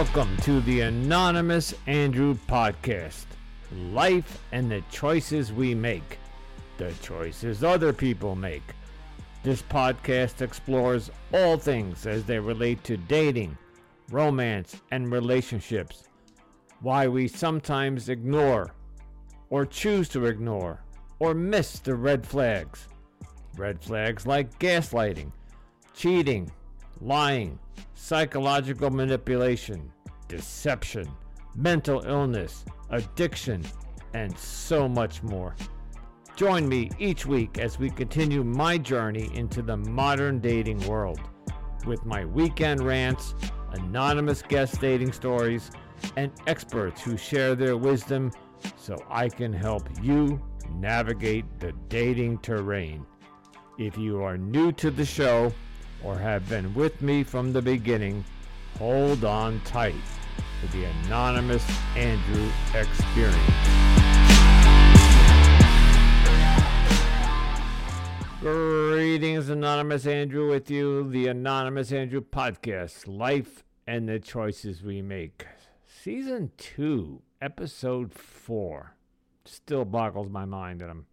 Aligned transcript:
Welcome 0.00 0.34
to 0.44 0.62
the 0.62 0.80
Anonymous 0.80 1.74
Andrew 1.86 2.34
Podcast 2.48 3.26
Life 3.92 4.42
and 4.50 4.70
the 4.70 4.82
Choices 4.90 5.52
We 5.52 5.74
Make, 5.74 6.18
the 6.78 6.94
choices 7.02 7.62
other 7.62 7.92
people 7.92 8.34
make. 8.34 8.62
This 9.42 9.60
podcast 9.60 10.40
explores 10.40 11.10
all 11.34 11.58
things 11.58 12.06
as 12.06 12.24
they 12.24 12.38
relate 12.38 12.82
to 12.84 12.96
dating, 12.96 13.58
romance, 14.10 14.80
and 14.90 15.12
relationships. 15.12 16.04
Why 16.80 17.06
we 17.06 17.28
sometimes 17.28 18.08
ignore, 18.08 18.72
or 19.50 19.66
choose 19.66 20.08
to 20.08 20.24
ignore, 20.24 20.82
or 21.18 21.34
miss 21.34 21.78
the 21.78 21.94
red 21.94 22.26
flags. 22.26 22.88
Red 23.54 23.82
flags 23.82 24.26
like 24.26 24.58
gaslighting, 24.58 25.30
cheating, 25.92 26.50
lying, 27.02 27.58
psychological 27.94 28.90
manipulation, 28.90 29.90
deception, 30.28 31.08
mental 31.54 32.02
illness, 32.06 32.64
addiction, 32.90 33.64
and 34.14 34.36
so 34.36 34.88
much 34.88 35.22
more. 35.22 35.54
Join 36.36 36.68
me 36.68 36.90
each 36.98 37.26
week 37.26 37.58
as 37.58 37.78
we 37.78 37.90
continue 37.90 38.42
my 38.42 38.78
journey 38.78 39.30
into 39.34 39.62
the 39.62 39.76
modern 39.76 40.38
dating 40.38 40.86
world 40.88 41.20
with 41.86 42.04
my 42.06 42.24
weekend 42.24 42.80
rants, 42.80 43.34
anonymous 43.72 44.42
guest 44.42 44.80
dating 44.80 45.12
stories, 45.12 45.70
and 46.16 46.32
experts 46.46 47.02
who 47.02 47.16
share 47.16 47.54
their 47.54 47.76
wisdom 47.76 48.32
so 48.76 48.96
I 49.08 49.28
can 49.28 49.52
help 49.52 49.88
you 50.02 50.40
navigate 50.74 51.44
the 51.58 51.72
dating 51.88 52.38
terrain. 52.38 53.04
If 53.78 53.96
you 53.96 54.22
are 54.22 54.38
new 54.38 54.72
to 54.72 54.90
the 54.90 55.04
show 55.04 55.52
or 56.04 56.16
have 56.16 56.48
been 56.48 56.74
with 56.74 57.02
me 57.02 57.22
from 57.22 57.52
the 57.52 57.62
beginning, 57.62 58.24
hold 58.78 59.24
on 59.24 59.60
tight 59.64 59.94
to 60.60 60.66
the 60.76 60.84
Anonymous 60.84 61.64
Andrew 61.96 62.48
experience. 62.74 63.80
Greetings, 68.40 69.50
Anonymous 69.50 70.06
Andrew, 70.06 70.48
with 70.48 70.70
you, 70.70 71.10
the 71.10 71.26
Anonymous 71.26 71.92
Andrew 71.92 72.22
podcast, 72.22 73.06
Life 73.06 73.64
and 73.86 74.08
the 74.08 74.18
Choices 74.18 74.82
We 74.82 75.02
Make. 75.02 75.46
Season 75.86 76.50
2, 76.56 77.20
Episode 77.42 78.14
4. 78.14 78.94
Still 79.44 79.84
boggles 79.84 80.30
my 80.30 80.46
mind 80.46 80.80
that 80.80 80.88
I'm 80.88 81.04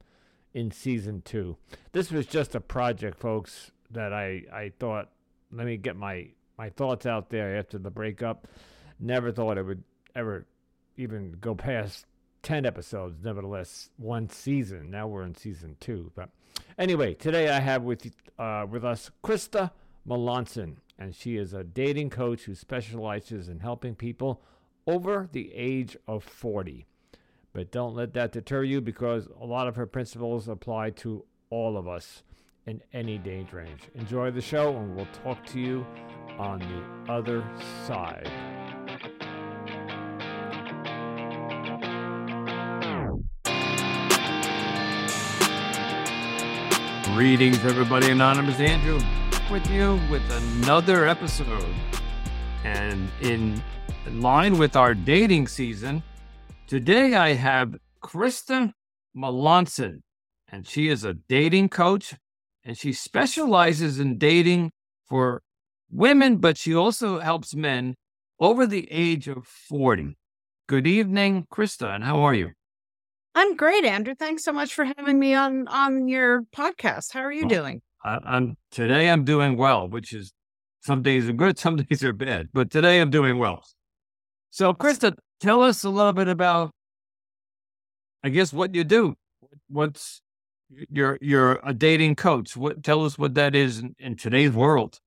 in 0.53 0.71
Season 0.71 1.21
2. 1.25 1.57
This 1.91 2.11
was 2.11 2.25
just 2.25 2.55
a 2.55 2.61
project, 2.61 3.19
folks, 3.19 3.71
that 3.91 4.13
I, 4.13 4.43
I 4.53 4.71
thought, 4.79 5.09
let 5.51 5.65
me 5.65 5.77
get 5.77 5.95
my, 5.95 6.27
my 6.57 6.69
thoughts 6.69 7.05
out 7.05 7.29
there 7.29 7.57
after 7.57 7.77
the 7.77 7.91
breakup. 7.91 8.47
Never 8.99 9.31
thought 9.31 9.57
it 9.57 9.63
would 9.63 9.83
ever 10.15 10.45
even 10.97 11.37
go 11.39 11.55
past 11.55 12.05
10 12.43 12.65
episodes, 12.65 13.23
nevertheless, 13.23 13.89
one 13.97 14.29
season. 14.29 14.89
Now 14.89 15.07
we're 15.07 15.23
in 15.23 15.35
Season 15.35 15.75
2. 15.79 16.11
But 16.15 16.29
Anyway, 16.77 17.15
today 17.15 17.49
I 17.49 17.59
have 17.59 17.83
with 17.83 18.11
uh, 18.37 18.65
with 18.69 18.85
us 18.85 19.09
Krista 19.23 19.71
Melanson, 20.07 20.75
and 20.99 21.15
she 21.15 21.35
is 21.35 21.53
a 21.53 21.63
dating 21.63 22.11
coach 22.11 22.43
who 22.43 22.53
specializes 22.53 23.49
in 23.49 23.59
helping 23.59 23.95
people 23.95 24.43
over 24.85 25.27
the 25.31 25.51
age 25.53 25.97
of 26.07 26.23
40. 26.23 26.85
But 27.51 27.71
don't 27.71 27.95
let 27.95 28.13
that 28.13 28.31
deter 28.31 28.63
you 28.63 28.79
because 28.79 29.27
a 29.41 29.45
lot 29.45 29.67
of 29.67 29.75
her 29.75 29.87
principles 29.87 30.47
apply 30.47 30.91
to 30.91 31.25
all 31.49 31.77
of 31.77 31.87
us 31.87 32.21
in 32.67 32.81
any 32.93 33.19
age 33.25 33.53
range. 33.53 33.81
Enjoy 33.95 34.29
the 34.29 34.41
show, 34.41 34.75
and 34.75 34.95
we'll 34.95 35.07
talk 35.23 35.43
to 35.47 35.59
you 35.59 35.85
on 36.37 36.59
the 36.59 37.11
other 37.11 37.43
side. 37.85 38.29
Greetings, 47.15 47.65
everybody. 47.65 48.11
Anonymous 48.11 48.59
Andrew 48.59 48.99
with 49.49 49.67
you 49.71 49.99
with 50.11 50.21
another 50.29 51.07
episode. 51.07 51.73
And 52.63 53.09
in 53.21 53.63
line 54.11 54.57
with 54.57 54.75
our 54.75 54.93
dating 54.93 55.47
season, 55.47 56.03
today 56.67 57.15
I 57.15 57.33
have 57.33 57.77
Krista 58.03 58.73
Melanson, 59.15 60.01
and 60.49 60.67
she 60.67 60.89
is 60.89 61.03
a 61.03 61.13
dating 61.13 61.69
coach, 61.69 62.13
and 62.67 62.77
she 62.77 62.91
specializes 62.91 63.97
in 63.97 64.17
dating 64.17 64.71
for 65.07 65.41
women, 65.89 66.35
but 66.37 66.57
she 66.57 66.75
also 66.75 67.19
helps 67.19 67.55
men 67.55 67.95
over 68.41 68.67
the 68.67 68.91
age 68.91 69.29
of 69.29 69.47
40. 69.47 70.17
Good 70.67 70.85
evening, 70.85 71.45
Krista, 71.51 71.95
and 71.95 72.03
how 72.03 72.19
are 72.19 72.33
you? 72.33 72.49
I'm 73.33 73.55
great, 73.55 73.85
Andrew. 73.85 74.15
Thanks 74.15 74.43
so 74.43 74.51
much 74.51 74.73
for 74.73 74.83
having 74.83 75.17
me 75.17 75.33
on 75.33 75.67
on 75.69 76.09
your 76.09 76.41
podcast. 76.53 77.13
How 77.13 77.21
are 77.21 77.31
you 77.31 77.45
Oh. 77.45 77.49
doing? 77.49 77.81
I, 78.03 78.19
I'm 78.25 78.57
today. 78.69 79.09
I'm 79.09 79.23
doing 79.23 79.55
well, 79.55 79.87
which 79.87 80.11
is 80.11 80.33
some 80.81 81.01
days 81.01 81.29
are 81.29 81.33
good, 81.33 81.57
some 81.65 81.77
days 81.77 82.03
are 82.03 82.11
bad. 82.13 82.49
But 82.53 82.69
today 82.69 82.99
I'm 82.99 83.09
doing 83.11 83.37
well. 83.37 83.63
So, 84.49 84.73
Krista, 84.73 85.13
tell 85.39 85.63
us 85.63 85.85
a 85.85 85.89
little 85.89 86.13
bit 86.13 86.27
about, 86.27 86.71
I 88.25 88.29
guess, 88.29 88.51
what 88.51 88.75
you 88.75 88.83
do. 88.83 89.15
What's 89.69 90.21
you're 90.69 91.17
you're 91.21 91.59
a 91.63 91.73
dating 91.73 92.15
coach. 92.15 92.55
What 92.57 92.83
tell 92.83 93.05
us 93.05 93.17
what 93.17 93.35
that 93.35 93.55
is 93.55 93.79
in, 93.79 93.95
in 93.99 94.15
today's 94.15 94.51
world. 94.51 94.99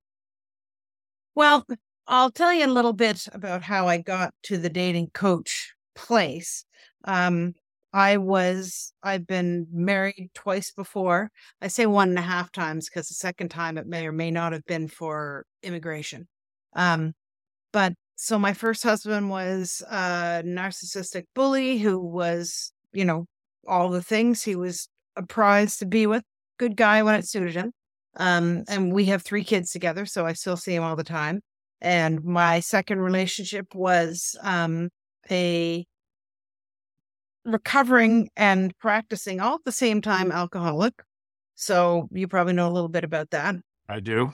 Well, 1.35 1.65
I'll 2.07 2.31
tell 2.31 2.53
you 2.53 2.65
a 2.65 2.67
little 2.67 2.93
bit 2.93 3.27
about 3.31 3.63
how 3.63 3.87
I 3.87 3.99
got 3.99 4.33
to 4.43 4.57
the 4.57 4.69
dating 4.69 5.11
coach 5.13 5.73
place. 5.95 6.65
Um, 7.05 7.53
I 7.93 8.17
was 8.17 8.93
I've 9.03 9.27
been 9.27 9.67
married 9.71 10.31
twice 10.33 10.71
before. 10.71 11.31
I 11.61 11.67
say 11.67 11.85
one 11.85 12.09
and 12.09 12.19
a 12.19 12.23
half 12.23 12.51
times 12.51 12.89
because 12.89 13.07
the 13.07 13.15
second 13.15 13.49
time 13.49 13.77
it 13.77 13.87
may 13.87 14.07
or 14.07 14.11
may 14.11 14.31
not 14.31 14.53
have 14.53 14.65
been 14.65 14.87
for 14.87 15.45
immigration. 15.61 16.27
Um, 16.73 17.13
but 17.73 17.93
so 18.15 18.37
my 18.37 18.53
first 18.53 18.83
husband 18.83 19.29
was 19.29 19.83
a 19.89 20.43
narcissistic 20.45 21.23
bully 21.33 21.79
who 21.79 21.99
was, 21.99 22.71
you 22.93 23.03
know, 23.03 23.25
all 23.67 23.89
the 23.89 24.03
things. 24.03 24.43
He 24.43 24.55
was 24.55 24.87
a 25.15 25.23
prize 25.23 25.77
to 25.77 25.85
be 25.85 26.07
with. 26.07 26.23
Good 26.57 26.75
guy 26.75 27.03
when 27.03 27.15
it 27.15 27.27
suited 27.27 27.55
him. 27.55 27.71
Um, 28.17 28.63
and 28.67 28.93
we 28.93 29.05
have 29.05 29.21
three 29.21 29.43
kids 29.43 29.71
together, 29.71 30.05
so 30.05 30.25
I 30.25 30.33
still 30.33 30.57
see 30.57 30.75
him 30.75 30.83
all 30.83 30.95
the 30.95 31.03
time. 31.03 31.41
And 31.79 32.23
my 32.23 32.59
second 32.59 32.99
relationship 32.99 33.73
was 33.73 34.35
um, 34.43 34.89
a 35.29 35.85
recovering 37.45 38.29
and 38.35 38.77
practicing 38.79 39.39
all 39.39 39.55
at 39.55 39.63
the 39.65 39.71
same 39.71 40.01
time 40.01 40.31
alcoholic. 40.31 40.93
So 41.55 42.07
you 42.11 42.27
probably 42.27 42.53
know 42.53 42.69
a 42.69 42.73
little 42.73 42.89
bit 42.89 43.03
about 43.03 43.31
that. 43.31 43.55
I 43.87 43.99
do. 43.99 44.31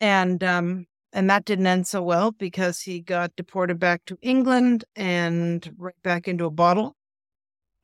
And 0.00 0.42
um, 0.42 0.86
and 1.12 1.28
that 1.28 1.44
didn't 1.44 1.66
end 1.66 1.86
so 1.86 2.02
well 2.02 2.32
because 2.32 2.80
he 2.80 3.00
got 3.00 3.34
deported 3.36 3.78
back 3.78 4.04
to 4.06 4.18
England 4.22 4.84
and 4.94 5.68
right 5.76 6.00
back 6.02 6.28
into 6.28 6.44
a 6.44 6.50
bottle. 6.50 6.96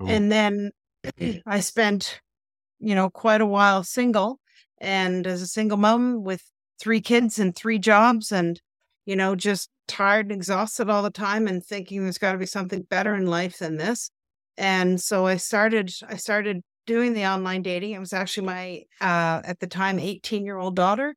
Oh. 0.00 0.06
And 0.06 0.30
then 0.30 0.70
I 1.46 1.60
spent, 1.60 2.20
you 2.78 2.94
know, 2.94 3.10
quite 3.10 3.40
a 3.40 3.46
while 3.46 3.82
single 3.82 4.40
and 4.78 5.26
as 5.26 5.42
a 5.42 5.46
single 5.46 5.78
mom 5.78 6.22
with 6.24 6.42
three 6.80 7.00
kids 7.00 7.38
and 7.38 7.54
three 7.54 7.78
jobs 7.78 8.32
and, 8.32 8.60
you 9.04 9.16
know, 9.16 9.34
just 9.34 9.70
tired 9.88 10.26
and 10.26 10.32
exhausted 10.32 10.90
all 10.90 11.02
the 11.02 11.10
time 11.10 11.46
and 11.46 11.64
thinking 11.64 12.02
there's 12.02 12.18
got 12.18 12.32
to 12.32 12.38
be 12.38 12.46
something 12.46 12.82
better 12.82 13.14
in 13.14 13.26
life 13.26 13.58
than 13.58 13.76
this. 13.76 14.10
And 14.58 15.00
so 15.00 15.26
I 15.26 15.36
started, 15.36 15.92
I 16.08 16.16
started 16.16 16.62
doing 16.86 17.14
the 17.14 17.26
online 17.26 17.62
dating. 17.62 17.92
It 17.92 18.00
was 18.00 18.12
actually 18.12 18.46
my, 18.46 18.82
uh, 19.00 19.42
at 19.44 19.60
the 19.60 19.66
time, 19.66 19.98
18 19.98 20.44
year 20.44 20.58
old 20.58 20.76
daughter 20.76 21.14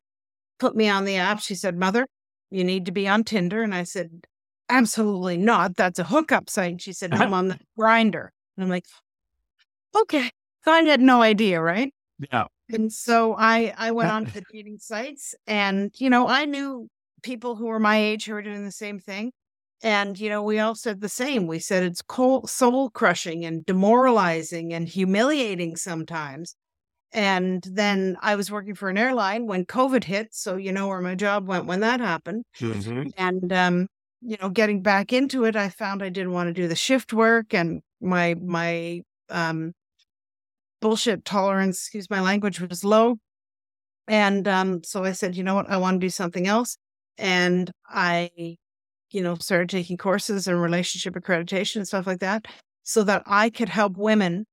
put 0.58 0.76
me 0.76 0.88
on 0.88 1.04
the 1.04 1.16
app. 1.16 1.40
She 1.40 1.54
said, 1.54 1.76
Mother, 1.76 2.06
you 2.50 2.64
need 2.64 2.86
to 2.86 2.92
be 2.92 3.08
on 3.08 3.24
Tinder. 3.24 3.62
And 3.62 3.74
I 3.74 3.84
said, 3.84 4.26
Absolutely 4.68 5.36
not. 5.36 5.76
That's 5.76 5.98
a 5.98 6.04
hookup 6.04 6.48
site. 6.48 6.80
She 6.80 6.92
said, 6.92 7.10
No, 7.10 7.26
Mom, 7.28 7.48
that's 7.48 7.64
Grindr. 7.78 8.28
And 8.56 8.64
I'm 8.64 8.68
like, 8.68 8.84
Okay. 9.96 10.30
So 10.64 10.72
I 10.72 10.82
had 10.82 11.00
no 11.00 11.22
idea, 11.22 11.60
right? 11.60 11.92
Yeah. 12.18 12.46
And 12.72 12.92
so 12.92 13.36
I 13.38 13.74
I 13.78 13.92
went 13.92 14.10
on 14.10 14.26
to 14.26 14.32
the 14.34 14.42
dating 14.52 14.78
sites 14.80 15.34
and 15.46 15.92
you 15.98 16.10
know, 16.10 16.28
I 16.28 16.44
knew 16.46 16.88
people 17.22 17.56
who 17.56 17.66
were 17.66 17.80
my 17.80 17.98
age 17.98 18.26
who 18.26 18.34
were 18.34 18.42
doing 18.42 18.64
the 18.64 18.72
same 18.72 18.98
thing. 19.00 19.32
And 19.82 20.18
you 20.20 20.28
know, 20.30 20.42
we 20.42 20.58
all 20.60 20.74
said 20.76 21.00
the 21.00 21.08
same. 21.08 21.46
We 21.46 21.58
said 21.60 21.82
it's 21.84 22.02
cold, 22.02 22.50
soul 22.50 22.90
crushing 22.90 23.44
and 23.44 23.64
demoralizing 23.66 24.72
and 24.74 24.88
humiliating 24.88 25.76
sometimes. 25.76 26.56
And 27.12 27.64
then 27.64 28.16
I 28.22 28.36
was 28.36 28.50
working 28.52 28.74
for 28.76 28.90
an 28.90 28.98
airline 28.98 29.46
when 29.46 29.66
COVID 29.66 30.04
hit, 30.04 30.34
so 30.34 30.56
you 30.56 30.72
know 30.72 30.88
where 30.88 31.00
my 31.00 31.14
job 31.16 31.48
went 31.48 31.66
when 31.66 31.80
that 31.80 32.00
happened. 32.00 32.44
Mhm. 32.60 33.10
And 33.16 33.52
um, 33.52 33.86
you 34.20 34.36
know, 34.40 34.48
getting 34.50 34.82
back 34.82 35.12
into 35.12 35.44
it, 35.44 35.56
I 35.56 35.68
found 35.70 36.02
I 36.02 36.08
didn't 36.10 36.32
want 36.32 36.48
to 36.48 36.52
do 36.54 36.68
the 36.68 36.76
shift 36.76 37.12
work 37.12 37.54
and 37.54 37.82
my 38.00 38.34
my 38.34 39.02
um 39.30 39.72
bullshit 40.80 41.24
tolerance, 41.24 41.78
excuse 41.78 42.10
my 42.10 42.20
language, 42.20 42.60
was 42.60 42.84
low. 42.84 43.16
And 44.08 44.48
um, 44.48 44.82
so 44.82 45.04
I 45.04 45.12
said, 45.12 45.36
you 45.36 45.44
know 45.44 45.54
what, 45.54 45.70
I 45.70 45.76
want 45.76 46.00
to 46.00 46.06
do 46.06 46.10
something 46.10 46.46
else. 46.46 46.76
And 47.18 47.70
I 47.86 48.56
you 49.10 49.22
know, 49.22 49.34
started 49.36 49.68
taking 49.68 49.96
courses 49.96 50.46
in 50.46 50.56
relationship 50.56 51.14
accreditation 51.14 51.76
and 51.76 51.88
stuff 51.88 52.06
like 52.06 52.20
that 52.20 52.46
so 52.82 53.02
that 53.04 53.22
I 53.26 53.50
could 53.50 53.68
help 53.68 53.96
women 53.96 54.46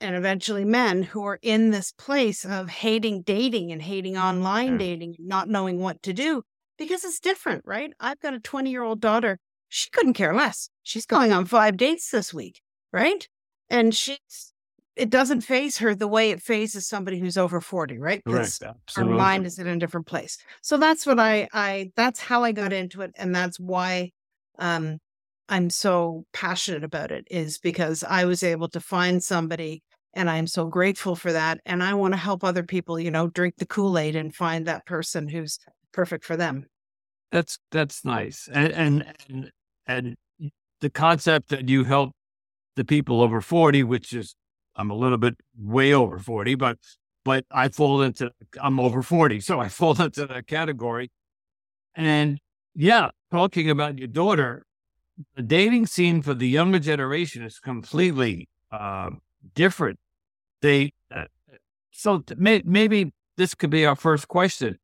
and 0.00 0.16
eventually 0.16 0.64
men 0.64 1.02
who 1.02 1.24
are 1.24 1.38
in 1.42 1.70
this 1.70 1.92
place 1.92 2.44
of 2.44 2.68
hating 2.68 3.22
dating 3.22 3.70
and 3.72 3.82
hating 3.82 4.16
online 4.16 4.72
Yeah. 4.72 4.78
dating, 4.78 5.16
not 5.18 5.48
knowing 5.48 5.80
what 5.80 6.02
to 6.04 6.12
do 6.12 6.42
because 6.78 7.04
it's 7.04 7.20
different, 7.20 7.62
right? 7.66 7.92
I've 8.00 8.20
got 8.20 8.34
a 8.34 8.40
20 8.40 8.70
year 8.70 8.82
old 8.82 9.00
daughter. 9.00 9.38
She 9.68 9.90
couldn't 9.90 10.14
care 10.14 10.34
less. 10.34 10.68
She's 10.82 11.06
going 11.06 11.32
on 11.32 11.44
five 11.44 11.76
dates 11.76 12.10
this 12.10 12.32
week, 12.34 12.60
right? 12.92 13.28
And 13.68 13.94
she's, 13.94 14.52
it 14.96 15.10
doesn't 15.10 15.42
phase 15.42 15.78
her 15.78 15.94
the 15.94 16.08
way 16.08 16.30
it 16.30 16.42
phases 16.42 16.86
somebody 16.86 17.18
who's 17.18 17.38
over 17.38 17.60
40, 17.60 17.98
right? 17.98 18.24
'Cause 18.24 18.60
Correct. 18.60 18.78
our 18.96 19.04
mind 19.04 19.46
is 19.46 19.58
in 19.58 19.66
a 19.66 19.78
different 19.78 20.06
place. 20.06 20.36
So 20.62 20.76
that's 20.76 21.06
what 21.06 21.20
I, 21.20 21.48
I, 21.52 21.92
that's 21.96 22.20
how 22.20 22.42
I 22.44 22.52
got 22.52 22.72
into 22.72 23.02
it. 23.02 23.12
And 23.16 23.34
that's 23.34 23.58
why, 23.58 24.10
um, 24.58 24.98
I'm 25.48 25.70
so 25.70 26.24
passionate 26.32 26.84
about 26.84 27.10
it 27.10 27.26
is 27.30 27.58
because 27.58 28.04
I 28.04 28.24
was 28.24 28.42
able 28.42 28.68
to 28.68 28.80
find 28.80 29.22
somebody 29.22 29.82
and 30.14 30.30
I'm 30.30 30.46
so 30.46 30.66
grateful 30.66 31.16
for 31.16 31.32
that. 31.32 31.60
And 31.66 31.82
I 31.82 31.94
want 31.94 32.14
to 32.14 32.18
help 32.18 32.44
other 32.44 32.62
people, 32.62 32.98
you 33.00 33.10
know, 33.10 33.28
drink 33.28 33.54
the 33.58 33.66
Kool 33.66 33.98
Aid 33.98 34.14
and 34.16 34.34
find 34.34 34.66
that 34.66 34.86
person 34.86 35.28
who's 35.28 35.58
perfect 35.92 36.24
for 36.24 36.36
them. 36.36 36.66
That's 37.32 37.58
that's 37.70 38.04
nice. 38.04 38.48
And 38.52 38.72
and 38.72 39.14
and 39.28 39.50
and 39.86 40.16
the 40.80 40.90
concept 40.90 41.48
that 41.50 41.68
you 41.68 41.84
help 41.84 42.12
the 42.76 42.84
people 42.84 43.22
over 43.22 43.40
40, 43.40 43.82
which 43.84 44.12
is 44.12 44.34
I'm 44.76 44.90
a 44.90 44.94
little 44.94 45.18
bit 45.18 45.36
way 45.58 45.92
over 45.92 46.18
40, 46.18 46.54
but 46.54 46.78
but 47.24 47.44
I 47.50 47.68
fall 47.68 48.02
into 48.02 48.30
I'm 48.60 48.80
over 48.80 49.02
40, 49.02 49.40
so 49.40 49.60
I 49.60 49.68
fall 49.80 50.00
into 50.00 50.26
that 50.26 50.46
category. 50.46 51.10
And 51.94 52.38
yeah, 52.74 53.10
talking 53.30 53.68
about 53.68 53.98
your 53.98 54.08
daughter, 54.08 54.64
the 55.36 55.42
dating 55.42 55.86
scene 55.86 56.22
for 56.22 56.34
the 56.34 56.48
younger 56.48 56.78
generation 56.78 57.42
is 57.44 57.58
completely 57.58 58.48
uh, 58.70 59.10
different. 59.54 59.98
They 60.62 60.92
uh, 61.14 61.24
so 61.90 62.22
may, 62.36 62.62
maybe 62.64 63.12
this 63.36 63.54
could 63.54 63.70
be 63.70 63.84
our 63.84 63.96
first 63.96 64.28
question 64.28 64.78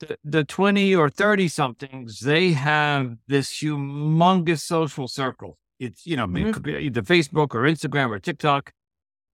the, 0.00 0.18
the 0.24 0.44
20 0.44 0.94
or 0.94 1.10
30 1.10 1.48
somethings, 1.48 2.20
they 2.20 2.52
have 2.52 3.16
this 3.26 3.60
humongous 3.60 4.60
social 4.60 5.08
circle. 5.08 5.58
It's, 5.78 6.06
you 6.06 6.16
know, 6.16 6.24
it 6.24 6.28
Mhm. 6.28 6.52
could 6.54 6.62
be 6.62 6.76
either 6.76 7.02
Facebook 7.02 7.54
or 7.54 7.62
Instagram 7.62 8.10
or 8.10 8.18
TikTok. 8.18 8.72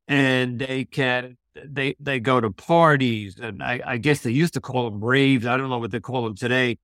And 0.07 0.59
they 0.59 0.85
can, 0.85 1.39
they, 1.55 1.95
they 1.99 2.21
go 2.21 2.41
to 2.41 2.51
parties 2.51 3.39
and 3.39 3.63
I, 3.63 3.81
I 3.87 3.97
guess 3.97 4.21
they 4.21 4.31
used 4.31 4.55
to 4.55 4.61
call 4.61 4.91
them 4.91 5.03
raves. 5.03 5.47
I 5.47 5.57
don't 5.57 5.71
know 5.71 5.79
what 5.79 5.91
they 5.93 6.01
call 6.01 6.25
them 6.25 6.35
today. 6.37 6.77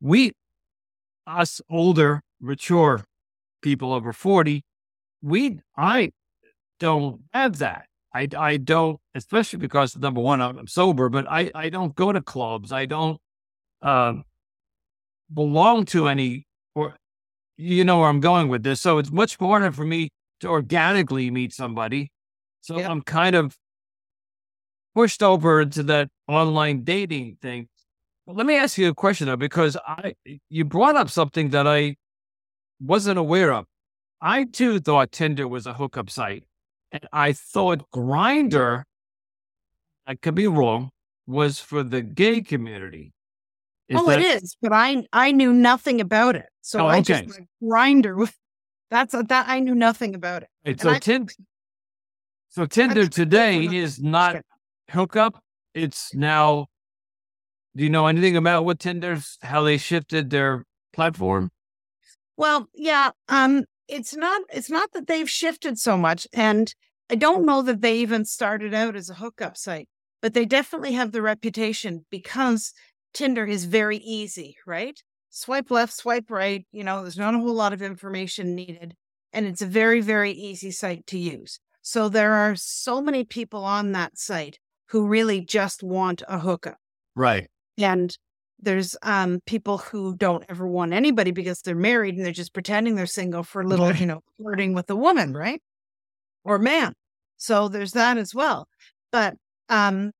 We, 0.00 0.32
us 1.26 1.60
older, 1.70 2.22
mature 2.40 3.04
people 3.62 3.92
over 3.92 4.12
40, 4.12 4.64
we, 5.22 5.60
I 5.76 6.12
don't 6.80 7.22
have 7.32 7.58
that. 7.58 7.86
I, 8.14 8.26
I 8.36 8.56
don't, 8.56 8.98
especially 9.14 9.58
because 9.58 9.96
number 9.96 10.20
one, 10.20 10.40
I'm, 10.40 10.58
I'm 10.58 10.66
sober, 10.66 11.08
but 11.08 11.30
I, 11.30 11.50
I 11.54 11.68
don't 11.68 11.94
go 11.94 12.10
to 12.10 12.20
clubs. 12.22 12.72
I 12.72 12.86
don't 12.86 13.20
um, 13.82 14.24
belong 15.32 15.84
to 15.86 16.08
any, 16.08 16.46
you 17.58 17.84
know 17.84 17.98
where 17.98 18.08
I'm 18.08 18.20
going 18.20 18.48
with 18.48 18.62
this. 18.62 18.80
So 18.80 18.98
it's 18.98 19.10
much 19.10 19.36
harder 19.36 19.72
for 19.72 19.84
me 19.84 20.10
to 20.40 20.48
organically 20.48 21.30
meet 21.30 21.52
somebody. 21.52 22.10
So 22.60 22.78
Yeah. 22.78 22.88
I'm 22.88 23.02
kind 23.02 23.34
of 23.34 23.56
pushed 24.94 25.22
over 25.22 25.60
into 25.60 25.82
that 25.84 26.08
online 26.28 26.84
dating 26.84 27.36
thing. 27.42 27.68
But 28.26 28.36
let 28.36 28.46
me 28.46 28.56
ask 28.56 28.78
you 28.78 28.88
a 28.88 28.94
question 28.94 29.26
though, 29.26 29.36
because 29.36 29.76
I, 29.86 30.14
you 30.48 30.64
brought 30.64 30.96
up 30.96 31.10
something 31.10 31.50
that 31.50 31.66
I 31.66 31.96
wasn't 32.80 33.18
aware 33.18 33.52
of. 33.52 33.66
I 34.20 34.44
too 34.44 34.80
thought 34.80 35.12
Tinder 35.12 35.46
was 35.46 35.66
a 35.66 35.74
hookup 35.74 36.10
site. 36.10 36.44
And 36.92 37.06
I 37.12 37.32
thought 37.32 37.90
Grindr, 37.94 38.84
I 40.06 40.14
could 40.14 40.34
be 40.34 40.46
wrong, 40.46 40.90
was 41.26 41.60
for 41.60 41.82
the 41.82 42.02
gay 42.02 42.40
community. 42.40 43.12
Is 43.88 43.98
oh, 43.98 44.06
that- 44.06 44.20
it 44.20 44.42
is, 44.42 44.56
but 44.60 44.72
I 44.72 45.04
I 45.12 45.32
knew 45.32 45.52
nothing 45.52 46.00
about 46.00 46.36
it. 46.36 46.46
So 46.60 46.80
Oh, 46.80 46.86
I 46.86 47.00
just 47.00 47.28
like 47.30 47.46
grinder 47.62 48.16
with 48.16 48.34
that's 48.90 49.14
a, 49.14 49.22
that 49.24 49.46
I 49.48 49.60
knew 49.60 49.74
nothing 49.74 50.14
about 50.14 50.42
it. 50.42 50.48
And 50.64 50.80
so 50.80 50.90
I- 50.90 50.98
Tinder, 50.98 51.32
so 52.50 52.66
Tinder 52.66 53.08
today 53.08 53.64
is 53.64 54.00
not 54.00 54.42
hookup. 54.90 55.42
It's 55.74 56.14
now. 56.14 56.66
Do 57.76 57.84
you 57.84 57.90
know 57.90 58.06
anything 58.08 58.36
about 58.36 58.64
what 58.64 58.80
Tinder's 58.80 59.38
how 59.42 59.62
they 59.62 59.76
shifted 59.76 60.30
their 60.30 60.64
platform? 60.92 61.50
Well, 62.36 62.68
yeah, 62.74 63.10
um, 63.28 63.64
it's 63.88 64.16
not 64.16 64.42
it's 64.52 64.70
not 64.70 64.92
that 64.92 65.06
they've 65.06 65.30
shifted 65.30 65.78
so 65.78 65.96
much, 65.96 66.26
and 66.32 66.74
I 67.10 67.14
don't 67.14 67.46
know 67.46 67.62
that 67.62 67.80
they 67.80 67.98
even 67.98 68.24
started 68.24 68.74
out 68.74 68.96
as 68.96 69.08
a 69.08 69.14
hookup 69.14 69.56
site, 69.56 69.88
but 70.20 70.34
they 70.34 70.44
definitely 70.44 70.92
have 70.92 71.12
the 71.12 71.22
reputation 71.22 72.04
because 72.10 72.72
Tinder 73.14 73.44
is 73.46 73.64
very 73.64 73.98
easy, 73.98 74.56
right? 74.66 74.98
Swipe 75.30 75.70
left, 75.70 75.92
swipe 75.92 76.30
right. 76.30 76.66
You 76.72 76.84
know, 76.84 77.02
there's 77.02 77.18
not 77.18 77.34
a 77.34 77.38
whole 77.38 77.54
lot 77.54 77.72
of 77.72 77.82
information 77.82 78.54
needed, 78.54 78.94
and 79.32 79.46
it's 79.46 79.62
a 79.62 79.66
very 79.66 80.00
very 80.00 80.32
easy 80.32 80.70
site 80.70 81.06
to 81.08 81.18
use. 81.18 81.58
So 81.82 82.08
there 82.08 82.32
are 82.34 82.54
so 82.56 83.00
many 83.00 83.24
people 83.24 83.64
on 83.64 83.92
that 83.92 84.18
site 84.18 84.58
who 84.90 85.06
really 85.06 85.40
just 85.44 85.82
want 85.82 86.22
a 86.28 86.38
hookup 86.38 86.78
Right. 87.14 87.48
and 87.76 88.16
there's 88.60 88.96
um 89.02 89.40
people 89.46 89.78
who 89.78 90.16
don't 90.16 90.44
ever 90.48 90.66
want 90.66 90.92
anybody 90.92 91.30
because 91.30 91.60
they're 91.60 91.74
married 91.76 92.16
and 92.16 92.24
they're 92.24 92.32
just 92.32 92.52
pretending 92.54 92.94
they're 92.94 93.06
single 93.06 93.42
for 93.42 93.60
a 93.62 93.66
little 93.72 93.86
Right. 93.90 94.00
you 94.00 94.06
know 94.06 94.20
flirting 94.36 94.72
with 94.74 94.88
a 94.90 94.96
woman 94.96 95.32
right 95.34 95.62
or 96.44 96.58
man 96.58 96.94
so 97.36 97.68
there's 97.68 97.92
that 97.92 98.18
as 98.18 98.34
well 98.34 98.66
but 99.12 99.34
um 99.68 100.10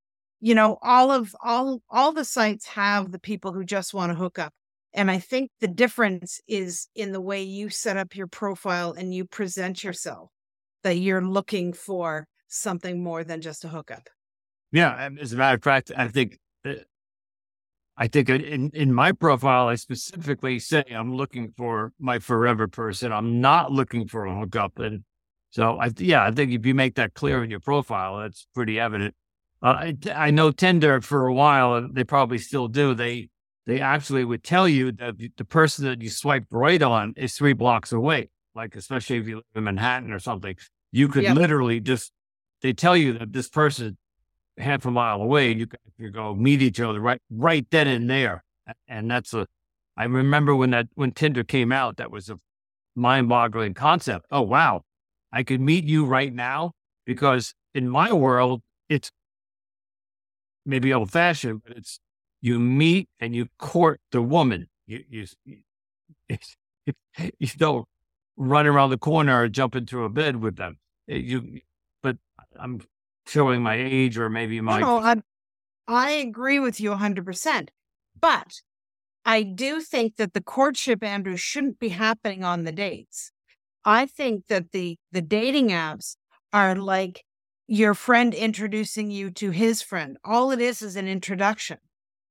you 0.41 0.55
know 0.55 0.79
all 0.83 1.11
of 1.11 1.35
all 1.43 1.81
all 1.91 2.13
the 2.13 2.25
sites 2.25 2.67
have 2.67 3.13
the 3.13 3.19
people 3.19 3.53
who 3.53 3.65
just 3.65 3.93
want 3.95 4.11
to 4.11 4.17
hook 4.17 4.39
up 4.39 4.53
and 4.95 5.11
i 5.11 5.19
think 5.19 5.51
the 5.61 5.69
difference 5.69 6.41
is 6.47 6.89
in 6.95 7.13
the 7.13 7.21
way 7.21 7.43
you 7.43 7.69
set 7.69 7.97
up 7.97 8.15
your 8.17 8.27
profile 8.27 8.93
and 8.97 9.15
you 9.15 9.25
present 9.25 9.83
yourself 9.85 10.31
that 10.83 10.97
you're 10.99 11.23
looking 11.25 11.73
for 11.73 12.27
something 12.49 13.03
more 13.03 13.25
than 13.25 13.41
just 13.41 13.65
a 13.65 13.69
hookup 13.69 14.09
Yeah. 14.73 15.09
As 15.21 15.33
a 15.33 15.37
matter 15.37 15.57
of 15.57 15.63
fact, 15.63 15.91
I 15.97 16.09
think. 16.09 16.39
uh, 16.65 16.75
I 18.01 18.07
think 18.07 18.29
in, 18.29 18.71
in 18.75 18.93
my 18.95 19.11
profile, 19.11 19.67
I 19.67 19.75
specifically 19.75 20.61
say 20.61 20.85
I'm 20.89 21.17
looking 21.17 21.53
for 21.57 21.93
my 21.99 22.21
forever 22.21 22.69
person. 22.69 23.13
I'm 23.13 23.41
not 23.41 23.73
looking 23.73 24.07
for 24.07 24.25
a 24.25 24.39
hookup. 24.39 24.79
And 24.79 25.03
so, 25.51 25.81
I, 25.81 25.91
yeah, 25.99 26.23
I 26.25 26.31
think 26.31 26.53
if 26.53 26.65
you 26.65 26.75
make 26.77 26.95
that 26.95 27.15
clear 27.15 27.43
in 27.43 27.51
your 27.51 27.59
profile, 27.59 28.19
that's 28.21 28.47
pretty 28.55 28.79
evident. 28.79 29.17
Uh, 29.63 29.67
I, 29.67 29.97
I 30.15 30.31
know 30.31 30.51
Tinder 30.53 31.01
for 31.01 31.27
a 31.27 31.35
while, 31.35 31.75
and 31.75 31.95
they 31.95 32.05
probably 32.05 32.39
still 32.39 32.69
do. 32.69 32.95
They 32.95 33.29
they 33.67 33.81
actually 33.81 34.25
would 34.25 34.43
tell 34.43 34.67
you 34.69 34.93
that 34.93 35.19
the- 35.19 35.45
person 35.45 35.85
that 35.85 36.01
you 36.01 36.09
swipe 36.09 36.45
right 36.51 36.81
on 36.81 37.13
is 37.17 37.35
three 37.35 37.53
blocks 37.53 37.93
away. 37.93 38.31
Like 38.55 38.77
especially 38.77 39.17
if 39.19 39.29
you 39.29 39.37
live 39.37 39.45
in 39.57 39.65
Manhattan 39.65 40.13
or 40.13 40.19
something, 40.19 40.57
you 40.93 41.09
could 41.09 41.25
Yep. 41.25 41.37
literally 41.37 41.81
just 41.81 42.13
they 42.63 42.73
tell 42.73 42.97
you 42.97 43.13
that 43.19 43.33
this 43.33 43.49
person 43.49 43.97
half 44.57 44.85
a 44.87 44.91
mile 44.91 45.21
away, 45.23 45.53
you 45.55 45.67
can 45.67 45.79
you 45.99 46.11
go 46.11 46.35
meet 46.35 46.63
each 46.63 46.81
other 46.81 47.01
right 47.01 47.21
right 47.31 47.67
then 47.71 47.89
and 47.89 48.09
there. 48.09 48.45
And 48.89 49.11
that's 49.11 49.35
a 49.35 49.47
I 49.97 50.05
remember 50.05 50.55
when 50.55 50.71
that 50.71 50.89
when 50.95 51.13
Tinder 51.13 51.45
came 51.45 51.73
out, 51.73 51.97
that 51.99 52.11
was 52.11 52.31
a 52.31 52.39
mind 52.97 53.29
boggling 53.29 53.75
concept. 53.75 54.27
Oh 54.31 54.43
wow. 54.43 54.83
I 55.33 55.43
could 55.43 55.61
meet 55.61 55.85
you 55.85 56.05
right 56.07 56.33
now 56.33 56.73
because 57.05 57.55
in 57.75 57.89
my 57.89 58.13
world 58.13 58.63
it's 58.89 59.11
maybe 60.69 60.93
old 60.93 61.11
fashioned, 61.11 61.63
but 61.67 61.77
it's 61.77 61.99
you 62.41 62.61
meet 62.61 63.09
and 63.19 63.35
you 63.35 63.49
court 63.59 64.01
the 64.13 64.23
woman. 64.23 64.69
You 64.87 65.03
you 65.09 65.27
it's, 66.29 66.57
you 66.87 67.49
don't 67.57 67.87
run 68.37 68.67
around 68.67 68.91
the 68.91 68.99
corner 68.99 69.43
or 69.43 69.49
jump 69.49 69.75
into 69.75 70.05
a 70.05 70.09
bed 70.09 70.37
with 70.37 70.57
them. 70.57 70.79
Uh, 71.11 71.17
You 71.17 71.61
but 72.03 72.17
I'm 72.59 72.81
showing 73.27 73.63
my 73.63 73.75
age 73.75 74.17
or 74.17 74.29
maybe 74.31 74.61
my 74.61 74.81
No, 74.81 74.99
I, 74.99 75.17
I 75.89 76.11
agree 76.13 76.61
with 76.61 76.81
you 76.81 76.91
100%. 76.91 77.69
But 78.21 78.63
I 79.25 79.43
do 79.43 79.81
think 79.81 80.17
that 80.17 80.33
the 80.33 80.43
courtship, 80.43 81.03
Andrew, 81.03 81.37
shouldn't 81.37 81.79
be 81.79 81.91
happening 81.91 82.45
on 82.45 82.65
the 82.65 82.73
dates. 82.73 83.33
I 83.85 84.07
think 84.07 84.47
that 84.49 84.73
the 84.73 84.97
the 85.13 85.23
dating 85.23 85.69
apps 85.69 86.17
are 86.53 86.75
like 86.75 87.25
your 87.69 87.95
friend 87.95 88.35
introducing 88.35 89.11
you 89.11 89.31
to 89.31 89.51
his 89.51 89.83
friend. 89.83 90.17
All 90.25 90.51
it 90.51 90.61
is 90.61 90.83
is 90.83 90.97
an 90.97 91.07
introduction. 91.07 91.79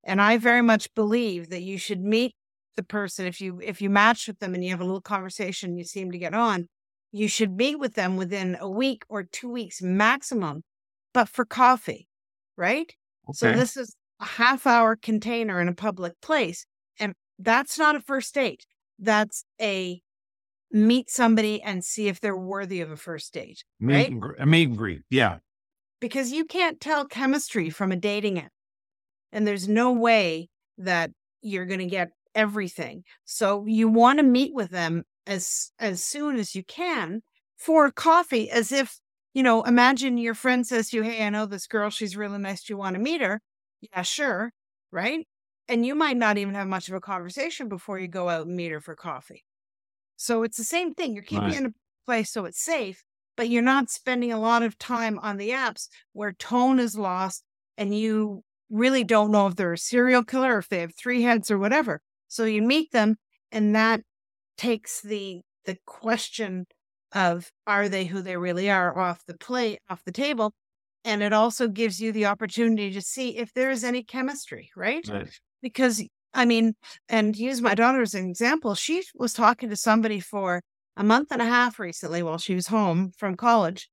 And 0.03 0.21
I 0.21 0.37
very 0.37 0.61
much 0.61 0.93
believe 0.95 1.49
that 1.49 1.61
you 1.61 1.77
should 1.77 2.01
meet 2.01 2.35
the 2.75 2.83
person 2.83 3.25
if 3.27 3.39
you 3.41 3.59
if 3.63 3.81
you 3.81 3.89
match 3.89 4.27
with 4.27 4.39
them 4.39 4.53
and 4.53 4.63
you 4.63 4.71
have 4.71 4.81
a 4.81 4.85
little 4.85 5.01
conversation, 5.01 5.77
you 5.77 5.83
seem 5.83 6.11
to 6.11 6.17
get 6.17 6.33
on, 6.33 6.67
you 7.11 7.27
should 7.27 7.53
meet 7.57 7.79
with 7.79 7.93
them 7.95 8.17
within 8.17 8.57
a 8.59 8.69
week 8.69 9.03
or 9.09 9.23
2 9.23 9.49
weeks 9.49 9.81
maximum, 9.81 10.63
but 11.13 11.29
for 11.29 11.45
coffee, 11.45 12.07
right? 12.57 12.93
So 13.31 13.51
this 13.51 13.77
is 13.77 13.95
a 14.21 14.25
half 14.25 14.65
hour 14.67 14.95
container 14.95 15.59
in 15.61 15.67
a 15.67 15.73
public 15.75 16.13
place. 16.21 16.65
And 16.99 17.13
That's 17.39 17.77
not 17.77 17.95
a 17.95 18.01
first 18.01 18.33
date. 18.33 18.65
That's 18.99 19.43
a 19.61 20.01
meet 20.71 21.09
somebody 21.09 21.61
and 21.61 21.83
see 21.83 22.07
if 22.07 22.19
they're 22.19 22.37
worthy 22.37 22.81
of 22.81 22.91
a 22.91 22.97
first 22.97 23.33
date. 23.33 23.63
Meet 23.79 23.93
right? 23.95 24.09
and, 24.11 24.21
gr- 24.21 24.35
a 24.39 24.45
meet 24.45 24.69
and 24.69 24.77
greet. 24.77 25.01
Yeah. 25.09 25.37
because 25.99 26.31
you 26.31 26.45
can't 26.45 26.79
tell 26.79 27.05
chemistry 27.05 27.69
from 27.69 27.91
a 27.91 27.95
dating 27.95 28.39
app. 28.39 28.51
And 29.31 29.45
there's 29.47 29.67
no 29.67 29.91
way 29.91 30.49
that 30.77 31.11
you're 31.41 31.65
going 31.65 31.79
to 31.79 31.85
get 31.85 32.09
everything. 32.35 33.03
So 33.25 33.65
you 33.65 33.87
want 33.87 34.19
to 34.19 34.23
meet 34.23 34.53
with 34.53 34.69
them 34.69 35.03
as 35.25 35.71
as 35.79 36.03
soon 36.03 36.37
as 36.37 36.55
you 36.55 36.63
can 36.63 37.21
for 37.57 37.91
coffee 37.91 38.49
as 38.49 38.71
if, 38.71 38.99
you 39.33 39.43
know, 39.43 39.63
imagine 39.63 40.17
your 40.17 40.33
friend 40.35 40.65
says 40.65 40.89
to 40.89 40.97
you, 40.97 41.03
"Hey, 41.03 41.25
I 41.25 41.29
know 41.29 41.45
this 41.45 41.67
girl, 41.67 41.89
she's 41.89 42.15
really 42.15 42.37
nice. 42.37 42.63
Do 42.63 42.73
you 42.73 42.77
want 42.77 42.95
to 42.95 43.01
meet 43.01 43.21
her?" 43.21 43.41
Yeah, 43.81 44.03
sure, 44.03 44.51
right? 44.91 45.27
And 45.67 45.85
you 45.85 45.95
might 45.95 46.17
not 46.17 46.37
even 46.37 46.53
have 46.53 46.67
much 46.67 46.87
of 46.87 46.95
a 46.95 47.01
conversation 47.01 47.67
before 47.69 47.99
you 47.99 48.07
go 48.07 48.29
out 48.29 48.47
and 48.47 48.55
meet 48.55 48.71
her 48.71 48.79
for 48.79 48.95
coffee. 48.95 49.43
So 50.17 50.43
it's 50.43 50.57
the 50.57 50.63
same 50.63 50.93
thing. 50.93 51.13
You're 51.13 51.23
keeping 51.23 51.53
Right. 51.53 51.55
it 51.55 51.59
in 51.59 51.65
a 51.67 51.73
place 52.05 52.31
so 52.31 52.45
it's 52.45 52.61
safe, 52.61 53.03
but 53.35 53.49
you're 53.49 53.61
not 53.63 53.89
spending 53.89 54.31
a 54.31 54.39
lot 54.39 54.63
of 54.63 54.77
time 54.77 55.19
on 55.19 55.37
the 55.37 55.49
apps 55.51 55.87
where 56.13 56.33
tone 56.33 56.79
is 56.79 56.97
lost 56.97 57.43
and 57.77 57.97
you 57.97 58.43
really 58.69 59.03
don't 59.03 59.31
know 59.31 59.47
if 59.47 59.55
they're 59.55 59.73
a 59.73 59.77
serial 59.77 60.23
killer 60.23 60.55
or 60.55 60.59
if 60.59 60.69
they 60.69 60.79
have 60.81 60.95
three 60.95 61.21
heads 61.21 61.49
or 61.51 61.57
whatever. 61.57 62.01
So 62.27 62.45
you 62.45 62.61
meet 62.61 62.91
them 62.91 63.17
and 63.51 63.75
that 63.75 64.01
takes 64.57 65.01
the 65.01 65.41
the 65.65 65.77
question 65.85 66.65
of 67.13 67.51
are 67.67 67.89
they 67.89 68.05
who 68.05 68.21
they 68.21 68.37
really 68.37 68.69
are 68.69 68.97
off 68.97 69.25
the 69.25 69.37
plate 69.37 69.79
off 69.89 70.03
the 70.03 70.11
table 70.11 70.53
and 71.05 71.21
it 71.23 71.33
also 71.33 71.67
gives 71.67 72.01
you 72.01 72.11
the 72.11 72.25
opportunity 72.25 72.91
to 72.91 73.01
see 73.01 73.37
if 73.37 73.53
there 73.53 73.69
is 73.71 73.83
any 73.83 74.03
chemistry, 74.03 74.69
right? 74.75 75.07
Right. 75.07 75.33
because 75.61 76.03
I 76.37 76.45
mean, 76.45 76.75
and 77.09 77.35
use 77.35 77.63
my 77.63 77.73
daughter 77.73 77.99
as 77.99 78.13
an 78.13 78.29
example, 78.29 78.75
she 78.75 79.03
was 79.15 79.33
talking 79.33 79.69
to 79.71 79.75
somebody 79.75 80.19
for 80.19 80.61
a 80.95 81.03
month 81.03 81.31
and 81.31 81.41
a 81.41 81.45
half 81.45 81.79
recently 81.79 82.21
while 82.21 82.37
she 82.37 82.53
was 82.53 82.67
home 82.67 83.11
from 83.17 83.35
college. 83.35 83.89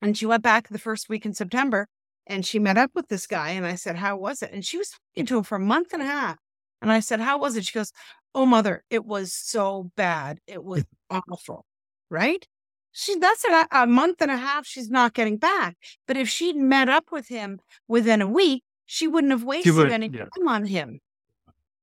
And 0.00 0.16
she 0.16 0.24
went 0.24 0.42
back 0.42 0.68
the 0.68 0.78
first 0.78 1.10
week 1.10 1.26
in 1.26 1.34
September 1.34 1.88
and 2.26 2.46
she 2.46 2.58
met 2.58 2.78
up 2.78 2.92
with 2.94 3.08
this 3.08 3.26
guy. 3.26 3.50
And 3.50 3.66
I 3.66 3.74
said, 3.74 3.96
How 3.96 4.16
was 4.16 4.40
it? 4.40 4.50
And 4.50 4.64
she 4.64 4.78
was 4.78 4.90
talking 4.90 5.26
to 5.26 5.38
him 5.38 5.44
for 5.44 5.56
a 5.56 5.60
month 5.60 5.92
and 5.92 6.00
a 6.00 6.06
half. 6.06 6.38
And 6.80 6.90
I 6.90 7.00
said, 7.00 7.20
How 7.20 7.38
was 7.38 7.54
it? 7.54 7.66
She 7.66 7.78
goes, 7.78 7.92
Oh, 8.34 8.46
mother, 8.46 8.82
it 8.88 9.04
was 9.04 9.34
so 9.34 9.90
bad. 9.94 10.38
It 10.46 10.64
was 10.64 10.84
awful. 11.10 11.66
Right? 12.08 12.48
She 12.92 13.18
that's 13.18 13.44
a, 13.44 13.66
a 13.70 13.86
month 13.86 14.22
and 14.22 14.30
a 14.30 14.38
half 14.38 14.66
she's 14.66 14.88
not 14.88 15.12
getting 15.12 15.36
back. 15.36 15.76
But 16.06 16.16
if 16.16 16.30
she'd 16.30 16.56
met 16.56 16.88
up 16.88 17.12
with 17.12 17.28
him 17.28 17.60
within 17.88 18.22
a 18.22 18.26
week, 18.26 18.64
she 18.86 19.06
wouldn't 19.06 19.32
have 19.32 19.44
wasted 19.44 19.74
would- 19.74 19.92
any 19.92 20.08
yeah. 20.08 20.24
time 20.34 20.48
on 20.48 20.64
him. 20.64 21.00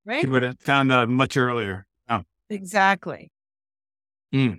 Right? 0.10 0.26
He 0.26 0.28
would 0.28 0.42
have 0.42 0.60
found 0.60 0.92
out 0.92 1.08
much 1.08 1.38
earlier. 1.38 1.86
Oh. 2.10 2.24
Exactly. 2.50 3.32
I, 4.34 4.50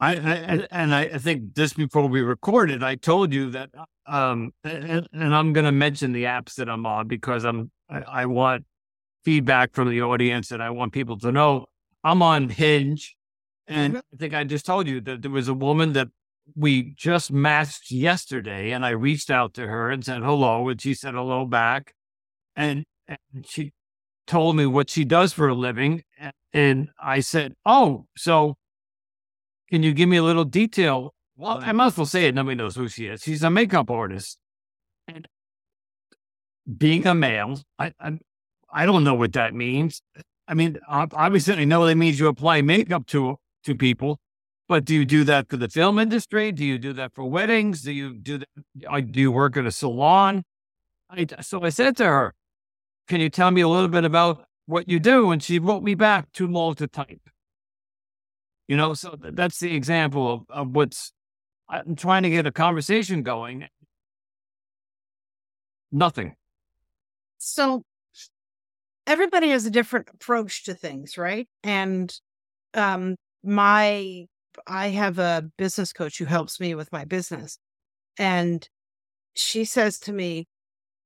I 0.00 0.66
and- 0.72 0.92
I, 0.92 1.18
think 1.18 1.54
just 1.54 1.76
before 1.76 2.08
we 2.08 2.22
recorded, 2.22 2.82
I 2.82 2.96
told 2.96 3.32
you 3.32 3.50
that, 3.50 3.70
um, 4.06 4.52
and, 4.64 5.08
and 5.12 5.32
I'm 5.32 5.52
going 5.52 5.64
to 5.64 5.70
mention 5.72 6.10
the 6.10 6.24
apps 6.24 6.56
that 6.56 6.68
I'm 6.68 6.86
on 6.86 7.06
because 7.06 7.44
I'm 7.44 7.70
I, 7.88 8.00
I 8.00 8.26
want 8.26 8.64
feedback 9.24 9.74
from 9.74 9.90
the 9.90 10.02
audience, 10.02 10.50
and 10.50 10.60
I 10.60 10.70
want 10.70 10.92
people 10.92 11.18
to 11.20 11.30
know 11.30 11.66
I'm 12.02 12.20
on 12.20 12.48
Hinge, 12.48 13.16
and 13.68 13.94
Mhm. 13.94 13.98
I 13.98 14.16
think 14.16 14.34
I 14.34 14.42
just 14.42 14.66
told 14.66 14.88
you 14.88 15.00
that 15.02 15.22
there 15.22 15.30
was 15.30 15.46
a 15.46 15.54
woman 15.54 15.92
that 15.92 16.08
we 16.56 16.94
just 16.96 17.30
matched 17.30 17.92
yesterday, 17.92 18.72
and 18.72 18.84
I 18.84 18.90
reached 18.90 19.30
out 19.30 19.54
to 19.54 19.68
her 19.68 19.88
and 19.92 20.04
said 20.04 20.22
hello, 20.22 20.68
and 20.68 20.80
she 20.80 20.94
said 20.94 21.14
hello 21.14 21.46
back, 21.46 21.94
and, 22.56 22.84
and 23.06 23.46
she 23.46 23.72
told 24.26 24.56
me 24.56 24.66
what 24.66 24.90
she 24.90 25.04
does 25.04 25.32
for 25.32 25.48
a 25.48 25.54
living, 25.54 26.02
and, 26.52 26.88
I 27.00 27.20
said, 27.20 27.54
oh, 27.66 28.06
so 28.16 28.56
can 29.70 29.82
you 29.82 29.92
give 29.92 30.08
me 30.08 30.18
a 30.18 30.22
little 30.22 30.44
detail? 30.44 31.14
Well, 31.36 31.58
I 31.62 31.72
might 31.72 31.86
as 31.86 31.96
well 31.96 32.06
say 32.06 32.26
it. 32.26 32.34
Nobody 32.34 32.54
knows 32.54 32.76
who 32.76 32.86
she 32.88 33.06
is. 33.06 33.22
She's 33.22 33.42
a 33.42 33.50
makeup 33.50 33.90
artist. 33.90 34.38
And 35.08 35.26
being 36.78 37.06
a 37.06 37.14
male, 37.14 37.60
I, 37.78 37.92
I, 37.98 38.18
I 38.72 38.86
don't 38.86 39.02
know 39.02 39.14
what 39.14 39.32
that 39.32 39.52
means. 39.52 40.00
I 40.46 40.54
mean, 40.54 40.78
obviously, 40.88 41.54
I 41.54 41.64
know 41.64 41.86
that 41.86 41.96
means 41.96 42.20
you 42.20 42.28
apply 42.28 42.62
makeup 42.62 43.06
to 43.08 43.36
to 43.64 43.74
people, 43.74 44.20
but 44.68 44.84
do 44.84 44.94
you 44.94 45.04
do 45.04 45.24
that 45.24 45.48
for 45.48 45.56
the 45.56 45.68
film 45.68 45.98
industry? 45.98 46.52
Do 46.52 46.64
you 46.64 46.78
do 46.78 46.92
that 46.92 47.14
for 47.14 47.24
weddings? 47.24 47.82
Do 47.82 47.92
you 47.92 48.14
do 48.14 48.38
that? 48.38 48.48
uh, 48.88 49.00
Do 49.00 49.20
you 49.20 49.32
work 49.32 49.56
at 49.56 49.66
a 49.66 49.72
salon? 49.72 50.44
I, 51.10 51.26
so 51.40 51.62
I 51.62 51.70
said 51.70 51.96
to 51.96 52.04
her, 52.04 52.34
"Can 53.08 53.20
you 53.20 53.28
tell 53.28 53.50
me 53.50 53.60
a 53.60 53.68
little 53.68 53.88
bit 53.88 54.04
about 54.04 54.46
what 54.66 54.88
you 54.88 54.98
do?" 54.98 55.30
And 55.30 55.42
she 55.42 55.58
wrote 55.58 55.82
me 55.82 55.94
back 55.94 56.32
too 56.32 56.46
long 56.46 56.74
to 56.76 56.86
type. 56.86 57.20
You 58.68 58.76
know, 58.76 58.94
so 58.94 59.16
th- 59.16 59.34
that's 59.34 59.60
the 59.60 59.74
example 59.74 60.32
of, 60.32 60.42
of 60.48 60.70
what's 60.74 61.12
I'm 61.68 61.96
trying 61.96 62.22
to 62.24 62.30
get 62.30 62.46
a 62.46 62.52
conversation 62.52 63.22
going. 63.22 63.68
Nothing. 65.92 66.34
So 67.38 67.84
everybody 69.06 69.50
has 69.50 69.66
a 69.66 69.70
different 69.70 70.08
approach 70.12 70.64
to 70.64 70.74
things, 70.74 71.18
right? 71.18 71.48
And 71.62 72.12
um 72.74 73.16
my 73.42 74.26
I 74.66 74.88
have 74.88 75.18
a 75.18 75.44
business 75.58 75.92
coach 75.92 76.18
who 76.18 76.24
helps 76.24 76.60
me 76.60 76.74
with 76.74 76.90
my 76.92 77.04
business. 77.04 77.58
And 78.18 78.68
she 79.34 79.64
says 79.64 79.98
to 80.00 80.12
me 80.12 80.46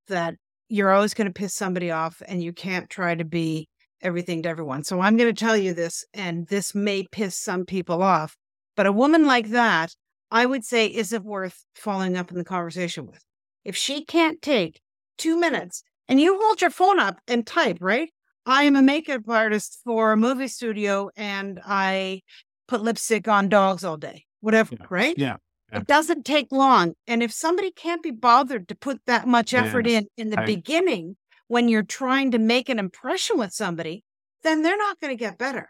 that 0.09 0.37
you're 0.69 0.93
always 0.93 1.15
going 1.15 1.27
to 1.27 1.33
piss 1.33 1.55
somebody 1.55 1.91
off 1.91 2.23
and 2.27 2.43
you 2.43 2.53
can't 2.53 2.91
try 2.91 3.15
to 3.15 3.25
be 3.25 3.69
everything 4.01 4.43
to 4.43 4.49
everyone. 4.49 4.85
So 4.85 5.01
I'm 5.01 5.17
going 5.17 5.35
to 5.35 5.45
tell 5.45 5.57
you 5.57 5.75
this 5.75 6.05
and 6.15 6.47
this 6.49 6.75
may 6.75 7.07
piss 7.11 7.37
some 7.37 7.65
people 7.65 8.03
off, 8.03 8.37
but 8.77 8.87
a 8.87 8.93
woman 8.93 9.27
like 9.27 9.49
that, 9.51 9.95
I 10.31 10.47
would 10.47 10.65
say 10.65 10.87
isn't 10.87 11.25
worth 11.25 11.65
following 11.75 12.17
up 12.17 12.31
in 12.31 12.39
the 12.39 12.45
conversation 12.45 13.07
with. 13.07 13.25
If 13.65 13.77
she 13.77 14.05
can't 14.05 14.41
take 14.41 14.81
2 15.19 15.39
minutes 15.39 15.83
and 16.07 16.21
you 16.21 16.39
hold 16.41 16.61
your 16.61 16.71
phone 16.71 17.01
up 17.01 17.19
and 17.27 17.47
type, 17.47 17.79
right? 17.81 18.11
I 18.47 18.63
am 18.65 18.77
a 18.77 18.83
makeup 18.83 19.23
artist 19.29 19.81
for 19.85 20.13
a 20.13 20.17
movie 20.17 20.49
studio 20.49 21.11
and 21.17 21.61
I 21.67 22.23
put 22.67 22.83
lipstick 22.83 23.27
on 23.27 23.49
dogs 23.49 23.85
all 23.85 23.97
day, 23.97 24.25
whatever, 24.41 24.77
Yeah. 24.79 24.87
right? 24.91 25.15
Yeah. 25.19 25.37
Yeah. 25.73 25.79
It 25.81 25.87
doesn't 25.87 26.25
take 26.25 26.51
long. 26.51 26.95
And 27.07 27.23
if 27.23 27.33
somebody 27.33 27.71
can't 27.71 28.03
be 28.03 28.11
bothered 28.11 28.69
to 28.69 28.75
put 28.75 29.01
that 29.07 29.27
much 29.27 29.53
effort 29.55 29.87
Yeah. 29.87 29.99
in 29.99 30.07
in 30.17 30.31
the 30.31 30.41
I- 30.41 30.47
beginning 30.47 31.17
when 31.47 31.69
you're 31.69 31.83
trying 31.83 32.31
to 32.33 32.39
make 32.39 32.69
an 32.69 32.79
impression 32.79 33.39
with 33.39 33.53
somebody, 33.53 34.05
then 34.43 34.63
they're 34.63 34.77
not 34.77 35.01
going 35.01 35.11
to 35.17 35.19
get 35.19 35.39
better. 35.39 35.69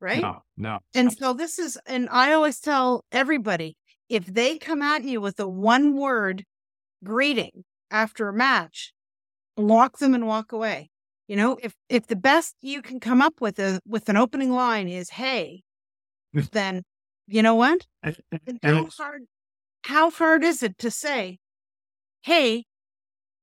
Right. 0.00 0.20
No, 0.22 0.42
no. 0.56 0.78
And 0.94 1.12
so 1.12 1.32
this 1.32 1.58
is, 1.58 1.76
and 1.86 2.08
I 2.10 2.32
always 2.32 2.60
tell 2.60 3.04
everybody 3.10 3.76
if 4.08 4.26
they 4.26 4.56
come 4.58 4.80
at 4.82 5.02
you 5.04 5.20
with 5.20 5.38
a 5.40 5.48
one 5.48 5.96
word 5.96 6.44
greeting 7.04 7.64
after 7.90 8.28
a 8.28 8.32
match, 8.32 8.92
block 9.56 9.98
them 9.98 10.14
and 10.14 10.26
walk 10.26 10.52
away. 10.52 10.90
You 11.26 11.36
know, 11.36 11.58
if 11.62 11.74
if 11.88 12.06
the 12.06 12.16
best 12.16 12.54
you 12.62 12.80
can 12.80 13.00
come 13.00 13.20
up 13.20 13.40
with 13.40 13.58
a 13.58 13.80
with 13.86 14.08
an 14.08 14.16
opening 14.16 14.50
line 14.52 14.88
is 14.88 15.10
"Hey," 15.10 15.62
then 16.52 16.82
you 17.28 17.42
know 17.42 17.54
what? 17.54 17.86
How 18.62 18.88
hard 18.96 19.22
how 19.82 20.10
hard 20.10 20.44
is 20.44 20.62
it 20.62 20.78
to 20.78 20.90
say, 20.90 21.38
"Hey, 22.22 22.64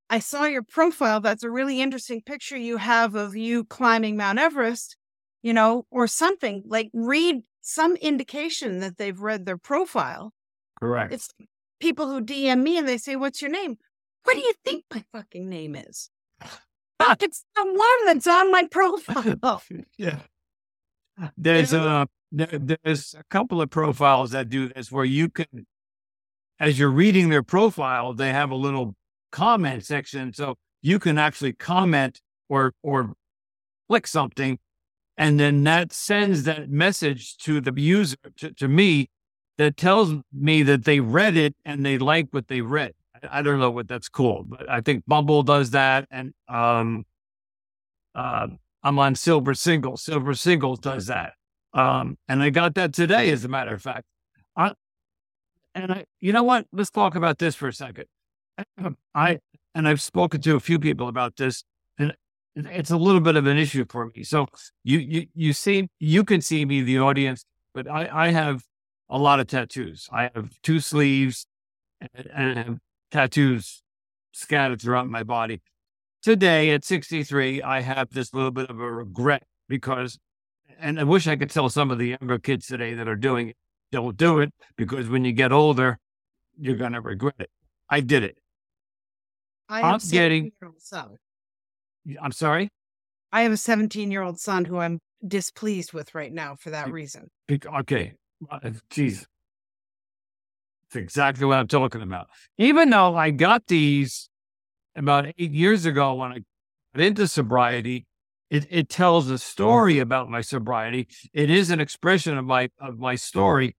I 0.10 0.20
saw 0.20 0.46
your 0.46 0.64
profile. 0.64 1.22
That's 1.22 1.44
a 1.44 1.50
really 1.50 1.82
interesting 1.82 2.22
picture 2.22 2.58
you 2.58 2.78
have 2.78 3.16
of 3.16 3.36
you 3.36 3.64
climbing 3.64 4.18
Mount 4.18 4.40
Everest." 4.40 4.98
You 5.42 5.54
know, 5.54 5.86
or 5.92 6.08
something 6.08 6.64
like 6.66 6.90
read 6.94 7.44
some 7.62 7.96
indication 7.98 8.80
that 8.80 8.98
they've 8.98 9.20
read 9.20 9.46
their 9.46 9.58
profile. 9.58 10.34
correct. 10.80 11.14
It's 11.14 11.30
people 11.80 12.08
who 12.08 12.20
DM 12.22 12.64
me 12.64 12.78
and 12.78 12.88
they 12.88 12.98
say, 12.98 13.16
"What's 13.16 13.42
your 13.42 13.52
name?" 13.52 13.78
What 14.24 14.34
do 14.34 14.40
you 14.42 14.54
think 14.66 14.86
my 14.92 15.04
fucking 15.14 15.48
name 15.48 15.76
is? 15.76 16.10
it's 17.22 17.46
the 17.56 17.64
one 17.64 18.06
that's 18.06 18.26
on 18.28 18.52
my 18.52 18.68
profile. 18.70 19.62
yeah. 19.98 20.20
There's 21.38 21.74
a 21.74 22.08
there, 22.36 22.78
there's 22.84 23.16
a 23.18 23.24
couple 23.30 23.62
of 23.62 23.70
profiles 23.70 24.32
that 24.32 24.50
do 24.50 24.70
this 24.70 24.92
where 24.92 25.06
you 25.06 25.30
can, 25.30 25.66
as 26.60 26.78
you're 26.78 26.90
reading 26.90 27.30
their 27.30 27.44
profile, 27.44 28.14
they 28.14 28.32
have 28.32 28.52
a 28.52 28.56
little 28.56 28.96
comment 29.32 29.86
section, 29.86 30.34
so 30.34 30.56
you 30.82 31.00
can 31.00 31.18
actually 31.18 31.54
comment 31.54 32.22
or 32.50 32.74
or 32.84 33.14
click 33.88 34.08
something, 34.08 34.60
and 35.18 35.40
then 35.40 35.64
that 35.64 35.94
sends 35.94 36.44
that 36.44 36.70
message 36.70 37.38
to 37.38 37.62
the 37.62 37.74
user 37.80 38.18
to, 38.38 38.52
to 38.52 38.68
me 38.68 39.10
that 39.58 39.78
tells 39.78 40.14
me 40.34 40.64
that 40.64 40.84
they 40.84 41.00
read 41.00 41.38
it 41.38 41.56
and 41.64 41.86
they 41.86 41.98
like 41.98 42.28
what 42.32 42.48
they 42.50 42.62
read. 42.62 42.94
I, 43.16 43.40
I 43.40 43.42
don't 43.42 43.60
know 43.60 43.72
what 43.72 43.88
that's 43.88 44.10
called, 44.10 44.50
but 44.50 44.70
I 44.70 44.82
think 44.82 45.04
Bumble 45.08 45.44
does 45.44 45.72
that, 45.72 46.08
and 46.12 46.34
um, 46.50 47.06
uh, 48.14 48.48
I'm 48.84 49.00
on 49.00 49.16
Silver 49.16 49.54
Single. 49.54 49.98
Silver 49.98 50.34
Singles 50.34 50.80
does 50.80 51.08
that. 51.08 51.34
Um, 51.76 52.18
and 52.28 52.42
I 52.42 52.50
got 52.50 52.74
that 52.76 52.94
today, 52.94 53.30
as 53.30 53.46
a 53.46 53.48
matter 53.48 53.76
of 53.76 53.82
fact. 53.82 54.06
I, 54.56 54.72
and 55.76 55.92
I, 55.92 56.06
you 56.20 56.34
know 56.34 56.44
what? 56.44 56.66
Let's 56.72 56.90
talk 56.90 57.16
about 57.16 57.38
this 57.38 57.54
for 57.54 57.68
a 57.68 57.74
second. 57.74 58.06
I, 59.16 59.40
and 59.76 59.88
I've 59.88 60.02
spoken 60.02 60.42
to 60.42 60.56
a 60.56 60.60
few 60.60 60.80
people 60.80 61.08
about 61.10 61.36
this, 61.36 61.64
and 62.00 62.16
it's 62.56 62.92
a 62.92 62.98
little 62.98 63.22
bit 63.22 63.36
of 63.36 63.46
an 63.46 63.58
issue 63.58 63.86
for 63.90 64.10
me. 64.16 64.24
So 64.24 64.48
you 64.84 65.00
you 65.00 65.28
you 65.36 65.54
see 65.54 65.90
you 66.00 66.24
can 66.24 66.40
see 66.40 66.64
me, 66.64 66.82
the 66.82 67.00
audience, 67.00 67.46
but 67.74 67.90
I, 67.90 68.10
I 68.12 68.28
have 68.30 68.64
a 69.10 69.18
lot 69.18 69.40
of 69.40 69.48
tattoos. 69.48 70.08
I 70.12 70.32
have 70.34 70.50
two 70.64 70.80
sleeves 70.80 71.46
and, 72.00 72.28
and 72.34 72.60
I 72.60 72.64
have 72.64 72.78
tattoos 73.12 73.84
scattered 74.32 74.82
throughout 74.82 75.10
my 75.10 75.24
body. 75.24 75.62
Today 76.22 76.72
at 76.72 76.84
63, 76.84 77.62
I 77.62 77.82
have 77.82 78.10
this 78.12 78.34
little 78.34 78.52
bit 78.52 78.70
of 78.70 78.80
a 78.80 78.92
regret 78.92 79.44
because, 79.70 80.18
and 80.80 81.00
I 81.00 81.04
wish 81.04 81.28
I 81.28 81.36
could 81.36 81.50
tell 81.50 81.70
some 81.70 81.92
of 81.92 81.98
the 81.98 82.18
younger 82.20 82.40
kids 82.40 82.68
today 82.68 82.94
that 82.94 83.08
are 83.08 83.16
doing 83.16 83.50
it, 83.50 83.58
don't 83.92 84.18
do 84.18 84.40
it 84.40 84.54
because 84.78 85.08
when 85.08 85.26
you 85.26 85.32
get 85.32 85.52
older, 85.52 86.00
you're 86.60 86.76
going 86.76 86.94
to 86.94 87.02
regret 87.02 87.36
it. 87.40 87.50
I 87.90 88.00
did 88.02 88.24
it. 88.24 88.38
I 89.70 89.82
I'm 89.82 90.00
getting- 90.00 90.46
17-year-old 90.46 90.82
son. 90.82 91.18
I'm 92.22 92.32
sorry. 92.32 92.70
I 93.32 93.42
have 93.42 93.52
a 93.52 93.58
17 93.58 94.12
year 94.12 94.22
old 94.22 94.40
son 94.40 94.66
who 94.66 94.78
I'm 94.78 95.00
displeased 95.28 95.92
with 95.92 96.14
right 96.14 96.32
now 96.32 96.56
for 96.56 96.70
that 96.70 96.92
reason. 96.92 97.30
Okay. 97.52 98.14
Uh, 98.50 98.60
Jeez. 98.92 99.26
That's 100.84 100.96
exactly 100.96 101.46
what 101.46 101.58
I'm 101.58 101.68
talking 101.68 102.02
about. 102.02 102.28
Even 102.58 102.90
though 102.92 103.16
I 103.16 103.32
got 103.32 103.68
these 103.68 104.30
about 104.96 105.28
eight 105.38 105.52
years 105.52 105.86
ago 105.86 106.14
when 106.14 106.32
I 106.32 106.40
got 106.96 107.04
into 107.06 107.28
sobriety, 107.28 108.06
it, 108.50 108.68
it 108.70 108.90
tells 108.90 109.30
a 109.30 109.38
story 109.38 110.00
about 110.00 110.30
my 110.30 110.42
sobriety. 110.42 111.08
It 111.34 111.50
is 111.50 111.70
an 111.70 111.80
expression 111.80 112.38
of 112.38 112.46
my 112.46 112.70
of 112.80 113.00
my 113.00 113.16
story, 113.16 113.76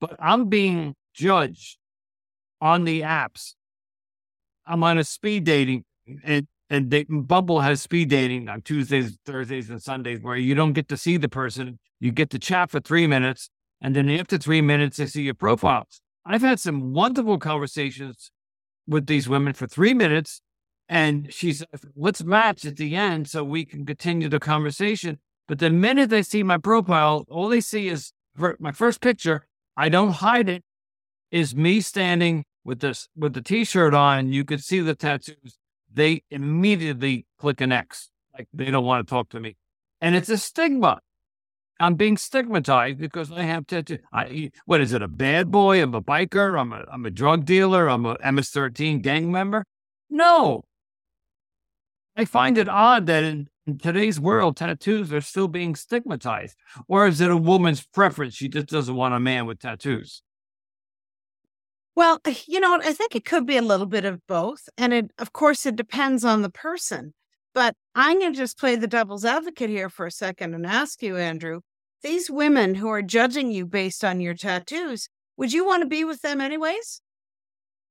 but 0.00 0.16
I'm 0.18 0.48
being 0.48 0.94
judged 1.14 1.78
on 2.60 2.84
the 2.84 3.02
apps. 3.02 3.54
I'm 4.66 4.82
on 4.82 4.98
a 4.98 5.04
speed 5.04 5.44
dating 5.44 5.84
and 6.22 6.46
and 6.70 6.90
they, 6.90 7.04
Bumble 7.04 7.60
has 7.60 7.82
speed 7.82 8.08
dating 8.08 8.48
on 8.48 8.62
Tuesdays, 8.62 9.18
Thursdays, 9.26 9.68
and 9.68 9.82
Sundays 9.82 10.20
where 10.22 10.36
you 10.36 10.54
don't 10.54 10.72
get 10.72 10.88
to 10.88 10.96
see 10.96 11.16
the 11.18 11.28
person. 11.28 11.78
You 12.00 12.10
get 12.10 12.30
to 12.30 12.38
chat 12.38 12.70
for 12.70 12.80
three 12.80 13.06
minutes, 13.06 13.50
and 13.80 13.94
then 13.94 14.08
after 14.10 14.38
three 14.38 14.62
minutes, 14.62 14.96
they 14.96 15.06
see 15.06 15.22
your 15.22 15.34
profile. 15.34 15.86
I've 16.24 16.40
had 16.40 16.58
some 16.58 16.92
wonderful 16.92 17.38
conversations 17.38 18.30
with 18.86 19.06
these 19.06 19.28
women 19.28 19.52
for 19.52 19.66
three 19.66 19.94
minutes, 19.94 20.40
and 20.88 21.32
she 21.32 21.52
said, 21.52 21.68
"Let's 21.96 22.22
match 22.22 22.64
at 22.64 22.76
the 22.76 22.94
end 22.94 23.28
so 23.28 23.44
we 23.44 23.64
can 23.64 23.86
continue 23.86 24.28
the 24.28 24.40
conversation." 24.40 25.18
But 25.46 25.58
the 25.58 25.70
minute 25.70 26.10
they 26.10 26.22
see 26.22 26.42
my 26.42 26.58
profile, 26.58 27.24
all 27.28 27.48
they 27.48 27.60
see 27.60 27.88
is 27.88 28.12
my 28.58 28.72
first 28.72 29.00
picture. 29.00 29.46
I 29.76 29.88
don't 29.88 30.12
hide 30.12 30.48
it. 30.48 30.64
Is 31.30 31.54
me 31.56 31.80
standing 31.80 32.44
with 32.64 32.80
this 32.80 33.08
with 33.16 33.34
the 33.34 33.42
t-shirt 33.42 33.92
on. 33.92 34.32
You 34.32 34.44
could 34.44 34.62
see 34.62 34.80
the 34.80 34.94
tattoos 34.94 35.58
they 35.94 36.22
immediately 36.30 37.26
click 37.38 37.60
an 37.60 37.72
X. 37.72 38.10
Like 38.36 38.48
they 38.52 38.70
don't 38.70 38.84
want 38.84 39.06
to 39.06 39.10
talk 39.10 39.30
to 39.30 39.40
me. 39.40 39.56
And 40.00 40.14
it's 40.14 40.28
a 40.28 40.36
stigma. 40.36 41.00
I'm 41.80 41.94
being 41.94 42.16
stigmatized 42.16 42.98
because 42.98 43.32
I 43.32 43.42
have 43.42 43.66
tattoos. 43.66 44.00
I, 44.12 44.50
what 44.66 44.80
is 44.80 44.92
it? 44.92 45.02
A 45.02 45.08
bad 45.08 45.50
boy? 45.50 45.82
I'm 45.82 45.94
a 45.94 46.02
biker. 46.02 46.58
I'm 46.58 46.72
a, 46.72 46.84
I'm 46.92 47.06
a 47.06 47.10
drug 47.10 47.44
dealer. 47.44 47.88
I'm 47.88 48.06
a 48.06 48.16
MS-13 48.32 49.02
gang 49.02 49.32
member. 49.32 49.64
No. 50.10 50.64
I 52.16 52.24
find 52.24 52.58
it 52.58 52.68
odd 52.68 53.06
that 53.06 53.24
in, 53.24 53.48
in 53.66 53.78
today's 53.78 54.20
world, 54.20 54.56
tattoos 54.56 55.12
are 55.12 55.20
still 55.20 55.48
being 55.48 55.74
stigmatized. 55.74 56.56
Or 56.88 57.06
is 57.06 57.20
it 57.20 57.30
a 57.30 57.36
woman's 57.36 57.82
preference? 57.84 58.34
She 58.34 58.48
just 58.48 58.68
doesn't 58.68 58.94
want 58.94 59.14
a 59.14 59.20
man 59.20 59.46
with 59.46 59.58
tattoos. 59.60 60.22
Well, 61.96 62.20
you 62.46 62.60
know, 62.60 62.78
I 62.82 62.92
think 62.92 63.14
it 63.16 63.24
could 63.24 63.46
be 63.46 63.56
a 63.56 63.62
little 63.62 63.86
bit 63.86 64.04
of 64.04 64.26
both. 64.26 64.68
And 64.78 64.92
it, 64.92 65.10
of 65.18 65.32
course, 65.32 65.66
it 65.66 65.76
depends 65.76 66.24
on 66.24 66.42
the 66.42 66.50
person. 66.50 67.14
But 67.54 67.74
I'm 67.94 68.18
going 68.18 68.32
to 68.32 68.36
just 68.38 68.58
play 68.58 68.74
the 68.74 68.88
devil's 68.88 69.24
advocate 69.24 69.70
here 69.70 69.88
for 69.88 70.06
a 70.06 70.10
second 70.10 70.54
and 70.54 70.66
ask 70.66 71.02
you, 71.02 71.16
Andrew, 71.16 71.60
these 72.02 72.28
women 72.28 72.74
who 72.74 72.88
are 72.88 73.02
judging 73.02 73.50
you 73.52 73.64
based 73.64 74.04
on 74.04 74.20
your 74.20 74.34
tattoos, 74.34 75.08
would 75.36 75.52
you 75.52 75.64
want 75.64 75.82
to 75.82 75.88
be 75.88 76.04
with 76.04 76.20
them 76.20 76.40
anyways? 76.40 77.00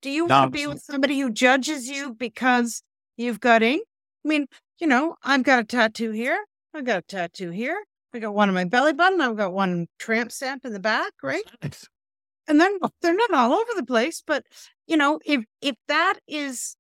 Do 0.02 0.10
you 0.10 0.28
No, 0.28 0.40
want 0.42 0.54
to 0.54 0.60
be 0.60 0.68
with 0.68 0.82
somebody 0.82 1.20
who 1.20 1.32
judges 1.32 1.88
you 1.88 2.14
because 2.14 2.84
you've 3.16 3.40
got 3.40 3.64
ink? 3.64 3.84
I 4.26 4.28
mean, 4.28 4.48
you 4.80 4.88
know, 4.88 5.16
I've 5.24 5.44
got 5.44 5.60
a 5.60 5.64
tattoo 5.64 6.12
here. 6.12 6.44
I've 6.74 6.86
got 6.86 7.00
a 7.00 7.02
tattoo 7.04 7.52
here. 7.52 7.84
I 8.14 8.20
got 8.20 8.34
one 8.34 8.50
on 8.50 8.56
my 8.56 8.66
belly 8.66 8.94
button. 8.94 9.22
I've 9.22 9.38
got 9.38 9.54
one 9.54 9.88
tramp 10.00 10.32
stamp 10.32 10.66
in 10.66 10.74
the 10.74 10.80
back, 10.80 11.14
right? 11.24 11.44
It's- 11.62 11.88
and 12.48 12.60
then 12.62 12.78
oh, 12.82 12.92
they're 13.02 13.16
not 13.16 13.34
all 13.34 13.54
over 13.54 13.72
the 13.76 13.86
place 13.86 14.24
but 14.26 14.46
you 14.88 14.98
know 14.98 15.20
if 15.26 15.46
if 15.62 15.76
that 15.88 16.16
is 16.28 16.76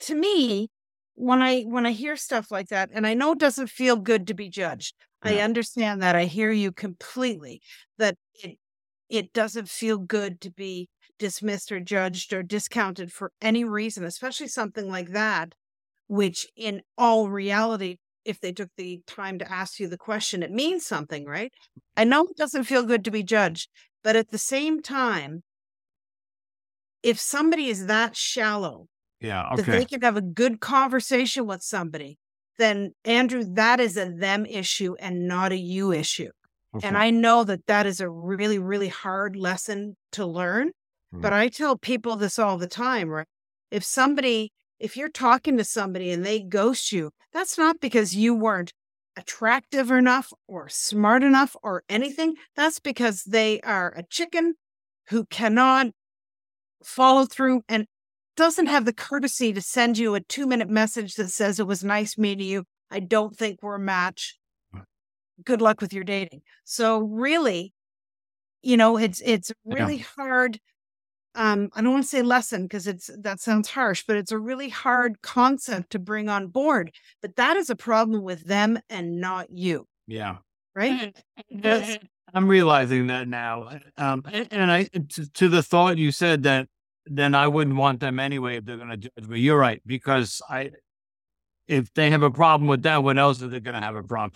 to 0.00 0.14
me 0.14 0.68
when 1.14 1.42
i 1.42 1.62
when 1.62 1.86
i 1.86 1.92
hear 1.92 2.16
stuff 2.16 2.50
like 2.50 2.68
that 2.68 2.90
and 2.92 3.06
i 3.06 3.14
know 3.14 3.32
it 3.32 3.38
doesn't 3.38 3.68
feel 3.68 3.96
good 3.96 4.26
to 4.26 4.34
be 4.34 4.48
judged 4.48 4.94
i 5.22 5.38
understand 5.40 6.02
that 6.02 6.16
i 6.16 6.24
hear 6.24 6.50
you 6.50 6.72
completely 6.72 7.60
that 7.98 8.16
it 8.34 8.58
it 9.08 9.32
doesn't 9.32 9.68
feel 9.68 9.98
good 9.98 10.40
to 10.40 10.50
be 10.50 10.88
dismissed 11.18 11.70
or 11.72 11.80
judged 11.80 12.32
or 12.32 12.42
discounted 12.42 13.12
for 13.12 13.32
any 13.42 13.64
reason 13.64 14.04
especially 14.04 14.48
something 14.48 14.88
like 14.88 15.10
that 15.10 15.52
which 16.10 16.46
in 16.56 16.82
all 16.98 17.30
reality 17.30 17.96
if 18.24 18.38
they 18.40 18.52
took 18.52 18.68
the 18.76 19.00
time 19.06 19.38
to 19.38 19.50
ask 19.50 19.80
you 19.80 19.88
the 19.88 19.96
question 19.96 20.42
it 20.42 20.50
means 20.50 20.84
something 20.84 21.24
right 21.24 21.52
i 21.96 22.04
know 22.04 22.24
it 22.24 22.36
doesn't 22.36 22.64
feel 22.64 22.82
good 22.82 23.04
to 23.04 23.10
be 23.10 23.22
judged 23.22 23.68
but 24.02 24.16
at 24.16 24.30
the 24.30 24.38
same 24.38 24.82
time, 24.82 25.42
if 27.02 27.18
somebody 27.18 27.68
is 27.68 27.86
that 27.86 28.16
shallow 28.16 28.86
yeah. 29.20 29.50
that 29.56 29.66
they 29.66 29.84
can 29.84 30.02
have 30.02 30.16
a 30.16 30.22
good 30.22 30.60
conversation 30.60 31.46
with 31.46 31.62
somebody, 31.62 32.18
then 32.58 32.92
Andrew, 33.04 33.44
that 33.54 33.80
is 33.80 33.96
a 33.96 34.10
them 34.10 34.46
issue 34.46 34.94
and 34.98 35.26
not 35.26 35.52
a 35.52 35.56
you 35.56 35.92
issue. 35.92 36.30
And. 36.82 36.96
I 36.96 37.10
know 37.10 37.42
that 37.44 37.66
that 37.66 37.86
is 37.86 38.00
a 38.00 38.08
really, 38.08 38.58
really 38.58 38.88
hard 38.88 39.34
lesson 39.34 39.96
to 40.12 40.24
learn. 40.24 40.70
But 41.12 41.32
mm-hmm. 41.32 41.40
I 41.40 41.48
tell 41.48 41.76
people 41.76 42.14
this 42.14 42.38
all 42.38 42.56
the 42.56 42.68
time, 42.68 43.08
right? 43.08 43.26
If 43.72 43.82
somebody, 43.82 44.52
if 44.80 44.96
you're 44.96 45.08
talking 45.10 45.56
to 45.58 45.64
somebody 45.64 46.10
and 46.10 46.24
they 46.24 46.40
ghost 46.40 46.90
you, 46.90 47.10
that's 47.32 47.58
not 47.58 47.80
because 47.80 48.16
you 48.16 48.34
weren't 48.34 48.72
attractive 49.16 49.90
enough 49.90 50.32
or 50.48 50.68
smart 50.68 51.22
enough 51.22 51.54
or 51.62 51.84
anything. 51.88 52.34
That's 52.56 52.80
because 52.80 53.24
they 53.24 53.60
are 53.60 53.92
a 53.94 54.02
chicken 54.02 54.54
who 55.10 55.26
cannot 55.26 55.88
follow 56.82 57.26
through 57.26 57.62
and 57.68 57.86
doesn't 58.36 58.66
have 58.66 58.86
the 58.86 58.92
courtesy 58.92 59.52
to 59.52 59.60
send 59.60 59.98
you 59.98 60.14
a 60.14 60.20
two 60.20 60.46
minute 60.46 60.70
message 60.70 61.14
that 61.16 61.28
says 61.28 61.60
it 61.60 61.66
was 61.66 61.84
nice 61.84 62.16
meeting 62.16 62.46
you. 62.46 62.64
I 62.90 63.00
don't 63.00 63.36
think 63.36 63.58
we're 63.62 63.74
a 63.74 63.80
match. 63.80 64.38
Good 65.44 65.60
luck 65.60 65.80
with 65.80 65.92
your 65.92 66.04
dating. 66.04 66.42
So 66.64 66.98
really, 67.00 67.72
you 68.62 68.76
know, 68.76 68.96
it's 68.96 69.20
it's 69.24 69.52
Yeah. 69.64 69.74
really 69.74 69.98
hard. 69.98 70.58
Um, 71.34 71.70
I 71.74 71.82
don't 71.82 71.92
want 71.92 72.04
to 72.04 72.08
say 72.08 72.22
lesson 72.22 72.64
because 72.64 72.86
it's 72.86 73.10
that 73.20 73.40
sounds 73.40 73.70
harsh, 73.70 74.04
but 74.06 74.16
it's 74.16 74.32
a 74.32 74.38
really 74.38 74.68
hard 74.68 75.22
concept 75.22 75.90
to 75.90 75.98
bring 75.98 76.28
on 76.28 76.48
board. 76.48 76.92
But 77.22 77.36
that 77.36 77.56
is 77.56 77.70
a 77.70 77.76
problem 77.76 78.22
with 78.22 78.44
them 78.44 78.80
and 78.88 79.20
not 79.20 79.48
you, 79.50 79.86
yeah. 80.08 80.38
right? 80.74 81.16
Yeah, 81.48 81.96
I'm 82.34 82.48
realizing 82.48 83.08
that 83.08 83.28
now. 83.28 83.78
Um, 83.96 84.24
and 84.32 84.48
and 84.50 84.72
I 84.72 84.84
to, 84.84 85.30
to 85.30 85.48
the 85.48 85.62
thought 85.62 85.98
you 85.98 86.10
said 86.10 86.42
that 86.44 86.68
then 87.06 87.34
I 87.34 87.48
wouldn't 87.48 87.76
want 87.76 88.00
them 88.00 88.20
anyway 88.20 88.56
if 88.56 88.64
they're 88.64 88.76
going 88.76 88.90
to 88.90 88.96
judge 88.96 89.28
me. 89.28 89.40
You're 89.40 89.58
right 89.58 89.82
because 89.84 90.40
I, 90.48 90.70
if 91.66 91.92
they 91.94 92.10
have 92.10 92.22
a 92.22 92.30
problem 92.30 92.68
with 92.68 92.82
that, 92.82 93.02
what 93.02 93.18
else 93.18 93.42
are 93.42 93.48
they 93.48 93.60
going 93.60 93.74
to 93.74 93.84
have 93.84 93.96
a 93.96 94.02
problem? 94.02 94.32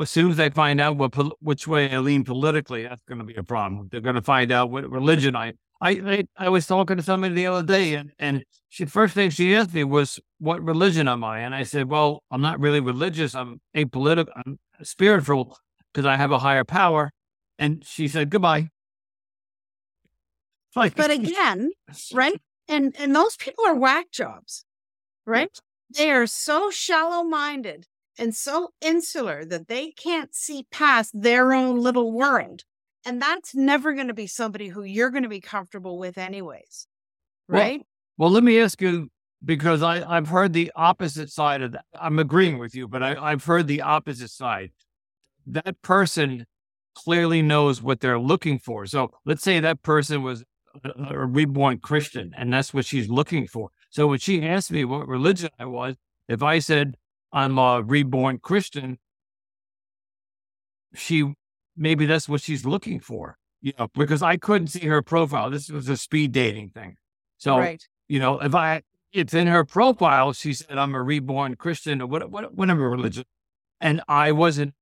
As 0.00 0.10
soon 0.10 0.30
as 0.30 0.36
they 0.36 0.50
find 0.50 0.80
out 0.80 0.96
what 0.96 1.14
which 1.42 1.66
way 1.66 1.90
I 1.90 1.98
lean 1.98 2.22
politically, 2.24 2.84
that's 2.84 3.02
going 3.02 3.18
to 3.18 3.24
be 3.24 3.34
a 3.34 3.42
problem. 3.42 3.88
They're 3.90 4.00
going 4.00 4.14
to 4.14 4.22
find 4.22 4.52
out 4.52 4.70
what 4.70 4.88
religion 4.88 5.34
I. 5.34 5.54
I, 5.82 5.90
I 5.90 6.24
I 6.46 6.48
was 6.48 6.66
talking 6.66 6.96
to 6.96 7.02
somebody 7.02 7.34
the 7.34 7.48
other 7.48 7.66
day, 7.66 7.94
and 7.94 8.12
and 8.20 8.44
she 8.68 8.84
first 8.84 9.14
thing 9.14 9.30
she 9.30 9.54
asked 9.56 9.74
me 9.74 9.82
was, 9.82 10.20
"What 10.38 10.62
religion 10.62 11.08
am 11.08 11.24
I?" 11.24 11.40
And 11.40 11.54
I 11.54 11.64
said, 11.64 11.90
"Well, 11.90 12.22
I'm 12.30 12.40
not 12.40 12.60
really 12.60 12.78
religious. 12.78 13.34
I'm 13.34 13.60
apolitical. 13.76 14.28
I'm 14.36 14.58
spiritual 14.82 15.58
because 15.92 16.06
I 16.06 16.16
have 16.16 16.30
a 16.30 16.38
higher 16.38 16.64
power." 16.64 17.10
And 17.58 17.84
she 17.84 18.06
said, 18.08 18.30
"Goodbye." 18.30 18.68
Like, 20.74 20.94
But 20.96 21.10
again, 21.10 21.72
right? 22.14 22.40
And 22.66 22.96
and 22.98 23.14
those 23.14 23.36
people 23.36 23.66
are 23.66 23.74
whack 23.74 24.10
jobs, 24.10 24.64
right? 25.26 25.50
They 25.98 26.10
are 26.10 26.26
so 26.26 26.70
shallow 26.70 27.24
minded 27.24 27.86
and 28.18 28.34
so 28.34 28.70
insular 28.80 29.44
that 29.44 29.68
they 29.68 29.90
can't 29.90 30.34
see 30.34 30.66
past 30.70 31.10
their 31.12 31.52
own 31.52 31.78
little 31.78 32.10
world. 32.10 32.62
And 33.04 33.20
that's 33.20 33.54
never 33.54 33.94
going 33.94 34.08
to 34.08 34.14
be 34.14 34.26
somebody 34.26 34.68
who 34.68 34.82
you're 34.82 35.10
going 35.10 35.24
to 35.24 35.28
be 35.28 35.40
comfortable 35.40 35.98
with, 35.98 36.18
anyways. 36.18 36.86
Well, 37.48 37.60
Right? 37.60 37.82
Well, 38.16 38.30
let 38.30 38.44
me 38.44 38.60
ask 38.60 38.80
you 38.80 39.08
because 39.44 39.82
I, 39.82 40.08
I've 40.08 40.28
heard 40.28 40.52
the 40.52 40.70
opposite 40.76 41.30
side 41.30 41.62
of 41.62 41.72
that. 41.72 41.84
I'm 42.00 42.18
agreeing 42.18 42.58
with 42.58 42.74
you, 42.74 42.86
but 42.86 43.02
I, 43.02 43.16
I've 43.16 43.44
heard 43.44 43.66
the 43.66 43.82
opposite 43.82 44.30
side. 44.30 44.70
That 45.46 45.82
person 45.82 46.46
clearly 46.94 47.42
knows 47.42 47.82
what 47.82 48.00
they're 48.00 48.20
looking 48.20 48.58
for. 48.58 48.86
So 48.86 49.10
let's 49.24 49.42
say 49.42 49.58
that 49.58 49.82
person 49.82 50.22
was 50.22 50.44
a, 50.84 51.14
a 51.14 51.26
reborn 51.26 51.78
Christian 51.78 52.32
and 52.36 52.52
that's 52.52 52.72
what 52.72 52.84
she's 52.84 53.08
looking 53.08 53.46
for. 53.46 53.70
So 53.90 54.06
when 54.06 54.18
she 54.18 54.46
asked 54.46 54.70
me 54.70 54.84
what 54.84 55.08
religion 55.08 55.50
I 55.58 55.64
was, 55.64 55.96
if 56.28 56.42
I 56.42 56.60
said 56.60 56.96
I'm 57.32 57.58
a 57.58 57.82
reborn 57.82 58.38
Christian, 58.38 58.98
she 60.94 61.34
maybe 61.76 62.06
that's 62.06 62.28
what 62.28 62.40
she's 62.40 62.64
looking 62.64 63.00
for, 63.00 63.38
you 63.60 63.72
know, 63.78 63.88
because 63.94 64.22
I 64.22 64.36
couldn't 64.36 64.68
see 64.68 64.86
her 64.86 65.02
profile. 65.02 65.50
This 65.50 65.70
was 65.70 65.88
a 65.88 65.96
speed 65.96 66.32
dating 66.32 66.70
thing. 66.70 66.96
So, 67.38 67.58
right. 67.58 67.82
you 68.08 68.20
know, 68.20 68.38
if 68.40 68.54
I, 68.54 68.82
it's 69.12 69.34
in 69.34 69.46
her 69.46 69.64
profile, 69.64 70.32
she 70.32 70.54
said, 70.54 70.78
I'm 70.78 70.94
a 70.94 71.02
reborn 71.02 71.56
Christian 71.56 72.00
or 72.00 72.06
what, 72.06 72.30
what, 72.30 72.54
whatever 72.54 72.88
religion. 72.88 73.24
And 73.80 74.00
I 74.08 74.32
wasn't, 74.32 74.74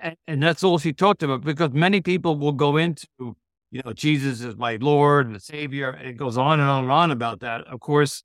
and, 0.00 0.16
and 0.26 0.42
that's 0.42 0.64
all 0.64 0.78
she 0.78 0.92
talked 0.92 1.22
about 1.22 1.42
because 1.42 1.70
many 1.72 2.00
people 2.00 2.36
will 2.36 2.52
go 2.52 2.76
into, 2.76 3.06
you 3.70 3.82
know, 3.84 3.92
Jesus 3.92 4.42
is 4.42 4.56
my 4.56 4.76
Lord 4.76 5.26
and 5.26 5.40
Savior. 5.40 5.90
And 5.90 6.08
it 6.08 6.16
goes 6.16 6.36
on 6.36 6.60
and 6.60 6.68
on 6.68 6.84
and 6.84 6.92
on 6.92 7.10
about 7.10 7.40
that. 7.40 7.66
Of 7.66 7.80
course, 7.80 8.22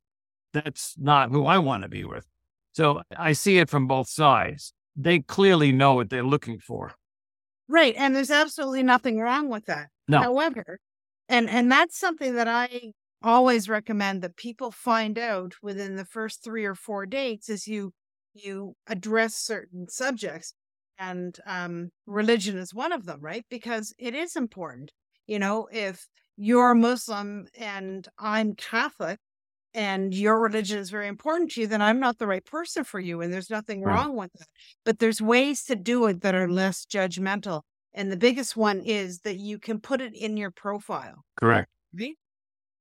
that's 0.54 0.96
not 0.98 1.32
who 1.32 1.46
I 1.46 1.58
want 1.60 1.84
to 1.84 1.90
be 1.90 2.04
with. 2.04 2.26
So 2.74 3.02
I 3.18 3.34
see 3.34 3.58
it 3.58 3.70
from 3.70 3.88
both 3.88 4.10
sides. 4.10 4.74
They 4.96 5.20
clearly 5.20 5.72
know 5.72 5.94
what 5.94 6.10
they're 6.10 6.24
looking 6.24 6.60
for. 6.60 6.94
Right. 7.72 7.96
And 7.98 8.14
there's 8.16 8.32
absolutely 8.32 8.84
nothing 8.84 9.20
wrong 9.20 9.50
with 9.50 9.66
that. 9.68 9.90
No. 10.08 10.20
However, 10.22 10.80
and 11.30 11.50
and 11.50 11.72
that's 11.72 11.98
something 11.98 12.36
that 12.36 12.48
I 12.48 12.92
always 13.24 13.70
recommend 13.70 14.22
that 14.24 14.36
people 14.36 14.72
find 14.72 15.18
out 15.18 15.54
within 15.62 15.96
the 15.96 16.06
first 16.06 16.44
3 16.44 16.66
or 16.66 16.76
4 16.76 17.06
dates 17.06 17.50
is 17.50 17.68
you 17.68 17.94
you 18.34 18.76
address 18.88 19.36
certain 19.36 19.88
subjects 19.88 20.54
and 21.00 21.40
um 21.46 21.92
religion 22.06 22.58
is 22.58 22.74
one 22.74 22.92
of 22.92 23.06
them, 23.06 23.22
right? 23.22 23.46
Because 23.50 23.94
it 23.98 24.14
is 24.16 24.36
important. 24.36 24.92
You 25.28 25.40
know, 25.40 25.70
if 25.72 26.10
you're 26.36 26.76
Muslim 26.76 27.48
and 27.58 28.06
I'm 28.20 28.56
Catholic, 28.56 29.20
and 29.74 30.14
your 30.14 30.40
religion 30.42 30.80
is 30.80 30.90
very 30.90 31.08
important 31.08 31.52
to 31.52 31.62
you, 31.62 31.68
then 31.68 31.82
I'm 31.82 32.00
not 32.00 32.18
the 32.18 32.28
right 32.28 32.46
person 32.46 32.84
for 32.84 33.00
you. 33.00 33.22
And 33.22 33.34
there's 33.34 33.50
nothing 33.50 33.84
Right. 33.84 34.06
wrong 34.06 34.16
with 34.16 34.32
that. 34.34 34.48
But 34.86 35.00
there's 35.00 35.22
ways 35.22 35.64
to 35.66 35.76
do 35.76 36.06
it 36.08 36.22
that 36.22 36.36
are 36.36 36.50
less 36.50 36.86
judgmental. 36.86 37.64
And 37.94 38.12
the 38.12 38.18
biggest 38.18 38.56
one 38.58 38.82
is 38.82 39.20
that 39.22 39.38
you 39.38 39.60
can 39.60 39.80
put 39.82 40.02
it 40.02 40.14
in 40.16 40.38
your 40.38 40.52
profile. 40.52 41.24
Correct. 41.36 41.70
Right. 41.94 42.18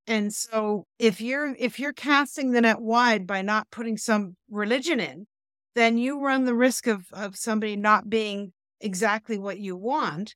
And 0.07 0.35
so 0.35 0.87
if 0.99 1.21
you're 1.21 1.55
if 1.59 1.79
you're 1.79 1.93
casting 1.93 2.53
the 2.53 2.61
net 2.63 2.81
wide 2.81 3.27
by 3.27 3.43
not 3.43 3.71
putting 3.71 3.97
some 3.97 4.37
religion 4.51 5.01
in, 5.01 5.27
then 5.75 5.99
you 5.99 6.21
run 6.21 6.45
the 6.45 6.55
risk 6.55 6.87
of 6.87 7.07
of 7.13 7.37
somebody 7.37 7.77
not 7.77 8.11
being 8.11 8.53
exactly 8.81 9.39
what 9.39 9.59
you 9.61 9.77
want. 9.77 10.35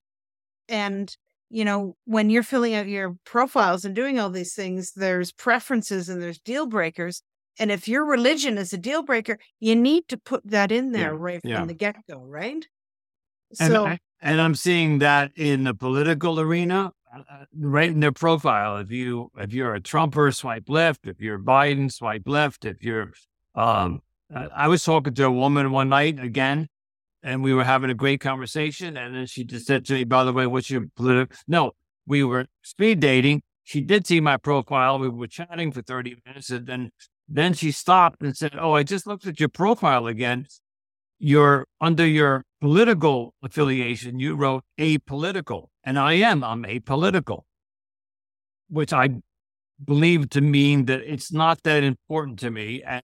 And 0.68 1.16
you 1.50 1.64
know, 1.64 1.96
when 2.04 2.30
you're 2.30 2.42
filling 2.42 2.74
out 2.74 2.88
your 2.88 3.16
profiles 3.24 3.84
and 3.84 3.94
doing 3.94 4.18
all 4.18 4.30
these 4.30 4.54
things, 4.54 4.92
there's 4.92 5.32
preferences 5.32 6.08
and 6.08 6.22
there's 6.22 6.38
deal 6.38 6.66
breakers. 6.66 7.22
And 7.58 7.70
if 7.70 7.86
your 7.86 8.04
religion 8.04 8.58
is 8.58 8.72
a 8.72 8.78
deal 8.78 9.02
breaker, 9.02 9.38
you 9.60 9.76
need 9.76 10.08
to 10.08 10.16
put 10.16 10.42
that 10.50 10.72
in 10.72 10.92
there 10.92 11.12
Yeah, 11.12 11.18
right 11.18 11.40
from 11.40 11.50
yeah. 11.50 11.64
the 11.64 11.74
get 11.74 11.96
go, 12.08 12.18
right? 12.18 12.66
And, 13.60 13.72
So 13.72 13.86
I, 13.86 13.98
and 14.20 14.40
I'm 14.40 14.54
seeing 14.54 14.98
that 14.98 15.30
in 15.36 15.64
the 15.64 15.74
political 15.74 16.40
arena, 16.40 16.92
uh, 17.14 17.20
uh, 17.30 17.44
right 17.54 17.90
in 17.90 18.00
their 18.00 18.10
profile. 18.10 18.78
If 18.78 18.90
you 18.90 19.30
if 19.38 19.52
you're 19.52 19.74
a 19.74 19.80
Trumper, 19.80 20.32
swipe 20.32 20.68
left. 20.68 21.06
If 21.06 21.20
you're 21.20 21.38
Biden, 21.38 21.92
swipe 21.92 22.26
left. 22.26 22.64
If 22.64 22.82
you're, 22.82 23.12
um, 23.54 24.00
I 24.34 24.66
was 24.66 24.82
talking 24.82 25.14
to 25.14 25.26
a 25.26 25.30
woman 25.30 25.70
one 25.70 25.90
night 25.90 26.18
again, 26.18 26.68
and 27.24 27.42
we 27.42 27.52
were 27.54 27.64
having 27.64 27.90
a 27.90 27.94
great 27.94 28.20
conversation, 28.20 28.96
and 28.96 29.14
then 29.16 29.26
she 29.26 29.44
just 29.44 29.66
said 29.66 29.84
to 29.86 29.94
me, 29.94 30.04
"By 30.04 30.22
the 30.24 30.32
way, 30.32 30.46
what's 30.46 30.70
your 30.70 30.86
political?" 30.94 31.36
No, 31.48 31.72
we 32.06 32.22
were 32.22 32.46
speed 32.62 33.00
dating. 33.00 33.42
She 33.64 33.80
did 33.80 34.06
see 34.06 34.20
my 34.20 34.36
profile. 34.36 34.98
We 34.98 35.08
were 35.08 35.26
chatting 35.26 35.72
for 35.72 35.82
30 35.82 36.16
minutes, 36.26 36.50
and 36.50 36.66
then 36.66 36.90
then 37.26 37.54
she 37.54 37.72
stopped 37.72 38.22
and 38.22 38.36
said, 38.36 38.54
"Oh, 38.56 38.74
I 38.74 38.84
just 38.84 39.06
looked 39.06 39.26
at 39.26 39.40
your 39.40 39.48
profile 39.48 40.06
again." 40.06 40.46
you're 41.18 41.66
under 41.80 42.06
your 42.06 42.44
political 42.60 43.34
affiliation, 43.42 44.18
you 44.18 44.34
wrote 44.34 44.64
apolitical, 44.78 45.68
and 45.82 45.98
I 45.98 46.14
am. 46.14 46.44
I'm 46.44 46.64
apolitical, 46.64 47.42
which 48.68 48.92
I 48.92 49.08
believe 49.82 50.28
to 50.30 50.40
mean 50.40 50.84
that 50.86 51.00
it's 51.00 51.32
not 51.32 51.62
that 51.62 51.82
important 51.82 52.38
to 52.40 52.50
me, 52.50 52.82
and 52.82 53.02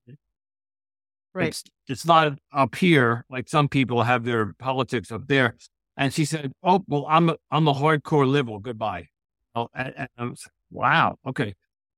right. 1.35 1.49
it's 1.49 1.64
it's 1.88 2.05
not 2.05 2.38
up 2.53 2.75
here 2.75 3.25
like 3.31 3.49
some 3.49 3.69
people 3.69 4.03
have 4.03 4.25
their 4.25 4.53
politics 4.55 5.11
up 5.11 5.27
there. 5.27 5.57
And 5.97 6.14
she 6.14 6.25
said, 6.25 6.53
"Oh, 6.62 6.83
well, 6.88 7.05
I'm 7.09 7.31
a 7.31 7.37
I'm 7.51 7.69
a 7.69 7.75
hardcore 7.75 8.27
liberal. 8.27 8.59
Goodbye." 8.59 9.09
Oh, 9.55 9.69
and, 9.75 9.93
and 9.97 10.09
I 10.16 10.25
was, 10.25 10.47
wow, 10.71 11.16
okay, 11.27 11.55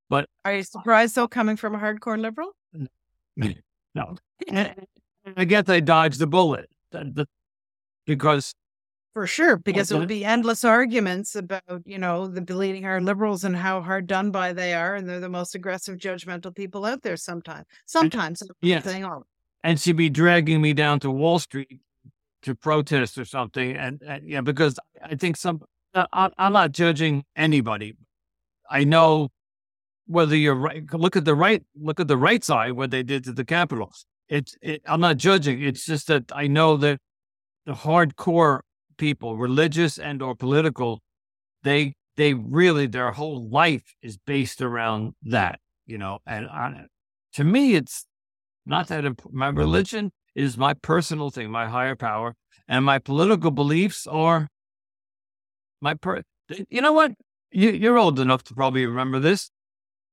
but 0.09 0.29
Are 0.45 0.55
you 0.55 0.62
surprised 0.62 1.14
though 1.14 1.29
coming 1.29 1.57
from 1.57 1.75
a 1.75 1.79
hardcore 1.79 2.18
liberal? 2.18 2.53
no, 3.37 4.16
and, 4.49 4.75
and 5.25 5.35
I 5.37 5.45
guess 5.45 5.68
I 5.68 5.81
dodged 5.81 6.18
the 6.18 6.27
bullet 6.27 6.68
because 8.07 8.55
For 9.14 9.27
sure, 9.27 9.59
because 9.59 9.92
it 9.92 9.98
would 9.98 10.09
be 10.09 10.25
endless 10.25 10.64
arguments 10.64 11.37
about, 11.37 11.62
you 11.85 11.98
know, 11.98 12.27
the 12.27 12.40
bleeding 12.40 12.85
heart 12.85 13.03
liberals 13.03 13.44
and 13.44 13.55
how 13.55 13.83
hard 13.83 14.07
done 14.07 14.31
by 14.31 14.55
they 14.55 14.72
are, 14.72 14.94
and 14.94 15.07
they're 15.07 15.20
the 15.20 15.29
most 15.29 15.55
aggressive, 15.55 15.98
judgmental 15.98 16.55
people 16.55 16.87
out 16.87 17.03
there. 17.03 17.18
Sometimes, 17.18 17.66
sometimes, 17.85 18.40
I'm 18.40 18.48
not 18.48 18.57
yes. 18.62 18.85
saying 18.85 19.05
and 19.64 19.81
she'd 19.81 19.96
be 19.96 20.11
dragging 20.11 20.61
me 20.61 20.72
down 20.72 21.01
to 21.01 21.11
Wall 21.11 21.38
Street 21.38 21.81
to 22.42 22.55
protest 22.55 23.18
or 23.18 23.25
something. 23.25 23.77
And, 23.77 24.03
and 24.03 24.29
yeah, 24.29 24.40
because 24.40 24.79
I 25.03 25.14
think 25.14 25.37
some, 25.37 25.62
uh, 25.94 26.07
I, 26.12 26.31
I'm 26.38 26.53
not 26.53 26.72
judging 26.72 27.25
anybody. 27.37 27.96
I 28.68 28.85
know 28.85 29.29
whether 30.07 30.35
you're 30.35 30.55
right. 30.55 30.83
Look 30.92 31.16
at 31.16 31.25
the 31.25 31.35
right, 31.35 31.62
look 31.81 32.01
at 32.01 32.09
the 32.09 32.16
right 32.16 32.42
side, 32.42 32.72
what 32.72 32.90
they 32.90 33.03
did 33.03 33.25
to 33.25 33.33
the 33.33 33.44
Capitol. 33.44 33.92
It's, 34.29 34.57
it, 34.62 34.83
I'm 34.87 35.01
not 35.01 35.18
judging. 35.18 35.62
It's 35.62 35.85
just 35.85 36.09
that 36.09 36.25
I 36.33 36.46
know 36.48 36.77
that 36.79 36.98
the 37.66 37.72
hardcore 37.75 38.61
people, 38.96 39.37
religious 39.37 39.98
and 39.98 40.22
or 40.22 40.35
political, 40.35 41.00
they, 41.62 41.94
they 42.16 42.35
really, 42.35 42.87
their 42.87 43.12
whole 43.12 43.48
life 43.48 43.94
is 44.02 44.18
based 44.18 44.61
around 44.61 45.14
that, 45.22 45.61
you 45.87 45.98
know, 45.98 46.18
and 46.26 46.46
I, 46.46 46.87
to 47.35 47.44
me, 47.44 47.74
it's, 47.74 48.07
not 48.64 48.88
that 48.88 49.05
important. 49.05 49.38
My 49.38 49.48
religion 49.48 50.12
is 50.35 50.57
my 50.57 50.74
personal 50.74 51.31
thing, 51.31 51.50
my 51.50 51.68
higher 51.68 51.96
power, 51.96 52.35
and 52.68 52.85
my 52.85 52.98
political 52.98 53.50
beliefs 53.50 54.07
are 54.07 54.48
my 55.81 55.94
per. 55.94 56.22
You 56.68 56.81
know 56.81 56.92
what? 56.92 57.12
You, 57.50 57.70
you're 57.70 57.98
old 57.98 58.18
enough 58.18 58.44
to 58.44 58.55
probably 58.55 58.87
remember 58.87 59.18
this. 59.18 59.50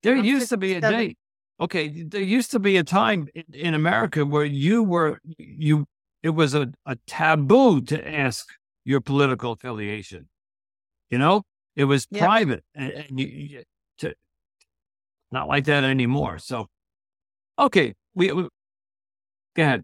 There 0.03 0.17
I'm 0.17 0.25
used 0.25 0.49
to 0.49 0.57
be 0.57 0.71
a 0.71 0.81
57. 0.81 0.99
day. 0.99 1.15
Okay, 1.61 2.03
there 2.03 2.21
used 2.21 2.51
to 2.51 2.59
be 2.59 2.77
a 2.77 2.83
time 2.83 3.27
in, 3.35 3.43
in 3.53 3.73
America 3.73 4.25
where 4.25 4.45
you 4.45 4.83
were 4.83 5.19
you. 5.37 5.85
It 6.21 6.29
was 6.29 6.53
a, 6.53 6.71
a 6.85 6.97
taboo 7.07 7.81
to 7.81 8.09
ask 8.09 8.47
your 8.89 9.01
political 9.01 9.51
affiliation. 9.51 10.27
You 11.11 11.19
know, 11.19 11.43
it 11.75 11.83
was 11.83 12.07
Yep. 12.09 12.21
private, 12.21 12.63
and, 12.73 12.91
and 12.91 13.19
you, 13.19 13.27
you 13.27 13.63
to 13.99 14.15
not 15.31 15.47
like 15.47 15.65
that 15.65 15.83
anymore. 15.83 16.39
So, 16.39 16.65
okay, 17.59 17.93
we, 18.15 18.31
we 18.31 18.47
go 19.55 19.63
ahead. 19.63 19.83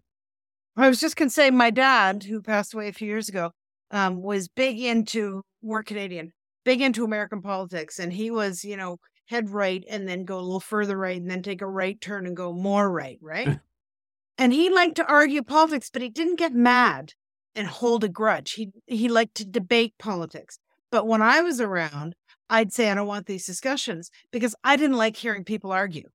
I 0.76 0.88
was 0.88 0.98
just 0.98 1.14
going 1.14 1.28
to 1.28 1.32
say, 1.32 1.50
my 1.52 1.70
dad, 1.70 2.24
who 2.24 2.42
passed 2.42 2.74
away 2.74 2.88
a 2.88 2.92
few 2.92 3.06
years 3.06 3.28
ago, 3.28 3.52
um, 3.92 4.20
was 4.22 4.48
big 4.48 4.80
into, 4.80 5.42
we're 5.62 5.84
Canadian, 5.84 6.32
big 6.64 6.80
into 6.82 7.04
American 7.04 7.40
politics. 7.42 8.00
And 8.00 8.12
he 8.12 8.32
was, 8.32 8.64
you 8.64 8.76
know, 8.76 8.98
head 9.26 9.50
right 9.50 9.84
and 9.88 10.08
then 10.08 10.24
go 10.24 10.36
a 10.36 10.42
little 10.42 10.58
further 10.58 10.98
right 10.98 11.20
and 11.20 11.30
then 11.30 11.42
take 11.42 11.62
a 11.62 11.66
right 11.68 12.00
turn 12.00 12.26
and 12.26 12.36
go 12.36 12.52
more 12.52 12.90
right, 12.90 13.18
right? 13.22 13.60
and 14.38 14.52
he 14.52 14.68
liked 14.68 14.96
to 14.96 15.06
argue 15.06 15.44
politics, 15.44 15.90
but 15.92 16.02
he 16.02 16.08
didn't 16.08 16.40
get 16.40 16.52
mad 16.52 17.14
and 17.56 17.66
hold 17.66 18.04
a 18.04 18.08
grudge. 18.08 18.52
He, 18.52 18.70
he 18.86 19.08
liked 19.08 19.34
to 19.36 19.44
debate 19.44 19.94
politics. 19.98 20.58
But 20.92 21.06
when 21.08 21.22
I 21.22 21.40
was 21.40 21.60
around, 21.60 22.14
I'd 22.48 22.72
say, 22.72 22.90
I 22.90 22.94
don't 22.94 23.08
want 23.08 23.26
these 23.26 23.46
discussions 23.46 24.10
because 24.30 24.54
I 24.62 24.76
didn't 24.76 24.96
like 24.96 25.16
hearing 25.16 25.42
people 25.42 25.72
argue. 25.72 26.08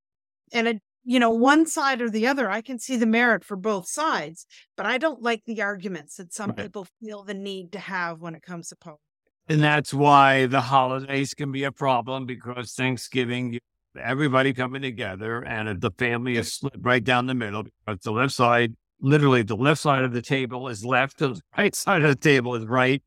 And 0.54 0.68
it, 0.68 0.82
you 1.04 1.20
know, 1.20 1.32
mm-hmm. 1.32 1.42
one 1.42 1.66
side 1.66 2.02
or 2.02 2.10
the 2.10 2.28
other, 2.28 2.50
I 2.50 2.62
can 2.62 2.80
see 2.80 2.96
the 2.96 3.06
merit 3.06 3.44
for 3.44 3.58
both 3.58 3.88
sides, 3.88 4.46
but 4.78 4.86
I 4.86 4.98
don't 4.98 5.22
like 5.22 5.44
the 5.46 5.62
arguments 5.62 6.16
that 6.16 6.34
some 6.34 6.52
Right. 6.52 6.58
people 6.58 6.88
feel 7.02 7.24
the 7.24 7.34
need 7.34 7.72
to 7.74 7.80
have 7.80 8.22
when 8.22 8.36
it 8.36 8.44
comes 8.44 8.70
to 8.70 8.76
politics. 8.76 9.04
And 9.50 9.62
that's 9.62 9.94
why 9.94 10.46
the 10.46 10.62
holidays 10.62 11.34
can 11.34 11.52
be 11.52 11.64
a 11.64 11.72
problem 11.72 12.26
because 12.26 12.74
Thanksgiving, 12.74 13.60
everybody 14.00 14.54
coming 14.54 14.82
together 14.82 15.42
and 15.42 15.68
if 15.68 15.82
the 15.82 15.92
family 15.98 16.38
is 16.38 16.54
split 16.54 16.76
right 16.80 17.04
down 17.04 17.26
the 17.26 17.34
middle 17.34 17.64
because 17.64 18.02
the 18.04 18.12
left 18.12 18.34
side, 18.34 18.76
literally 19.02 19.42
the 19.42 19.56
left 19.56 19.82
side 19.82 20.04
of 20.04 20.14
the 20.14 20.22
table 20.22 20.68
is 20.68 20.86
left, 20.86 21.18
the 21.18 21.40
right 21.58 21.76
side 21.76 22.04
of 22.04 22.10
the 22.10 22.16
table 22.16 22.56
is 22.56 22.66
right. 22.66 23.04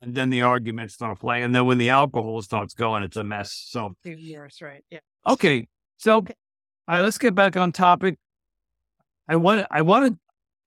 And 0.00 0.14
then 0.14 0.28
the 0.28 0.42
arguments 0.42 0.94
start 0.94 1.20
playing. 1.20 1.44
And 1.44 1.54
then 1.54 1.64
when 1.66 1.78
the 1.78 1.88
alcohol 1.90 2.42
starts 2.42 2.74
going, 2.74 3.02
it's 3.04 3.16
a 3.16 3.24
mess. 3.24 3.52
So, 3.68 3.94
years, 4.04 4.58
right? 4.60 4.84
Yeah. 4.90 4.98
okay. 5.26 5.66
So, 5.96 6.16
all 6.16 6.24
right, 6.86 7.00
let's 7.00 7.16
get 7.16 7.34
back 7.34 7.56
on 7.56 7.72
topic. 7.72 8.18
I 9.26 9.36
want, 9.36 9.66
I 9.70 9.80
wanted, 9.80 10.18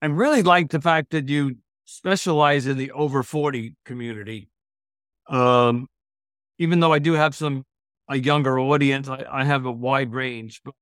I 0.02 0.08
really 0.08 0.42
like 0.42 0.72
the 0.72 0.82
fact 0.82 1.12
that 1.12 1.30
you 1.30 1.58
specialize 1.86 2.66
in 2.66 2.78
the 2.78 2.92
over 2.92 3.22
40 3.22 3.76
community. 3.86 4.50
Um, 5.30 5.88
even 6.58 6.80
though 6.80 6.94
I 6.94 7.00
do 7.00 7.13
have 7.13 7.36
some 7.36 7.63
a 8.10 8.18
younger 8.18 8.58
audience, 8.58 9.08
I, 9.08 9.26
I 9.30 9.44
have 9.44 9.66
a 9.66 9.72
wide 9.72 10.13
range, 10.13 10.62
but 10.63 10.74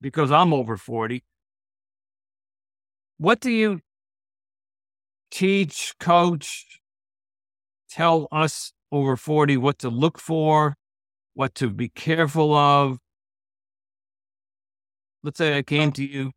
because 0.00 0.30
I'm 0.30 0.52
over 0.52 0.76
40. 0.76 1.24
What 3.20 3.38
do 3.38 3.50
you 3.50 3.80
teach, 5.30 5.94
coach, 6.00 6.80
tell 7.90 8.28
us 8.32 8.72
over 8.90 9.14
40 9.14 9.58
what 9.58 9.78
to 9.80 9.90
look 9.90 10.18
for, 10.18 10.74
what 11.34 11.54
to 11.56 11.68
be 11.68 11.90
careful 11.90 12.54
of? 12.54 12.96
Let's 15.22 15.36
say 15.36 15.58
I 15.58 15.62
came 15.62 15.92
to 15.92 16.02
you. 16.02 16.32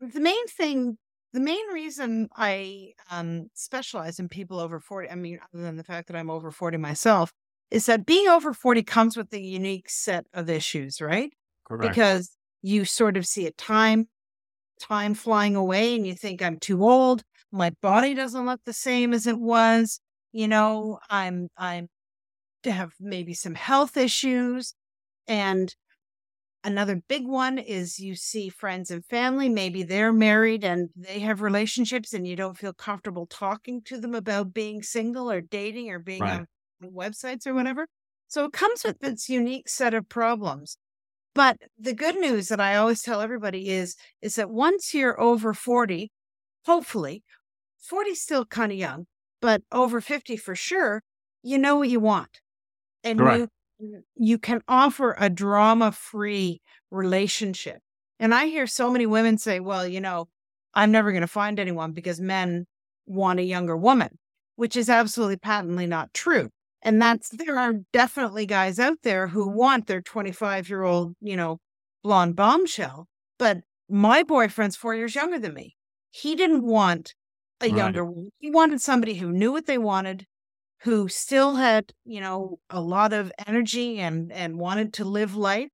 The 0.00 0.20
main 0.20 0.46
thing, 0.46 0.96
the 1.34 1.40
main 1.40 1.66
reason 1.74 2.30
I 2.34 2.94
um, 3.10 3.50
specialize 3.52 4.18
in 4.18 4.30
people 4.30 4.60
over 4.60 4.80
40, 4.80 5.10
I 5.10 5.14
mean, 5.14 5.40
other 5.52 5.62
than 5.62 5.76
the 5.76 5.84
fact 5.84 6.08
that 6.08 6.16
I'm 6.16 6.30
over 6.30 6.50
40 6.50 6.78
myself, 6.78 7.34
is 7.70 7.84
that 7.84 8.06
being 8.06 8.28
over 8.28 8.54
40 8.54 8.82
comes 8.82 9.14
with 9.14 9.30
a 9.34 9.38
unique 9.38 9.90
set 9.90 10.24
of 10.32 10.48
issues, 10.48 11.02
right? 11.02 11.30
Correct. 11.66 11.92
Because 11.92 12.30
you 12.62 12.86
sort 12.86 13.18
of 13.18 13.26
see 13.26 13.46
a 13.46 13.50
time 13.50 14.08
time 14.80 15.14
flying 15.14 15.56
away 15.56 15.94
and 15.96 16.06
you 16.06 16.14
think 16.14 16.42
I'm 16.42 16.58
too 16.58 16.82
old, 16.84 17.22
my 17.52 17.70
body 17.82 18.14
doesn't 18.14 18.46
look 18.46 18.60
the 18.64 18.72
same 18.72 19.12
as 19.14 19.26
it 19.26 19.38
was, 19.38 20.00
you 20.32 20.48
know, 20.48 20.98
I'm 21.10 21.48
I'm 21.56 21.88
to 22.64 22.72
have 22.72 22.94
maybe 23.00 23.34
some 23.34 23.54
health 23.56 23.96
issues. 23.96 24.74
And 25.28 25.74
another 26.64 27.02
big 27.08 27.26
one 27.26 27.58
is 27.58 27.98
you 27.98 28.14
see 28.14 28.48
friends 28.48 28.90
and 28.90 29.04
family 29.06 29.48
maybe 29.48 29.82
they're 29.82 30.12
married 30.12 30.64
and 30.64 30.90
they 30.94 31.20
have 31.20 31.40
relationships 31.42 32.12
and 32.12 32.26
you 32.26 32.36
don't 32.36 32.58
feel 32.58 32.74
comfortable 32.74 33.26
talking 33.26 33.82
to 33.82 33.98
them 33.98 34.14
about 34.14 34.52
being 34.52 34.82
single 34.82 35.30
or 35.30 35.40
dating 35.40 35.90
or 35.90 35.98
being 35.98 36.28
Right. 36.28 36.30
on 36.30 36.46
websites 36.82 37.46
or 37.46 37.54
whatever. 37.54 37.86
So 38.28 38.44
it 38.44 38.52
comes 38.52 38.84
with 38.84 39.02
its 39.02 39.28
unique 39.28 39.68
set 39.68 39.94
of 39.94 40.08
problems 40.08 40.76
but 41.40 41.56
the 41.78 41.94
good 41.94 42.16
news 42.16 42.48
that 42.48 42.60
i 42.60 42.76
always 42.76 43.00
tell 43.00 43.22
everybody 43.22 43.70
is 43.70 43.96
is 44.20 44.34
that 44.34 44.50
once 44.50 44.92
you're 44.92 45.18
over 45.18 45.54
40 45.54 46.12
hopefully 46.66 47.22
40 47.78 48.14
still 48.14 48.44
kind 48.44 48.70
of 48.70 48.76
young 48.76 49.06
but 49.40 49.62
over 49.72 50.02
50 50.02 50.36
for 50.36 50.54
sure 50.54 51.02
you 51.42 51.56
know 51.56 51.76
what 51.76 51.88
you 51.88 51.98
want 51.98 52.42
and 53.02 53.18
Correct. 53.18 53.48
you 53.78 54.02
you 54.16 54.36
can 54.36 54.60
offer 54.68 55.16
a 55.18 55.30
drama 55.30 55.92
free 55.92 56.60
relationship 56.90 57.78
and 58.18 58.34
i 58.34 58.44
hear 58.44 58.66
so 58.66 58.90
many 58.90 59.06
women 59.06 59.38
say 59.38 59.60
well 59.60 59.86
you 59.86 60.00
know 60.00 60.28
i'm 60.74 60.90
never 60.90 61.10
going 61.10 61.22
to 61.22 61.26
find 61.40 61.58
anyone 61.58 61.92
because 61.92 62.20
men 62.20 62.66
want 63.06 63.40
a 63.40 63.44
younger 63.44 63.78
woman 63.78 64.18
which 64.56 64.76
is 64.76 64.90
absolutely 64.90 65.38
patently 65.38 65.86
not 65.86 66.12
true 66.12 66.50
and 66.82 67.00
that's 67.00 67.28
there 67.30 67.58
are 67.58 67.74
definitely 67.92 68.46
guys 68.46 68.78
out 68.78 68.98
there 69.02 69.28
who 69.28 69.48
want 69.48 69.86
their 69.86 70.02
25 70.02 70.68
year 70.68 70.82
old 70.82 71.14
you 71.20 71.36
know 71.36 71.58
blonde 72.02 72.36
bombshell 72.36 73.06
but 73.38 73.58
my 73.88 74.22
boyfriend's 74.22 74.76
four 74.76 74.94
years 74.94 75.14
younger 75.16 75.38
than 75.38 75.52
me. 75.54 75.76
He 76.12 76.36
didn't 76.36 76.62
want 76.64 77.14
a 77.60 77.66
Right. 77.66 77.68
younger 77.68 78.04
woman 78.04 78.30
he 78.38 78.50
wanted 78.50 78.80
somebody 78.80 79.14
who 79.14 79.32
knew 79.32 79.52
what 79.52 79.66
they 79.66 79.78
wanted 79.78 80.26
who 80.82 81.08
still 81.08 81.56
had 81.56 81.92
you 82.04 82.20
know 82.20 82.58
a 82.70 82.80
lot 82.80 83.12
of 83.12 83.32
energy 83.46 83.98
and 84.00 84.32
and 84.32 84.58
wanted 84.58 84.92
to 84.94 85.04
live 85.04 85.36
life. 85.36 85.70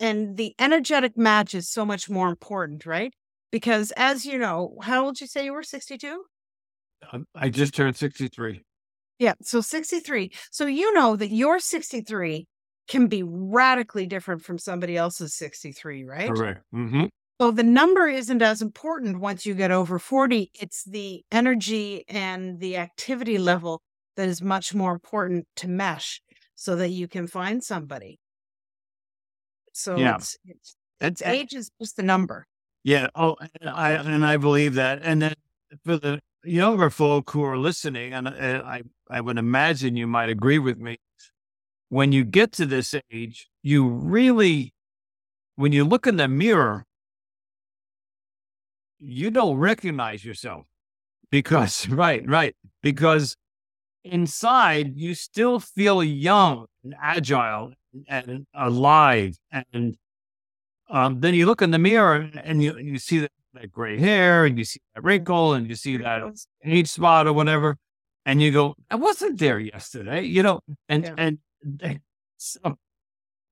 And 0.00 0.36
the 0.36 0.54
energetic 0.58 1.16
match 1.16 1.54
is 1.54 1.70
so 1.70 1.84
much 1.84 2.08
more 2.10 2.28
important 2.28 2.86
right? 2.86 3.12
Because 3.52 3.92
as 3.96 4.26
you 4.26 4.38
know 4.38 4.76
how 4.82 5.04
old 5.06 5.16
did 5.16 5.22
you 5.22 5.26
say 5.28 5.44
you 5.46 5.52
were? 5.52 5.62
62 5.64 6.26
Um, 7.12 7.26
I 7.34 7.48
just 7.50 7.74
turned 7.74 7.96
63. 7.96 8.64
Yeah 9.18 9.34
so 9.42 9.60
63 9.60 10.32
so 10.50 10.66
you 10.66 10.92
know 10.94 11.16
that 11.16 11.30
your 11.30 11.58
63 11.58 12.46
can 12.88 13.06
be 13.06 13.22
radically 13.22 14.06
different 14.06 14.42
from 14.42 14.58
somebody 14.58 14.96
else's 14.96 15.34
63 15.34 16.04
right 16.04 16.28
Correct. 16.28 16.62
hmm 16.72 17.04
so 17.40 17.50
the 17.50 17.64
number 17.64 18.06
isn't 18.06 18.42
as 18.42 18.62
important 18.62 19.18
once 19.18 19.44
you 19.44 19.54
get 19.54 19.70
over 19.70 19.98
40 19.98 20.50
it's 20.54 20.84
the 20.84 21.24
energy 21.32 22.04
and 22.08 22.60
the 22.60 22.76
activity 22.76 23.38
level 23.38 23.80
that 24.16 24.28
is 24.28 24.40
much 24.42 24.74
more 24.74 24.92
important 24.92 25.46
to 25.56 25.68
mesh 25.68 26.20
so 26.54 26.76
that 26.76 26.90
you 26.90 27.08
can 27.08 27.26
find 27.26 27.62
somebody 27.62 28.18
so 29.72 29.98
Yeah. 29.98 30.16
it's, 30.16 30.36
it's, 30.44 30.76
it's 31.00 31.22
age 31.22 31.54
is 31.54 31.70
just 31.80 31.96
the 31.96 32.02
number 32.02 32.46
yeah. 32.84 33.08
Oh, 33.14 33.36
and 33.60 33.70
I 33.70 33.92
and 33.92 34.24
I 34.24 34.36
believe 34.36 34.74
that. 34.74 35.00
And 35.02 35.22
then 35.22 35.34
for 35.84 35.96
the 35.96 36.20
younger 36.44 36.90
folk 36.90 37.30
who 37.30 37.42
are 37.42 37.58
listening, 37.58 38.12
and 38.12 38.28
uh, 38.28 38.62
I 38.64 38.82
I 39.10 39.20
would 39.20 39.38
imagine 39.38 39.96
you 39.96 40.06
might 40.06 40.28
agree 40.28 40.58
with 40.58 40.78
me. 40.78 40.98
When 41.88 42.12
you 42.12 42.24
get 42.24 42.52
to 42.52 42.66
this 42.66 42.94
age, 43.12 43.48
you 43.62 43.86
really, 43.86 44.74
when 45.56 45.72
you 45.72 45.84
look 45.84 46.06
in 46.06 46.16
the 46.16 46.28
mirror, 46.28 46.86
you 48.98 49.30
don't 49.30 49.58
recognize 49.58 50.24
yourself 50.24 50.66
because 51.30 51.88
right, 51.88 52.26
right, 52.28 52.56
because 52.82 53.36
inside 54.04 54.96
you 54.96 55.14
still 55.14 55.60
feel 55.60 56.02
young 56.02 56.66
and 56.82 56.94
agile 57.00 57.72
and 58.08 58.46
alive 58.54 59.38
and 59.50 59.96
um, 60.90 61.20
then 61.20 61.34
you 61.34 61.46
look 61.46 61.62
in 61.62 61.70
the 61.70 61.78
mirror 61.78 62.30
and 62.42 62.62
you 62.62 62.76
you 62.76 62.98
see 62.98 63.20
that, 63.20 63.32
that 63.54 63.70
gray 63.72 63.98
hair 63.98 64.44
and 64.44 64.58
you 64.58 64.64
see 64.64 64.80
that 64.94 65.02
wrinkle 65.04 65.54
and 65.54 65.68
you 65.68 65.74
see 65.74 65.96
that 65.96 66.22
age 66.64 66.88
spot 66.88 67.26
or 67.26 67.32
whatever 67.32 67.76
and 68.26 68.42
you 68.42 68.50
go 68.50 68.74
i 68.90 68.96
wasn't 68.96 69.38
there 69.38 69.58
yesterday 69.58 70.22
you 70.22 70.42
know 70.42 70.60
and 70.88 71.04
Yeah. 71.04 71.14
and 71.16 71.38
they- 71.62 72.00
so, 72.36 72.76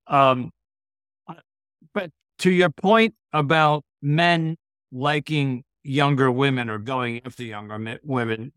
um 0.07 0.51
uh, 1.27 1.35
but 1.93 2.11
to 2.39 2.51
your 2.51 2.69
point 2.69 3.15
about 3.31 3.83
men 4.01 4.57
liking 4.91 5.63
younger 5.83 6.31
women 6.31 6.69
or 6.69 6.77
going 6.77 7.21
after 7.25 7.43
younger 7.43 7.99
women 8.03 8.51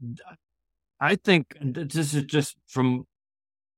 i 1.00 1.14
think 1.14 1.56
this 1.61 2.12
is 2.12 2.24
just 2.24 2.56
from 2.66 3.04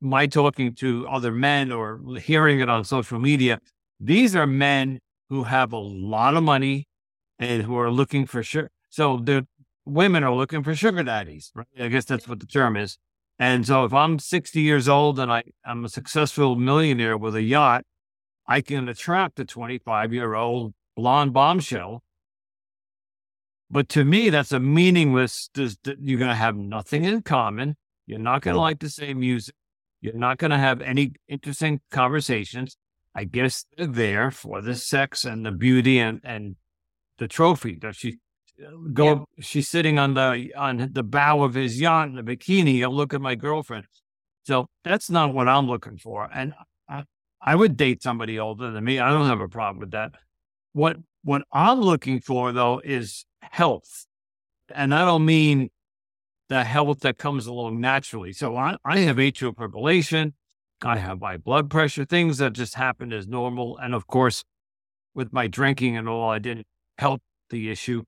my 0.00 0.26
talking 0.26 0.74
to 0.74 1.06
other 1.08 1.32
men 1.32 1.70
or 1.70 2.00
hearing 2.18 2.60
it 2.60 2.68
on 2.68 2.84
social 2.84 3.18
media 3.18 3.60
these 4.00 4.34
are 4.34 4.46
men 4.46 4.98
who 5.28 5.42
have 5.44 5.72
a 5.74 5.78
lot 5.78 6.34
of 6.34 6.42
money 6.42 6.87
and 7.38 7.62
who 7.62 7.76
are 7.76 7.90
looking 7.90 8.26
for 8.26 8.42
sure 8.42 8.70
so 8.88 9.18
the 9.18 9.46
women 9.84 10.22
are 10.22 10.34
looking 10.34 10.62
for 10.62 10.74
sugar 10.74 11.02
daddies 11.02 11.50
right? 11.54 11.66
I 11.78 11.88
guess 11.88 12.04
that's 12.04 12.28
what 12.28 12.40
the 12.40 12.46
term 12.46 12.76
is. 12.76 12.98
And 13.38 13.66
so 13.66 13.84
if 13.84 13.92
i'm 13.94 14.18
60 14.18 14.60
years 14.60 14.88
old 14.88 15.18
and 15.18 15.32
i 15.32 15.44
i'm 15.64 15.84
a 15.84 15.88
successful 15.88 16.56
millionaire 16.56 17.16
with 17.16 17.34
a 17.34 17.42
yacht 17.42 17.84
i 18.46 18.60
can 18.60 18.88
attract 18.88 19.38
a 19.40 19.44
25 19.44 20.12
year 20.12 20.34
old 20.34 20.74
blonde 20.96 21.32
bombshell. 21.32 22.02
But 23.70 23.88
to 23.90 24.04
me 24.04 24.30
that's 24.30 24.52
a 24.52 24.60
meaningless 24.60 25.48
you're 25.54 26.18
going 26.18 26.30
to 26.30 26.34
have 26.34 26.56
nothing 26.56 27.04
in 27.04 27.22
common. 27.22 27.76
You're 28.06 28.18
not 28.18 28.42
going 28.42 28.54
to 28.54 28.60
like 28.60 28.80
the 28.80 28.88
same 28.88 29.20
music. 29.20 29.54
You're 30.00 30.14
not 30.14 30.38
going 30.38 30.50
to 30.50 30.58
have 30.58 30.80
any 30.80 31.12
interesting 31.28 31.80
conversations. 31.90 32.76
I 33.14 33.24
guess 33.24 33.66
they're 33.76 33.86
there 33.86 34.30
for 34.30 34.62
the 34.62 34.74
sex 34.74 35.24
and 35.24 35.44
the 35.44 35.52
beauty 35.52 35.98
and 35.98 36.20
and 36.24 36.56
the 37.18 37.28
trophy 37.28 37.78
that 37.82 37.94
she 37.94 38.18
go 38.92 39.26
she's 39.40 39.68
sitting 39.68 39.98
on 39.98 40.14
the 40.14 40.52
on 40.56 40.90
the 40.92 41.02
bow 41.02 41.42
of 41.42 41.54
his 41.54 41.80
yacht 41.80 42.08
in 42.08 42.18
a 42.18 42.22
bikini 42.22 42.84
oh 42.84 42.90
look 42.90 43.14
at 43.14 43.20
my 43.20 43.34
girlfriend. 43.34 43.86
So 44.44 44.66
that's 44.82 45.10
not 45.10 45.34
what 45.34 45.48
i'm 45.48 45.66
looking 45.66 45.98
for 45.98 46.28
and 46.32 46.54
I, 46.88 47.04
I 47.40 47.54
would 47.54 47.76
date 47.76 48.02
somebody 48.02 48.38
older 48.38 48.70
than 48.70 48.84
me 48.84 48.98
i 48.98 49.10
don't 49.10 49.26
have 49.26 49.40
a 49.40 49.48
problem 49.48 49.80
with 49.80 49.90
that. 49.92 50.12
What 50.72 50.96
what 51.22 51.42
i'm 51.52 51.80
looking 51.80 52.20
for 52.20 52.52
though 52.52 52.80
is 52.84 53.24
health 53.42 54.06
and 54.74 54.94
i 54.94 55.04
don't 55.04 55.24
mean 55.24 55.70
the 56.48 56.64
health 56.64 57.00
that 57.00 57.18
comes 57.18 57.46
along 57.46 57.80
naturally. 57.80 58.32
So 58.32 58.56
i, 58.56 58.76
I 58.84 58.98
have 59.00 59.16
atrial 59.16 59.54
fibrillation 59.54 60.32
i 60.82 60.96
have 60.96 61.20
high 61.20 61.36
blood 61.36 61.70
pressure 61.70 62.04
things 62.04 62.38
that 62.38 62.54
just 62.54 62.74
happen 62.74 63.12
as 63.12 63.26
normal 63.28 63.76
and 63.78 63.94
of 63.94 64.06
course 64.06 64.44
with 65.14 65.32
my 65.32 65.46
drinking 65.48 65.96
and 65.96 66.08
all 66.08 66.30
i 66.30 66.38
didn't 66.38 66.67
help 66.98 67.22
the 67.50 67.70
issue 67.70 68.02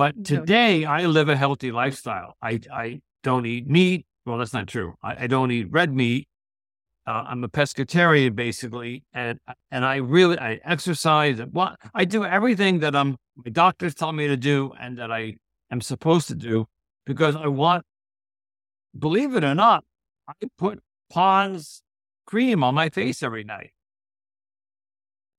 but 0.00 0.24
today 0.24 0.86
I 0.86 1.04
live 1.04 1.28
a 1.28 1.36
healthy 1.36 1.70
lifestyle. 1.70 2.34
I, 2.40 2.60
I 2.72 3.00
don't 3.22 3.44
eat 3.44 3.68
meat. 3.68 4.06
Well, 4.24 4.38
that's 4.38 4.54
not 4.54 4.66
true. 4.66 4.94
I, 5.02 5.24
I 5.24 5.26
don't 5.26 5.50
eat 5.50 5.66
red 5.70 5.94
meat. 5.94 6.26
Uh, 7.06 7.24
I'm 7.28 7.44
a 7.44 7.50
pescatarian 7.50 8.34
basically, 8.34 9.04
and 9.12 9.38
and 9.70 9.84
I 9.84 9.96
really 9.96 10.38
I 10.38 10.58
exercise. 10.64 11.38
and 11.38 11.52
What 11.52 11.76
I 11.94 12.06
do 12.06 12.24
everything 12.24 12.78
that 12.78 12.96
I'm 12.96 13.18
my 13.36 13.50
doctors 13.50 13.94
tell 13.94 14.12
me 14.12 14.26
to 14.26 14.38
do 14.38 14.72
and 14.80 14.96
that 14.96 15.12
I 15.12 15.34
am 15.70 15.82
supposed 15.82 16.28
to 16.28 16.34
do 16.34 16.66
because 17.04 17.36
I 17.36 17.48
want. 17.48 17.84
Believe 18.98 19.36
it 19.36 19.44
or 19.44 19.54
not, 19.54 19.84
I 20.26 20.32
put 20.56 20.80
Pond's 21.10 21.82
cream 22.26 22.64
on 22.64 22.74
my 22.74 22.88
face 22.88 23.22
every 23.22 23.44
night. 23.44 23.72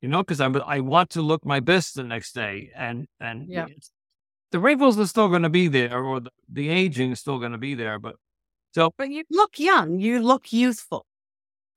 You 0.02 0.10
know, 0.10 0.24
because 0.24 0.42
I 0.42 0.48
I 0.48 0.80
want 0.80 1.12
to 1.12 1.22
look 1.22 1.46
my 1.46 1.60
best 1.60 1.96
the 1.96 2.04
next 2.04 2.34
day, 2.34 2.72
and 2.76 3.08
and 3.20 3.48
Yeah. 3.50 3.68
the 4.52 4.60
wrinkles 4.60 5.00
are 5.00 5.08
still 5.08 5.30
going 5.30 5.44
to 5.44 5.50
be 5.50 5.68
there, 5.68 6.04
or 6.04 6.20
the, 6.20 6.32
the 6.50 6.70
aging 6.70 7.12
is 7.12 7.20
still 7.20 7.40
going 7.40 7.52
to 7.52 7.58
be 7.58 7.76
there. 7.76 8.00
But 8.00 8.16
so 8.74 8.92
but 8.98 9.10
you 9.10 9.24
look 9.30 9.60
young 9.60 10.00
you 10.00 10.20
look 10.22 10.52
youthful 10.52 11.06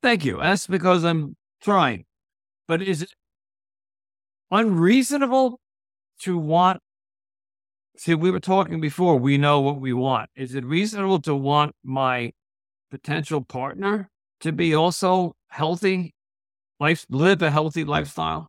thank 0.02 0.24
you. 0.24 0.38
That's 0.38 0.66
because 0.66 1.04
I'm 1.04 1.36
trying. 1.60 2.04
But 2.68 2.82
is 2.82 3.02
it 3.02 3.12
unreasonable 4.50 5.60
to 6.20 6.38
want 6.38 6.80
see, 7.96 8.14
we 8.14 8.30
were 8.30 8.40
talking 8.40 8.80
before. 8.80 9.16
We 9.16 9.38
know 9.38 9.60
what 9.60 9.80
we 9.80 9.92
want. 9.92 10.30
Is 10.36 10.54
it 10.54 10.64
reasonable 10.64 11.20
to 11.22 11.34
want 11.34 11.74
my 11.82 12.32
potential 12.90 13.42
partner 13.42 14.10
to 14.40 14.52
be 14.52 14.74
also 14.74 15.34
healthy, 15.48 16.13
life 16.84 17.06
live 17.08 17.40
a 17.40 17.50
healthy 17.50 17.84
lifestyle? 17.84 18.46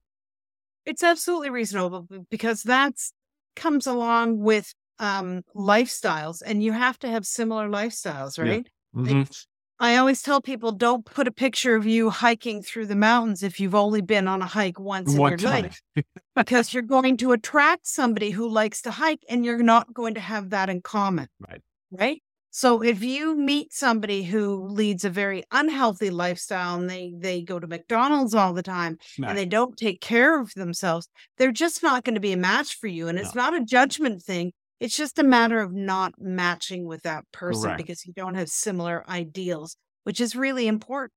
It's 0.85 1.03
absolutely 1.03 1.49
reasonable 1.49 2.07
because 2.29 2.63
that's 2.63 3.13
comes 3.55 3.87
along 3.87 4.39
with 4.39 4.73
um 4.99 5.41
lifestyles 5.55 6.41
and 6.45 6.61
you 6.61 6.73
have 6.73 6.97
to 6.99 7.07
have 7.07 7.25
similar 7.25 7.67
lifestyles, 7.69 8.37
Yeah. 8.37 8.51
right? 8.51 8.67
Mhm. 8.93 9.45
I 9.79 9.97
always 9.97 10.21
tell 10.21 10.41
people 10.41 10.71
don't 10.71 11.05
put 11.05 11.27
a 11.27 11.31
picture 11.45 11.75
of 11.75 11.85
you 11.85 12.09
hiking 12.09 12.61
through 12.61 12.87
the 12.87 12.95
mountains 13.09 13.41
if 13.43 13.59
you've 13.59 13.75
only 13.85 14.01
been 14.01 14.27
on 14.27 14.41
a 14.41 14.45
hike 14.57 14.79
once 14.79 15.13
in 15.13 15.21
your 15.21 15.37
time. 15.37 15.63
life 15.63 15.81
because 16.41 16.73
you're 16.73 16.91
going 16.97 17.15
to 17.23 17.31
attract 17.37 17.87
somebody 17.87 18.29
who 18.31 18.47
likes 18.61 18.81
to 18.81 18.91
hike 18.91 19.23
and 19.29 19.45
you're 19.45 19.63
not 19.75 19.93
going 19.93 20.13
to 20.15 20.21
have 20.31 20.49
that 20.55 20.69
in 20.69 20.81
common. 20.81 21.27
Right. 21.47 21.61
Right? 21.91 22.21
So 22.57 22.81
if 22.81 23.03
you 23.03 23.35
meet 23.35 23.73
somebody 23.73 24.23
who 24.23 24.65
leads 24.69 25.03
a 25.03 25.09
very 25.09 25.43
unhealthy 25.51 26.09
lifestyle 26.09 26.75
and 26.79 26.89
they 26.89 27.13
they 27.13 27.41
go 27.41 27.59
to 27.59 27.67
McDonald's 27.67 28.33
all 28.33 28.53
the 28.53 28.63
time 28.63 28.97
Right. 29.19 29.27
and 29.27 29.37
they 29.37 29.45
don't 29.45 29.75
take 29.75 29.99
care 29.99 30.39
of 30.39 30.53
themselves, 30.53 31.09
they're 31.37 31.51
just 31.51 31.83
not 31.83 32.05
going 32.05 32.13
to 32.15 32.21
be 32.21 32.31
a 32.31 32.37
match 32.37 32.77
for 32.79 32.87
you 32.87 33.09
and 33.09 33.19
it's 33.19 33.35
not 33.35 33.53
a 33.53 33.61
judgment 33.65 34.23
thing. 34.23 34.53
It's 34.79 34.95
just 34.95 35.19
a 35.19 35.23
matter 35.23 35.59
of 35.59 35.73
not 35.73 36.13
matching 36.17 36.85
with 36.85 37.01
that 37.03 37.25
person 37.33 37.63
Correct. 37.63 37.77
because 37.77 38.05
you 38.05 38.13
don't 38.13 38.35
have 38.35 38.47
similar 38.47 39.03
ideals, 39.09 39.75
which 40.05 40.21
is 40.21 40.33
really 40.33 40.65
important. 40.65 41.11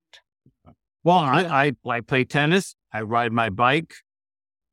Uh, 0.66 0.72
well, 1.04 1.18
I, 1.18 1.44
I 1.68 1.72
I 1.88 2.00
play 2.00 2.24
tennis, 2.24 2.74
I 2.92 3.02
ride 3.02 3.30
my 3.30 3.48
bike, 3.48 3.94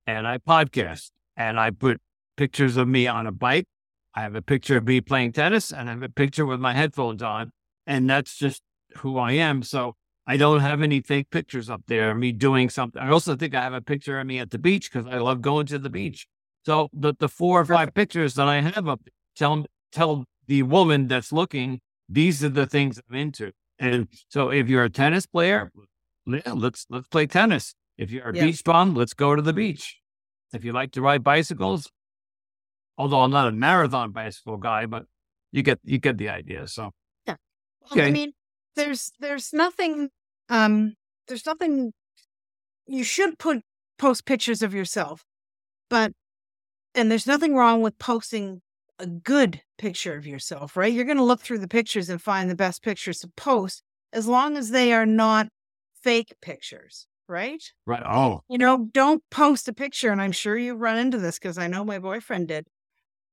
and 0.08 0.28
I 0.28 0.40
podcast. 0.40 1.12
And 1.38 1.60
I 1.60 1.70
put 1.70 2.02
pictures 2.38 2.76
of 2.76 2.88
me 2.88 3.06
on 3.06 3.28
a 3.28 3.32
bike. 3.32 3.68
I 4.16 4.22
have 4.22 4.36
a 4.36 4.42
picture 4.42 4.78
of 4.78 4.88
me 4.88 5.02
playing 5.02 5.34
tennis, 5.34 5.72
and 5.74 5.90
I 5.90 5.94
have 5.94 6.04
a 6.04 6.10
picture 6.10 6.46
with 6.46 6.60
my 6.60 6.74
headphones 6.74 7.22
on, 7.22 7.52
and 7.86 8.10
that's 8.10 8.38
just 8.38 8.62
who 8.98 9.18
I 9.18 9.34
am. 9.34 9.62
So 9.62 9.96
I 10.26 10.38
don't 10.38 10.62
have 10.62 10.82
any 10.82 11.02
fake 11.02 11.30
pictures 11.30 11.70
up 11.70 11.82
there 11.88 12.12
of 12.12 12.18
me 12.18 12.32
doing 12.32 12.70
something. 12.70 13.02
I 13.02 13.10
also 13.10 13.36
think 13.36 13.54
I 13.54 13.62
have 13.62 13.74
a 13.74 13.82
picture 13.82 14.20
of 14.20 14.26
me 14.26 14.40
at 14.40 14.52
the 14.52 14.58
beach 14.58 14.90
because 14.92 15.06
I 15.06 15.18
love 15.18 15.42
going 15.42 15.66
to 15.68 15.78
the 15.80 15.90
beach. 15.90 16.28
So 16.66 16.90
the 16.94 17.14
the 17.20 17.30
four 17.30 17.60
or 17.62 17.66
five 17.66 17.94
pictures 17.94 18.34
that 18.36 18.48
I 18.48 18.62
have 18.62 18.88
up 18.88 19.02
tell 19.36 19.66
tell 19.92 20.24
the 20.48 20.64
woman 20.64 21.08
that's 21.08 21.32
looking 21.32 21.82
these 22.08 22.44
are 22.44 22.50
the 22.50 22.66
things 22.66 23.00
I'm 23.10 23.16
into. 23.16 23.52
And 23.80 24.08
so 24.30 24.50
if 24.50 24.70
you're 24.70 24.84
a 24.86 24.90
tennis 24.90 25.26
player, 25.26 25.72
yeah, 26.26 26.54
let's 26.54 26.86
let's 26.90 27.08
play 27.08 27.28
tennis. 27.28 27.76
If 27.98 28.12
you're 28.12 28.30
a 28.30 28.36
Yeah. 28.36 28.46
beach 28.46 28.64
bum, 28.64 28.96
let's 28.96 29.14
go 29.14 29.36
to 29.36 29.42
the 29.42 29.54
beach. 29.54 30.00
If 30.54 30.64
you 30.64 30.72
like 30.74 30.92
to 30.94 31.02
ride 31.02 31.24
bicycles, 31.24 31.92
although 32.98 33.22
I'm 33.22 33.32
not 33.32 33.48
a 33.48 33.52
marathon 33.52 34.12
bicycle 34.12 34.58
guy, 34.58 34.86
but 34.86 35.06
you 35.52 35.64
get 35.64 35.80
you 35.84 36.00
get 36.00 36.18
the 36.18 36.30
idea. 36.30 36.68
So 36.68 36.92
yeah, 37.28 37.36
Okay. 37.92 38.08
I 38.08 38.12
mean, 38.12 38.34
there's 38.76 39.12
there's 39.20 39.54
nothing 39.54 40.10
um 40.50 40.96
there's 41.28 41.46
nothing 41.46 41.94
you 42.88 43.04
should 43.04 43.40
put 43.40 43.62
post 43.98 44.26
pictures 44.26 44.62
of 44.62 44.74
yourself. 44.74 45.24
But 45.90 46.14
and 46.94 47.12
there's 47.12 47.28
nothing 47.28 47.56
wrong 47.56 47.82
with 47.82 47.98
posting 48.00 48.62
a 49.00 49.08
good 49.08 49.62
picture 49.78 50.16
of 50.16 50.26
yourself, 50.26 50.78
right? 50.78 50.94
You're 50.94 51.06
going 51.06 51.18
to 51.18 51.24
look 51.24 51.42
through 51.42 51.60
the 51.60 51.68
pictures 51.68 52.10
and 52.10 52.22
find 52.22 52.50
the 52.50 52.56
best 52.56 52.82
pictures 52.82 53.20
to 53.20 53.28
post 53.36 53.84
as 54.14 54.28
long 54.28 54.56
as 54.56 54.70
they 54.70 54.94
are 54.94 55.06
not 55.06 55.48
fake 56.02 56.34
pictures, 56.42 57.08
right? 57.28 57.62
right. 57.86 58.04
Oh, 58.06 58.42
You 58.48 58.58
know, 58.58 58.88
don't 58.94 59.22
post 59.30 59.68
a 59.68 59.74
picture, 59.74 60.12
and 60.12 60.22
I'm 60.22 60.32
sure 60.32 60.58
you 60.58 60.76
run 60.76 60.98
into 60.98 61.18
this 61.18 61.38
because 61.38 61.58
I 61.58 61.68
know 61.68 61.84
my 61.84 62.00
boyfriend 62.00 62.48
did. 62.48 62.68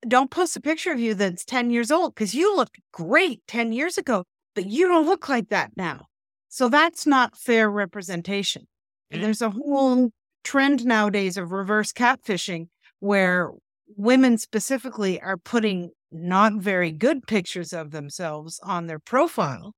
Don't 0.06 0.30
post 0.30 0.56
a 0.56 0.60
picture 0.60 0.92
of 0.92 0.98
you 0.98 1.14
that's 1.14 1.44
10 1.44 1.70
years 1.70 1.90
old 1.90 2.14
because 2.14 2.34
you 2.34 2.56
looked 2.56 2.78
great 2.92 3.40
10 3.46 3.72
years 3.72 3.98
ago, 3.98 4.24
but 4.54 4.66
you 4.66 4.88
don't 4.88 5.06
look 5.06 5.28
like 5.28 5.48
that 5.50 5.72
now. 5.76 6.06
So 6.48 6.68
that's 6.68 7.06
not 7.06 7.36
fair 7.36 7.70
representation. 7.70 8.66
Yeah. 9.10 9.18
Mm. 9.18 9.22
there's 9.22 9.42
a 9.42 9.50
whole 9.50 10.10
trend 10.44 10.84
nowadays 10.84 11.36
of 11.36 11.52
reverse 11.52 11.92
catfishing 11.92 12.68
where 13.00 13.50
women 13.96 14.38
specifically 14.38 15.20
are 15.20 15.36
putting 15.36 15.90
not 16.10 16.54
very 16.54 16.92
good 16.92 17.26
pictures 17.26 17.72
of 17.72 17.90
themselves 17.90 18.60
on 18.62 18.86
their 18.86 18.98
profile. 18.98 19.72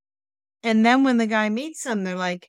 And 0.62 0.84
then 0.84 1.04
when 1.04 1.18
the 1.18 1.26
guy 1.26 1.48
meets 1.48 1.84
them, 1.84 2.04
they're 2.04 2.16
like, 2.16 2.48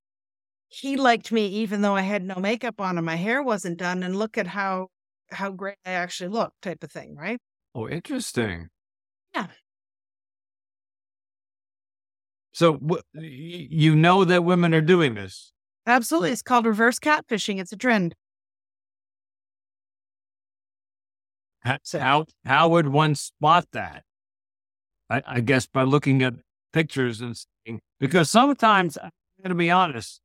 he 0.69 0.97
liked 0.97 1.31
me 1.31 1.47
even 1.47 1.81
though 1.81 1.95
I 1.95 2.01
had 2.01 2.23
no 2.23 2.35
makeup 2.35 2.81
on 2.81 2.97
and 2.97 3.05
my 3.05 3.15
hair 3.15 3.43
wasn't 3.43 3.77
done. 3.77 4.03
And 4.03 4.15
look 4.17 4.38
at 4.38 4.47
how 4.47 4.89
how 5.31 5.51
great 5.51 5.77
I 5.85 5.91
actually 5.91 6.29
look, 6.29 6.53
type 6.61 6.83
of 6.83 6.91
thing, 6.91 7.15
right? 7.15 7.39
Oh, 7.75 7.88
interesting. 7.89 8.69
Yeah. 9.35 9.47
So 12.53 12.79
y- 12.81 12.97
you 13.13 13.95
know 13.95 14.23
that 14.25 14.43
women 14.43 14.73
are 14.73 14.81
doing 14.81 15.15
this. 15.15 15.51
Absolutely. 15.85 16.31
It's 16.31 16.41
called 16.41 16.65
reverse 16.65 16.99
catfishing. 16.99 17.59
It's 17.59 17.71
a 17.73 17.77
trend. 17.77 18.15
So- 21.83 21.99
how, 21.99 22.25
how 22.45 22.69
would 22.69 22.88
one 22.88 23.15
spot 23.15 23.67
that? 23.73 24.03
I, 25.09 25.21
I 25.25 25.39
guess 25.41 25.65
by 25.67 25.83
looking 25.83 26.23
at 26.23 26.35
pictures 26.73 27.21
and 27.21 27.35
seeing, 27.38 27.81
because 27.99 28.29
sometimes 28.29 28.97
I'm 28.97 29.11
going 29.41 29.49
to 29.49 29.55
be 29.55 29.69
honest, 29.69 30.21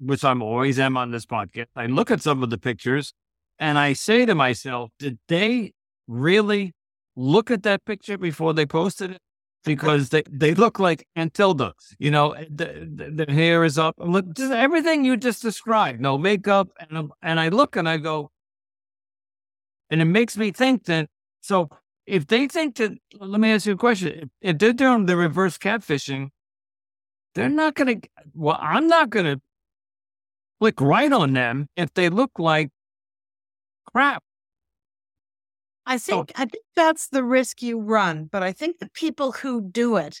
which 0.00 0.24
I'm 0.24 0.42
always 0.42 0.78
am 0.78 0.96
on 0.96 1.10
this 1.10 1.26
podcast. 1.26 1.66
I 1.76 1.86
look 1.86 2.10
at 2.10 2.22
some 2.22 2.42
of 2.42 2.50
the 2.50 2.58
pictures 2.58 3.12
and 3.58 3.78
I 3.78 3.92
say 3.94 4.26
to 4.26 4.34
myself, 4.34 4.90
did 4.98 5.18
they 5.28 5.72
really 6.06 6.72
look 7.18 7.50
at 7.50 7.64
that 7.64 7.84
picture 7.84 8.16
before 8.16 8.54
they 8.54 8.64
posted 8.64 9.10
it? 9.10 9.18
Because 9.64 10.10
they, 10.10 10.22
they 10.30 10.54
look 10.54 10.78
like 10.78 11.06
Aunt 11.16 11.34
Tilda, 11.34 11.74
you 11.98 12.10
know, 12.10 12.30
eh, 12.30 12.44
the, 12.48 12.88
the, 12.94 13.24
the 13.26 13.32
hair 13.32 13.64
is 13.64 13.76
up. 13.76 13.96
Look, 13.98 14.32
just 14.34 14.52
everything 14.52 15.04
you 15.04 15.16
just 15.16 15.42
described, 15.42 16.00
no 16.00 16.16
makeup. 16.16 16.68
And, 16.78 16.96
I'm- 16.96 17.12
and 17.20 17.40
I 17.40 17.48
look 17.48 17.74
and 17.76 17.88
I 17.88 17.96
go, 17.96 18.30
and 19.90 20.00
it 20.00 20.06
makes 20.06 20.36
me 20.36 20.52
think 20.52 20.84
that, 20.84 21.08
so 21.40 21.68
if 22.06 22.26
they 22.28 22.46
think 22.46 22.76
that, 22.76 22.92
let 23.18 23.40
me 23.40 23.50
ask 23.52 23.66
you 23.66 23.72
a 23.72 23.76
question. 23.76 24.08
If, 24.08 24.28
if 24.52 24.58
they're 24.58 24.72
doing 24.72 25.06
the 25.06 25.16
reverse 25.16 25.58
catfishing, 25.58 26.28
they're 27.34 27.48
not 27.48 27.74
going 27.74 28.00
to, 28.00 28.08
well, 28.34 28.58
I'm 28.60 28.86
not 28.86 29.10
going 29.10 29.26
to 29.26 29.40
click 30.60 30.80
right 30.80 31.12
on 31.12 31.32
them 31.34 31.66
if 31.76 31.92
they 31.94 32.08
look 32.08 32.38
like 32.38 32.70
crap. 33.92 34.22
I 35.88 35.96
think 35.96 36.32
I 36.36 36.44
think 36.44 36.64
that's 36.76 37.08
the 37.08 37.24
risk 37.24 37.62
you 37.62 37.80
run, 37.80 38.26
but 38.26 38.42
I 38.42 38.52
think 38.52 38.78
the 38.78 38.90
people 38.90 39.32
who 39.32 39.62
do 39.62 39.96
it, 39.96 40.20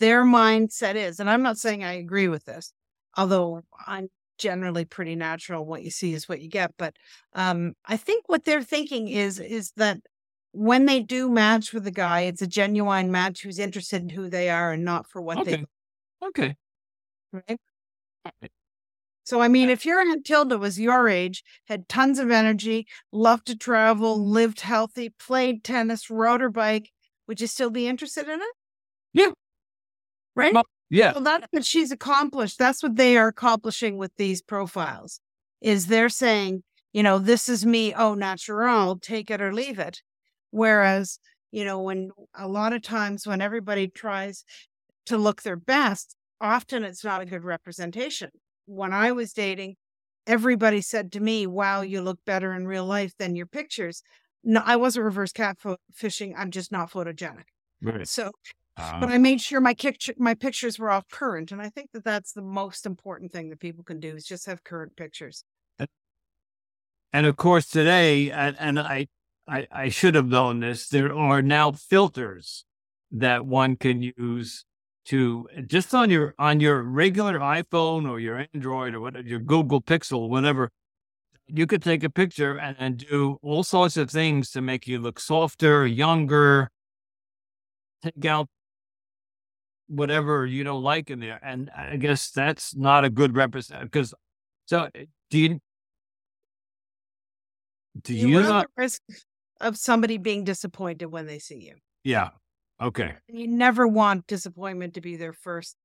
their 0.00 0.24
mindset 0.24 0.96
is, 0.96 1.20
and 1.20 1.30
I'm 1.30 1.42
not 1.42 1.56
saying 1.56 1.84
I 1.84 1.92
agree 1.92 2.26
with 2.26 2.44
this, 2.46 2.72
although 3.16 3.62
I'm 3.86 4.08
generally 4.38 4.84
pretty 4.84 5.14
natural. 5.14 5.64
What 5.64 5.84
you 5.84 5.90
see 5.92 6.14
is 6.14 6.28
what 6.28 6.40
you 6.40 6.48
get. 6.48 6.72
But 6.76 6.96
um, 7.32 7.74
I 7.86 7.96
think 7.96 8.28
what 8.28 8.44
they're 8.44 8.62
thinking 8.64 9.06
is 9.06 9.38
is 9.38 9.70
that 9.76 9.98
when 10.50 10.86
they 10.86 11.00
do 11.00 11.30
match 11.30 11.72
with 11.72 11.86
a 11.86 11.92
guy, 11.92 12.22
it's 12.22 12.42
a 12.42 12.46
genuine 12.48 13.12
match 13.12 13.42
who's 13.42 13.60
interested 13.60 14.02
in 14.02 14.08
who 14.08 14.28
they 14.28 14.50
are 14.50 14.72
and 14.72 14.84
not 14.84 15.08
for 15.08 15.22
what 15.22 15.44
they 15.44 15.52
Okay. 15.52 15.64
Okay. 16.22 16.56
right? 17.32 17.60
So, 19.24 19.40
I 19.40 19.48
mean, 19.48 19.70
if 19.70 19.86
your 19.86 20.00
Aunt 20.00 20.24
Tilda 20.24 20.58
was 20.58 20.78
your 20.78 21.08
age, 21.08 21.42
had 21.66 21.88
tons 21.88 22.18
of 22.18 22.30
energy, 22.30 22.86
loved 23.10 23.46
to 23.46 23.56
travel, 23.56 24.22
lived 24.22 24.60
healthy, 24.60 25.08
played 25.08 25.64
tennis, 25.64 26.10
rode 26.10 26.42
her 26.42 26.50
bike, 26.50 26.90
would 27.26 27.40
you 27.40 27.46
still 27.46 27.70
be 27.70 27.88
interested 27.88 28.28
in 28.28 28.40
it? 28.40 28.54
Yeah. 29.14 29.30
Right? 30.36 30.52
Well, 30.52 30.64
Yeah. 30.90 31.12
Well, 31.14 31.22
that's 31.22 31.46
what 31.50 31.64
she's 31.64 31.90
accomplished. 31.90 32.58
That's 32.58 32.82
what 32.82 32.96
they 32.96 33.16
are 33.16 33.28
accomplishing 33.28 33.96
with 33.96 34.12
these 34.16 34.42
profiles. 34.42 35.20
Is 35.62 35.86
they're 35.86 36.10
saying, 36.10 36.62
you 36.92 37.02
know, 37.02 37.18
this 37.18 37.48
is 37.48 37.64
me, 37.64 37.94
oh, 37.94 38.14
natural, 38.14 38.98
take 38.98 39.30
it 39.30 39.40
or 39.40 39.54
leave 39.54 39.78
it. 39.78 40.02
Whereas, 40.50 41.18
you 41.50 41.64
know, 41.64 41.80
when 41.80 42.10
a 42.34 42.46
lot 42.46 42.74
of 42.74 42.82
times 42.82 43.26
when 43.26 43.40
everybody 43.40 43.88
tries 43.88 44.44
to 45.06 45.16
look 45.16 45.42
their 45.42 45.56
best, 45.56 46.14
often 46.40 46.84
it's 46.84 47.02
not 47.02 47.22
a 47.22 47.26
good 47.26 47.42
representation. 47.42 48.30
When 48.66 48.92
I 48.92 49.12
was 49.12 49.32
dating, 49.32 49.76
everybody 50.26 50.80
said 50.80 51.12
to 51.12 51.20
me, 51.20 51.46
wow, 51.46 51.82
you 51.82 52.00
look 52.00 52.18
better 52.24 52.52
in 52.54 52.66
real 52.66 52.86
life 52.86 53.12
than 53.18 53.36
your 53.36 53.46
pictures. 53.46 54.02
No, 54.42 54.62
I 54.64 54.76
wasn't 54.76 55.04
reverse 55.04 55.32
catfishing. 55.32 56.34
I'm 56.36 56.50
just 56.50 56.72
not 56.72 56.90
photogenic. 56.90 57.44
Right. 57.82 58.08
So 58.08 58.30
Uh, 58.76 58.98
but 58.98 59.08
I 59.08 59.18
made 59.18 59.40
sure 59.40 59.60
my 59.60 59.74
picture 59.74 60.14
my 60.18 60.34
pictures 60.34 60.78
were 60.78 60.90
all 60.90 61.04
current, 61.10 61.52
and 61.52 61.62
I 61.62 61.68
think 61.68 61.90
that 61.92 62.02
that's 62.04 62.32
the 62.32 62.42
most 62.42 62.86
important 62.86 63.32
thing 63.32 63.50
that 63.50 63.60
people 63.60 63.84
can 63.84 64.00
do 64.00 64.16
is 64.16 64.24
just 64.24 64.46
have 64.46 64.64
current 64.64 64.96
pictures. 64.96 65.44
And 67.12 67.26
of 67.26 67.36
course, 67.36 67.68
today, 67.68 68.32
and, 68.32 68.56
and 68.58 68.80
I, 68.80 69.06
I, 69.46 69.68
I 69.70 69.88
should 69.88 70.16
have 70.16 70.26
known 70.26 70.58
this. 70.58 70.88
There 70.88 71.14
are 71.14 71.42
now 71.42 71.70
filters 71.70 72.64
that 73.12 73.46
one 73.46 73.76
can 73.76 74.02
use 74.02 74.64
to 75.06 75.46
just 75.66 75.94
on 75.94 76.10
your 76.10 76.34
on 76.38 76.60
your 76.60 76.82
regular 76.82 77.38
iPhone 77.38 78.08
or 78.08 78.18
your 78.20 78.46
Android 78.54 78.94
or 78.94 79.00
whatever 79.00 79.26
your 79.26 79.40
Google 79.40 79.80
Pixel, 79.82 80.28
whatever. 80.28 80.70
you 81.46 81.66
could 81.66 81.82
take 81.82 82.02
a 82.04 82.10
picture 82.10 82.56
and, 82.58 82.76
and 82.78 82.96
do 82.98 83.38
all 83.42 83.62
sorts 83.62 83.96
of 83.96 84.10
things 84.10 84.50
to 84.52 84.60
make 84.62 84.86
you 84.86 84.98
look 84.98 85.20
softer, 85.20 85.86
younger, 85.86 86.70
take 88.02 88.24
out 88.24 88.48
whatever 89.88 90.46
you 90.46 90.64
don't 90.64 90.82
like 90.82 91.10
in 91.10 91.20
there. 91.20 91.38
And 91.42 91.70
I 91.76 91.96
guess 91.96 92.30
that's 92.30 92.74
not 92.74 93.04
a 93.04 93.10
good 93.10 93.36
represent 93.36 93.82
because 93.82 94.14
so 94.66 94.88
eh, 94.94 95.04
do 95.30 95.38
you 95.38 95.60
do 98.02 98.14
You 98.14 98.28
you 98.28 98.42
not 98.42 98.66
the 98.76 98.82
risk 98.82 99.02
of 99.60 99.76
somebody 99.76 100.18
being 100.18 100.44
disappointed 100.44 101.06
when 101.06 101.26
they 101.26 101.38
see 101.38 101.60
you. 101.60 101.74
yeah. 102.02 102.30
Okay. 102.80 103.14
You 103.28 103.48
never 103.48 103.86
want 103.86 104.26
disappointment 104.26 104.94
to 104.94 105.00
be 105.00 105.16
their 105.16 105.32
first, 105.32 105.76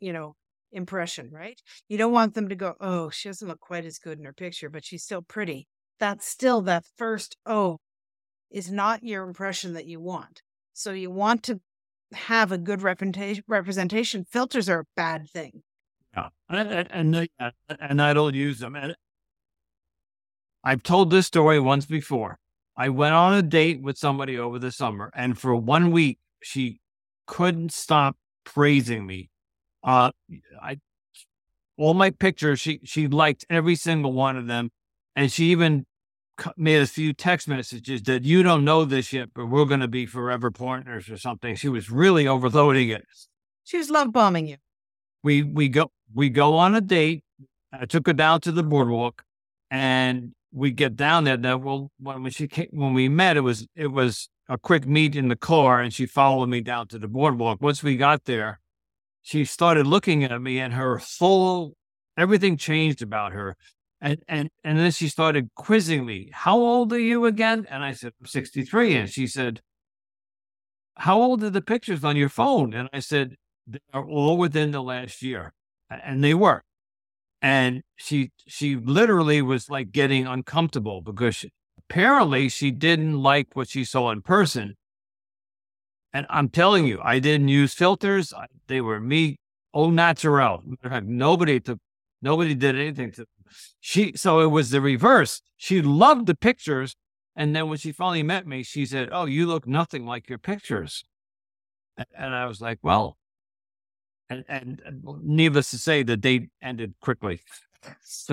you 0.00 0.12
know, 0.12 0.34
impression, 0.72 1.30
right? 1.32 1.60
You 1.88 1.98
don't 1.98 2.12
want 2.12 2.34
them 2.34 2.48
to 2.48 2.54
go, 2.54 2.74
oh, 2.80 3.10
she 3.10 3.28
doesn't 3.28 3.46
look 3.46 3.60
quite 3.60 3.84
as 3.84 3.98
good 3.98 4.18
in 4.18 4.24
her 4.24 4.32
picture, 4.32 4.70
but 4.70 4.84
she's 4.84 5.04
still 5.04 5.22
pretty. 5.22 5.66
That's 6.00 6.26
still 6.26 6.62
that 6.62 6.84
first, 6.96 7.36
oh, 7.46 7.78
is 8.50 8.70
not 8.70 9.02
your 9.02 9.24
impression 9.24 9.74
that 9.74 9.86
you 9.86 10.00
want. 10.00 10.42
So 10.72 10.92
you 10.92 11.10
want 11.10 11.42
to 11.44 11.60
have 12.12 12.52
a 12.52 12.58
good 12.58 12.82
representation. 12.82 13.44
Representation 13.46 14.24
filters 14.24 14.68
are 14.68 14.80
a 14.80 14.84
bad 14.96 15.28
thing. 15.28 15.62
Yeah. 16.16 16.28
And 16.48 16.88
and, 17.38 17.52
and, 17.80 18.02
I 18.02 18.14
don't 18.14 18.34
use 18.34 18.60
them. 18.60 18.74
And 18.74 18.94
I've 20.64 20.82
told 20.82 21.10
this 21.10 21.26
story 21.26 21.60
once 21.60 21.84
before. 21.84 22.38
I 22.78 22.90
went 22.90 23.12
on 23.12 23.34
a 23.34 23.42
date 23.42 23.82
with 23.82 23.98
somebody 23.98 24.38
over 24.38 24.60
the 24.60 24.70
summer, 24.70 25.10
and 25.14 25.36
for 25.36 25.54
one 25.56 25.90
week, 25.90 26.20
she 26.40 26.78
couldn't 27.26 27.72
stop 27.72 28.16
praising 28.44 29.04
me. 29.04 29.30
Uh, 29.82 30.12
I 30.62 30.78
all 31.76 31.94
my 31.94 32.10
pictures, 32.10 32.60
she 32.60 32.80
she 32.84 33.08
liked 33.08 33.44
every 33.50 33.74
single 33.74 34.12
one 34.12 34.36
of 34.36 34.46
them, 34.46 34.70
and 35.16 35.30
she 35.30 35.46
even 35.46 35.86
made 36.56 36.80
a 36.80 36.86
few 36.86 37.12
text 37.12 37.48
messages 37.48 38.02
that 38.04 38.22
you 38.22 38.44
don't 38.44 38.64
know 38.64 38.84
this 38.84 39.12
yet, 39.12 39.30
but 39.34 39.46
we're 39.46 39.64
going 39.64 39.80
to 39.80 39.88
be 39.88 40.06
forever 40.06 40.52
partners 40.52 41.10
or 41.10 41.16
something. 41.16 41.56
She 41.56 41.68
was 41.68 41.90
really 41.90 42.28
overloading 42.28 42.90
it 42.90 43.04
She 43.64 43.78
was 43.78 43.90
love 43.90 44.12
bombing 44.12 44.46
you. 44.46 44.56
we 45.24 45.42
we 45.42 45.68
go 45.68 45.90
we 46.14 46.28
go 46.28 46.54
on 46.54 46.76
a 46.76 46.80
date. 46.80 47.24
I 47.72 47.86
took 47.86 48.06
her 48.06 48.12
down 48.12 48.40
to 48.42 48.52
the 48.52 48.62
boardwalk, 48.62 49.24
and 49.68 50.32
we 50.52 50.70
get 50.70 50.96
down 50.96 51.24
there. 51.24 51.36
Now, 51.36 51.56
well, 51.56 51.90
when 51.98 52.30
she 52.30 52.48
came, 52.48 52.68
when 52.72 52.94
we 52.94 53.08
met, 53.08 53.36
it 53.36 53.40
was 53.40 53.66
it 53.74 53.88
was 53.88 54.28
a 54.48 54.58
quick 54.58 54.86
meet 54.86 55.16
in 55.16 55.28
the 55.28 55.36
car, 55.36 55.80
and 55.80 55.92
she 55.92 56.06
followed 56.06 56.48
me 56.48 56.60
down 56.60 56.88
to 56.88 56.98
the 56.98 57.08
boardwalk. 57.08 57.60
Once 57.60 57.82
we 57.82 57.96
got 57.96 58.24
there, 58.24 58.60
she 59.22 59.44
started 59.44 59.86
looking 59.86 60.24
at 60.24 60.40
me, 60.40 60.58
and 60.58 60.74
her 60.74 60.98
full 60.98 61.74
everything 62.16 62.56
changed 62.56 63.02
about 63.02 63.32
her. 63.32 63.56
And 64.00 64.22
and 64.28 64.48
and 64.64 64.78
then 64.78 64.92
she 64.92 65.08
started 65.08 65.50
quizzing 65.56 66.06
me. 66.06 66.30
How 66.32 66.56
old 66.56 66.92
are 66.92 67.00
you 67.00 67.26
again? 67.26 67.66
And 67.68 67.82
I 67.84 67.92
said, 67.92 68.12
I'm 68.20 68.26
63. 68.26 68.94
And 68.96 69.10
she 69.10 69.26
said, 69.26 69.60
How 70.96 71.20
old 71.20 71.42
are 71.42 71.50
the 71.50 71.62
pictures 71.62 72.04
on 72.04 72.16
your 72.16 72.28
phone? 72.28 72.74
And 72.74 72.88
I 72.92 73.00
said, 73.00 73.36
they 73.68 73.80
are 73.92 74.04
all 74.04 74.38
within 74.38 74.70
the 74.70 74.82
last 74.82 75.20
year 75.22 75.52
and 75.90 76.24
they 76.24 76.34
were 76.34 76.62
and 77.40 77.82
she 77.96 78.30
she 78.46 78.76
literally 78.76 79.42
was 79.42 79.70
like 79.70 79.92
getting 79.92 80.26
uncomfortable 80.26 81.00
because 81.02 81.36
she, 81.36 81.50
apparently 81.78 82.48
she 82.48 82.70
didn't 82.70 83.22
like 83.22 83.48
what 83.54 83.68
she 83.68 83.84
saw 83.84 84.10
in 84.10 84.22
person. 84.22 84.74
And 86.12 86.26
i'm 86.30 86.48
telling 86.48 86.86
you 86.86 87.00
i 87.02 87.18
didn't 87.18 87.48
use 87.48 87.74
filters. 87.74 88.32
I, 88.32 88.46
they 88.66 88.80
were 88.80 89.00
me 89.00 89.38
au 89.74 89.90
naturel. 89.90 90.62
Nobody 91.02 91.60
took 91.60 91.78
nobody 92.22 92.54
did 92.54 92.76
anything 92.76 93.12
to 93.12 93.26
she 93.80 94.12
so 94.16 94.40
it 94.40 94.46
was 94.46 94.70
the 94.70 94.80
reverse. 94.80 95.40
She 95.56 95.80
loved 95.82 96.26
the 96.26 96.34
pictures 96.34 96.96
and 97.36 97.54
then 97.54 97.68
when 97.68 97.78
she 97.78 97.92
finally 97.92 98.22
met 98.22 98.46
me 98.46 98.62
she 98.62 98.84
said 98.86 99.10
oh 99.12 99.26
you 99.26 99.46
look 99.46 99.66
nothing 99.66 100.06
like 100.06 100.28
your 100.28 100.38
pictures. 100.38 101.04
And 102.16 102.34
i 102.34 102.46
was 102.46 102.60
like 102.60 102.78
well 102.82 103.17
and, 104.30 104.44
and 104.48 104.82
and 104.84 105.02
needless 105.22 105.70
to 105.70 105.78
say, 105.78 106.02
the 106.02 106.16
date 106.16 106.50
ended 106.62 106.94
quickly. 107.00 107.40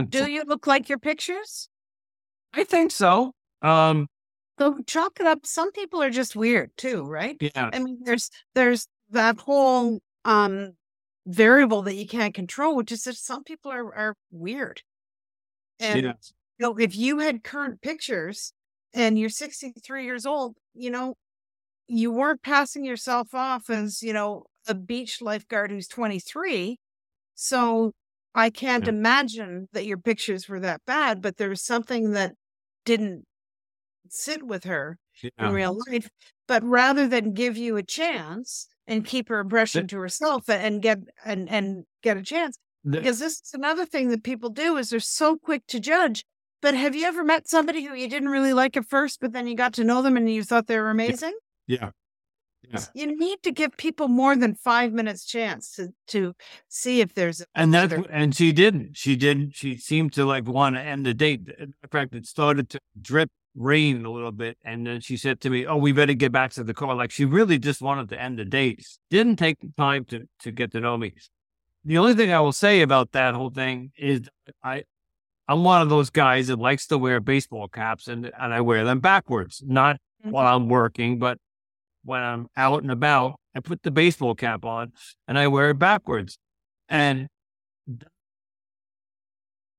Do 0.09 0.29
you 0.29 0.43
look 0.43 0.67
like 0.67 0.89
your 0.89 0.99
pictures? 0.99 1.69
I 2.53 2.63
think 2.63 2.91
so. 2.91 3.33
Um, 3.61 4.07
So 4.59 4.79
chalk 4.87 5.19
it 5.19 5.25
up. 5.25 5.45
Some 5.45 5.71
people 5.71 6.01
are 6.01 6.09
just 6.09 6.35
weird 6.35 6.71
too, 6.77 7.03
right? 7.03 7.37
yeah, 7.39 7.69
I 7.73 7.79
mean, 7.79 7.99
there's 8.03 8.29
there's 8.53 8.87
that 9.09 9.37
whole 9.39 9.99
um 10.23 10.73
variable 11.27 11.81
that 11.83 11.95
you 11.95 12.07
can't 12.07 12.33
control, 12.33 12.75
which 12.75 12.91
is 12.91 13.03
that 13.03 13.15
some 13.15 13.43
people 13.43 13.71
are 13.71 13.93
are 13.93 14.15
weird. 14.31 14.81
And 15.79 15.99
yeah, 16.03 16.13
you 16.59 16.67
know, 16.67 16.77
if 16.77 16.95
you 16.95 17.19
had 17.19 17.43
current 17.43 17.81
pictures 17.81 18.53
and 18.93 19.19
you're 19.19 19.29
63 19.29 20.05
years 20.05 20.25
old, 20.25 20.55
you 20.73 20.89
know, 20.89 21.15
you 21.87 22.11
weren't 22.11 22.43
passing 22.43 22.85
yourself 22.85 23.33
off 23.33 23.69
as, 23.69 24.01
you 24.03 24.13
know, 24.13 24.45
a 24.67 24.75
beach 24.75 25.21
lifeguard 25.21 25.71
who's 25.71 25.87
23. 25.87 26.77
So 27.35 27.93
I 28.35 28.49
can't 28.49 28.87
Yeah. 28.87 28.89
imagine 28.89 29.67
that 29.73 29.85
your 29.85 29.97
pictures 29.97 30.47
were 30.49 30.59
that 30.61 30.81
bad, 30.85 31.21
but 31.21 31.37
there 31.37 31.49
was 31.49 31.63
something 31.65 32.11
that 32.11 32.35
didn't 32.85 33.25
sit 34.09 34.43
with 34.43 34.63
her 34.65 34.97
in 35.39 35.49
real 35.51 35.77
life. 35.89 36.09
But 36.47 36.63
rather 36.63 37.07
than 37.07 37.33
give 37.33 37.57
you 37.57 37.75
a 37.77 37.83
chance 37.83 38.67
and 38.87 39.05
keep 39.05 39.29
her 39.29 39.39
impression 39.39 39.87
to 39.87 39.97
herself 39.99 40.47
and 40.49 40.81
get 40.81 40.99
and 41.25 41.49
and 41.49 41.85
get 42.03 42.17
a 42.17 42.23
chance, 42.23 42.57
The- 42.83 42.99
because 42.99 43.19
this 43.19 43.41
is 43.41 43.51
another 43.53 43.85
thing 43.85 44.09
that 44.09 44.23
people 44.23 44.49
do 44.49 44.77
is 44.77 44.89
they're 44.89 44.99
so 44.99 45.37
quick 45.37 45.65
to 45.67 45.79
judge. 45.79 46.23
But 46.61 46.75
have 46.75 46.95
you 46.95 47.05
ever 47.05 47.23
met 47.23 47.47
somebody 47.47 47.83
who 47.83 47.93
you 47.95 48.07
didn't 48.09 48.29
really 48.29 48.53
like 48.53 48.77
at 48.77 48.85
first, 48.87 49.19
but 49.21 49.33
then 49.33 49.47
you 49.47 49.55
got 49.55 49.73
to 49.75 49.83
know 49.83 50.01
them 50.01 50.17
and 50.17 50.29
you 50.31 50.43
thought 50.43 50.67
they 50.67 50.79
were 50.79 50.89
amazing? 50.89 51.35
yeah, 51.67 51.91
yeah. 52.71 52.79
You 52.93 53.17
need 53.17 53.41
to 53.43 53.51
give 53.51 53.75
people 53.77 54.07
more 54.07 54.35
than 54.35 54.55
five 54.55 54.93
minutes 54.93 55.25
chance 55.25 55.71
to 55.75 55.89
to 56.07 56.33
see 56.67 57.01
if 57.01 57.13
there's 57.13 57.41
a 57.41 57.45
And 57.55 57.73
wh- 57.75 58.07
and 58.09 58.35
she 58.35 58.51
didn't. 58.51 58.97
She 58.97 59.15
didn't. 59.15 59.55
She 59.55 59.77
seemed 59.77 60.13
to 60.13 60.25
like 60.25 60.47
want 60.47 60.75
to 60.75 60.81
end 60.81 61.05
the 61.05 61.13
date. 61.13 61.41
In 61.59 61.73
fact, 61.91 62.13
it 62.15 62.25
started 62.25 62.69
to 62.69 62.79
drip 63.01 63.29
rain 63.55 64.03
a 64.05 64.11
little 64.11 64.31
bit, 64.33 64.57
and 64.65 64.85
then 64.85 64.99
she 65.01 65.15
said 65.17 65.39
to 65.41 65.49
me, 65.49 65.65
"Oh, 65.65 65.77
we 65.77 65.91
better 65.93 66.13
get 66.13 66.31
back 66.31 66.51
to 66.53 66.63
the 66.63 66.73
car." 66.73 66.95
Like 66.95 67.11
she 67.11 67.25
really 67.25 67.57
just 67.57 67.81
wanted 67.81 68.09
to 68.09 68.21
end 68.21 68.37
the 68.39 68.45
date. 68.45 68.85
Didn't 69.09 69.37
take 69.37 69.59
the 69.61 69.71
time 69.77 70.05
to 70.05 70.27
to 70.41 70.51
get 70.51 70.71
to 70.73 70.79
know 70.79 70.97
me. 70.97 71.13
The 71.83 71.97
only 71.97 72.15
thing 72.15 72.31
I 72.33 72.39
will 72.39 72.51
say 72.51 72.81
about 72.81 73.11
that 73.13 73.33
whole 73.35 73.49
thing 73.51 73.91
is 73.97 74.21
I. 74.63 74.83
I'm 75.47 75.63
one 75.63 75.79
of 75.83 75.89
those 75.89 76.09
guys 76.09 76.47
that 76.47 76.57
likes 76.57 76.87
to 76.87 76.97
wear 76.97 77.19
baseball 77.19 77.67
caps 77.67 78.07
and, 78.07 78.31
and 78.39 78.51
I 78.51 78.61
wear 78.61 78.83
them 78.83 78.99
backwards, 78.99 79.61
not 79.63 79.97
Mhm. 80.25 80.31
while 80.31 80.55
I'm 80.55 80.67
working, 80.69 81.19
but 81.19 81.37
when 82.05 82.21
I'm 82.21 82.47
out 82.55 82.83
and 82.83 82.91
about, 82.91 83.39
I 83.55 83.59
put 83.59 83.83
the 83.83 83.91
baseball 83.91 84.35
cap 84.35 84.63
on 84.63 84.93
and 85.27 85.37
I 85.37 85.47
wear 85.47 85.71
it 85.71 85.79
backwards. 85.79 86.37
And 86.87 87.27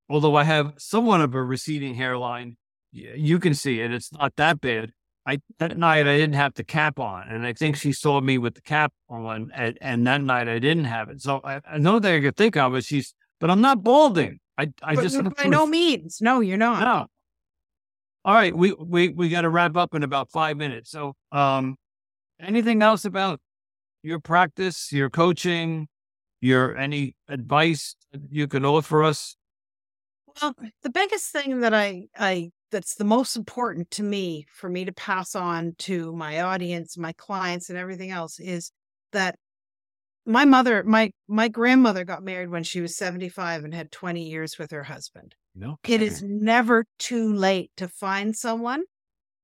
although 0.09 0.37
I 0.37 0.45
have 0.45 0.75
somewhat 0.77 1.21
of 1.21 1.35
a 1.35 1.43
receding 1.43 1.95
hairline, 1.95 2.57
you 2.93 3.39
can 3.39 3.55
see 3.55 3.81
it. 3.81 3.93
It's 3.93 4.13
not 4.13 4.35
that 4.37 4.61
bad. 4.61 4.93
I 5.27 5.41
that 5.59 5.77
night 5.77 6.07
I 6.07 6.17
didn't 6.17 6.37
have 6.37 6.55
the 6.55 6.63
cap 6.63 7.01
on, 7.01 7.29
and 7.29 7.45
I 7.45 7.53
think 7.53 7.77
she 7.77 7.93
saw 7.93 8.21
me 8.21 8.39
with 8.39 8.55
the 8.55 8.61
cap 8.61 8.93
on, 9.09 9.51
and, 9.53 9.77
and 9.81 10.07
that 10.07 10.23
night 10.23 10.49
I 10.49 10.61
didn't 10.61 10.85
have 10.85 11.09
it. 11.09 11.21
So 11.21 11.41
I, 11.43 11.61
know 11.79 11.99
thing 11.99 12.19
I 12.19 12.21
could 12.21 12.37
think 12.37 12.57
of 12.57 12.77
it. 12.77 12.85
she's, 12.85 13.13
but 13.41 13.51
I'm 13.51 13.61
not 13.61 13.83
balding. 13.83 14.39
I 14.57 14.73
I 14.83 14.95
But 14.95 15.03
just 15.03 15.23
by 15.37 15.45
no 15.49 15.67
means. 15.67 16.19
No, 16.21 16.41
you're 16.41 16.57
not. 16.57 16.81
no. 16.81 17.07
All 18.25 18.35
right, 18.35 18.57
we 18.57 18.73
we 18.73 19.09
we 19.09 19.29
got 19.29 19.43
to 19.43 19.49
wrap 19.49 19.77
up 19.77 19.95
in 19.95 20.05
about 20.05 20.31
five 20.31 20.57
minutes. 20.57 20.91
So, 20.91 21.15
um, 21.33 21.77
anything 22.41 22.83
else 22.83 23.05
about 23.05 23.41
your 24.03 24.21
practice, 24.21 24.93
your 24.93 25.11
coaching, 25.11 25.89
your 26.41 26.77
any 26.77 27.15
advice 27.29 27.97
you 28.31 28.47
can 28.47 28.65
offer 28.65 29.03
us? 29.03 29.37
Well, 30.41 30.55
the 30.83 30.91
biggest 30.91 31.31
thing 31.33 31.61
that 31.61 31.75
I 31.75 32.09
I 32.17 32.51
that's 32.71 32.97
the 32.97 33.05
most 33.05 33.37
important 33.37 33.91
to 33.93 34.03
me 34.03 34.47
for 34.53 34.69
me 34.69 34.85
to 34.85 34.93
pass 34.93 35.35
on 35.35 35.75
to 35.79 36.13
my 36.15 36.41
audience, 36.41 36.99
my 36.99 37.13
clients 37.13 37.71
and 37.71 37.79
everything 37.79 38.11
else 38.11 38.39
is 38.39 38.71
that 39.13 39.37
my 40.27 40.45
mother, 40.45 40.83
my 40.83 41.11
my 41.29 41.49
grandmother 41.49 42.05
got 42.05 42.23
married 42.23 42.51
when 42.51 42.65
she 42.65 42.81
was 42.81 42.97
75 42.97 43.65
and 43.65 43.75
had 43.75 43.93
20 43.93 44.29
years 44.29 44.59
with 44.59 44.71
her 44.73 44.83
husband. 44.83 45.35
No, 45.55 45.77
It 45.87 46.03
is 46.03 46.23
never 46.23 46.85
too 46.99 47.33
late 47.33 47.71
to 47.77 47.89
find 47.89 48.37
someone, 48.37 48.83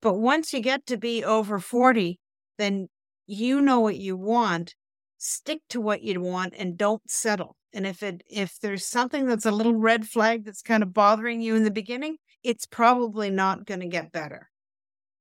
but 0.02 0.14
once 0.14 0.52
you 0.52 0.60
get 0.60 0.84
to 0.86 0.98
be 0.98 1.24
over 1.24 1.58
40, 1.58 2.18
then 2.62 2.88
you 3.26 3.60
know 3.60 3.80
what 3.80 3.96
you 3.98 4.16
want. 4.16 4.76
Stick 5.18 5.62
to 5.70 5.80
what 5.80 6.02
you 6.02 6.20
want 6.20 6.54
and 6.56 6.78
don't 6.78 7.02
settle. 7.10 7.56
And 7.72 7.86
if 7.86 8.02
it 8.02 8.22
if 8.28 8.58
there's 8.60 8.86
something 8.86 9.26
that's 9.26 9.46
a 9.46 9.52
little 9.52 9.74
red 9.76 10.08
flag 10.08 10.44
that's 10.44 10.62
kind 10.62 10.82
of 10.82 10.92
bothering 10.94 11.42
you 11.42 11.56
in 11.56 11.64
the 11.64 11.70
beginning, 11.70 12.18
it's 12.44 12.66
probably 12.66 13.30
not 13.30 13.66
going 13.66 13.80
to 13.80 13.88
get 13.88 14.12
better. 14.12 14.50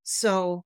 So, 0.03 0.63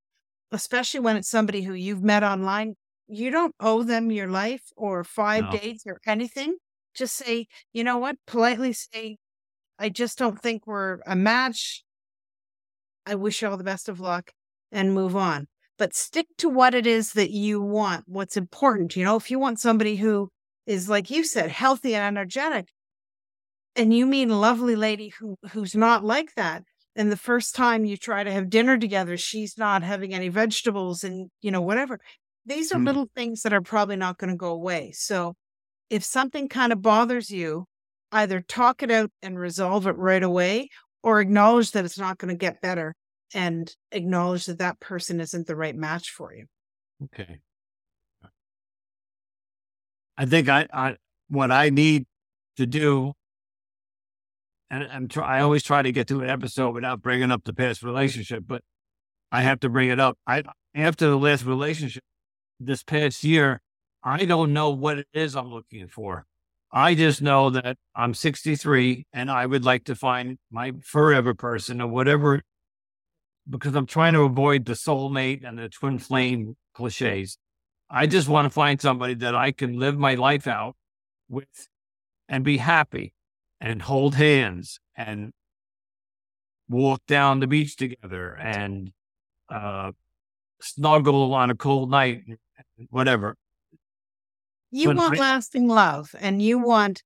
especially 0.51 1.01
when 1.01 1.17
it's 1.17 1.29
somebody 1.29 1.63
who 1.63 1.73
you've 1.73 2.03
met 2.03 2.23
online, 2.23 2.75
you 3.07 3.31
don't 3.31 3.55
owe 3.59 3.83
them 3.83 4.11
your 4.11 4.29
life 4.29 4.63
or 4.77 5.03
five 5.03 5.45
No. 5.45 5.51
dates 5.51 5.83
or 5.87 5.99
anything. 6.05 6.57
Just 6.95 7.15
say, 7.15 7.47
you 7.73 7.83
know 7.83 7.97
what? 7.97 8.17
Politely 8.27 8.73
say, 8.73 9.17
I 9.79 9.89
just 9.89 10.17
don't 10.17 10.41
think 10.41 10.67
we're 10.67 10.99
a 11.05 11.15
match. 11.15 11.83
I 13.05 13.15
wish 13.15 13.41
you 13.41 13.47
all 13.49 13.57
the 13.57 13.63
best 13.63 13.89
of 13.89 13.99
luck 13.99 14.31
and 14.71 14.93
move 14.93 15.15
on. 15.15 15.47
But 15.77 15.95
stick 15.95 16.27
to 16.37 16.49
what 16.49 16.73
it 16.73 16.87
is 16.87 17.13
that 17.13 17.31
you 17.31 17.61
want, 17.61 18.05
what's 18.07 18.37
important. 18.37 18.95
You 18.95 19.03
know, 19.03 19.15
if 19.17 19.29
you 19.31 19.39
want 19.39 19.59
somebody 19.59 19.97
who 19.97 20.29
is, 20.65 20.89
like 20.89 21.09
you 21.09 21.23
said, 21.23 21.51
healthy 21.51 21.95
and 21.95 22.17
energetic, 22.17 22.67
and 23.75 23.93
you 23.93 24.05
meet 24.05 24.29
a 24.29 24.35
lovely 24.35 24.75
lady 24.75 25.09
who 25.19 25.35
who's 25.51 25.75
not 25.75 26.03
like 26.03 26.33
that, 26.35 26.63
and 26.95 27.11
the 27.11 27.17
first 27.17 27.55
time 27.55 27.85
you 27.85 27.97
try 27.97 28.23
to 28.23 28.31
have 28.31 28.49
dinner 28.49 28.77
together, 28.77 29.17
she's 29.17 29.57
not 29.57 29.83
having 29.83 30.13
any 30.13 30.29
vegetables 30.29 31.03
and, 31.03 31.29
you 31.41 31.51
know, 31.51 31.61
whatever. 31.61 31.99
These 32.45 32.71
are 32.71 32.79
Mm. 32.79 32.85
little 32.85 33.09
things 33.15 33.41
that 33.41 33.53
are 33.53 33.61
probably 33.61 33.95
not 33.97 34.17
going 34.17 34.29
to 34.29 34.37
go 34.37 34.51
away. 34.51 34.91
So 34.93 35.35
if 35.89 36.03
something 36.03 36.49
kind 36.49 36.73
of 36.73 36.81
bothers 36.83 37.31
you, 37.31 37.65
either 38.11 38.41
talk 38.41 38.83
it 38.83 38.91
out 38.91 39.11
and 39.23 39.39
resolve 39.39 39.87
it 39.87 39.97
right 39.97 40.23
away 40.23 40.69
or 41.03 41.21
acknowledge 41.21 41.71
that 41.71 41.85
it's 41.85 41.99
not 41.99 42.17
going 42.19 42.29
to 42.33 42.37
get 42.37 42.61
better 42.61 42.95
and 43.33 43.73
acknowledge 43.91 44.45
that 44.45 44.59
that 44.59 44.79
person 44.79 45.19
isn't 45.19 45.47
the 45.47 45.55
right 45.55 45.75
match 45.75 46.09
for 46.09 46.33
you. 46.33 46.45
Okay. 47.03 47.39
Uh, 48.23 48.27
I 50.17 50.25
think 50.25 50.49
I, 50.49 50.67
I 50.71 50.95
what 51.29 51.51
I 51.51 51.69
need 51.69 52.05
to 52.57 52.65
do, 52.65 53.13
and 54.69 54.83
I'm 54.83 55.07
try, 55.07 55.39
I 55.39 55.41
always 55.41 55.63
try 55.63 55.81
to 55.81 55.91
get 55.91 56.07
to 56.07 56.21
an 56.21 56.29
episode 56.29 56.73
without 56.73 57.01
bringing 57.01 57.31
up 57.31 57.43
the 57.43 57.53
past 57.53 57.83
relationship, 57.83 58.43
but 58.47 58.61
I 59.31 59.41
have 59.41 59.59
to 59.61 59.69
bring 59.69 59.89
it 59.89 59.99
up. 59.99 60.17
I 60.25 60.43
after 60.73 61.07
the 61.07 61.17
last 61.17 61.45
relationship 61.45 62.03
this 62.59 62.83
past 62.83 63.23
year, 63.23 63.61
I 64.03 64.25
don't 64.25 64.53
know 64.53 64.69
what 64.69 64.99
it 64.99 65.07
is 65.13 65.35
I'm 65.35 65.51
looking 65.51 65.87
for. 65.87 66.25
I 66.71 66.93
just 66.93 67.21
know 67.21 67.49
that 67.51 67.77
I'm 67.95 68.13
63 68.13 69.07
and 69.13 69.31
I 69.31 69.45
would 69.45 69.63
like 69.63 69.85
to 69.85 69.95
find 69.95 70.37
my 70.51 70.73
forever 70.83 71.33
person 71.33 71.81
or 71.81 71.87
whatever, 71.87 72.41
because 73.49 73.75
I'm 73.75 73.85
trying 73.85 74.13
to 74.13 74.21
avoid 74.21 74.65
the 74.65 74.73
soulmate 74.73 75.47
and 75.47 75.57
the 75.57 75.69
twin 75.69 75.99
flame 75.99 76.55
cliches. 76.73 77.37
I 77.89 78.07
just 78.07 78.27
want 78.27 78.45
to 78.45 78.49
find 78.49 78.81
somebody 78.81 79.13
that 79.15 79.35
I 79.35 79.51
can 79.51 79.77
live 79.77 79.97
my 79.97 80.15
life 80.15 80.47
out 80.47 80.75
with 81.29 81.67
and 82.27 82.43
be 82.43 82.57
happy 82.57 83.13
and 83.61 83.81
hold 83.81 84.15
hands 84.15 84.79
and 84.95 85.31
walk 86.67 87.01
down 87.07 87.39
the 87.39 87.47
beach 87.47 87.75
together 87.75 88.33
and 88.33 88.91
uh, 89.49 89.91
snuggle 90.61 91.33
on 91.33 91.51
a 91.51 91.55
cold 91.55 91.91
night, 91.91 92.23
whatever. 92.89 93.35
You 94.71 94.89
But 94.89 94.97
want 94.97 95.15
I- 95.15 95.19
lasting 95.21 95.67
love 95.67 96.15
and 96.19 96.41
you 96.41 96.57
want 96.57 97.03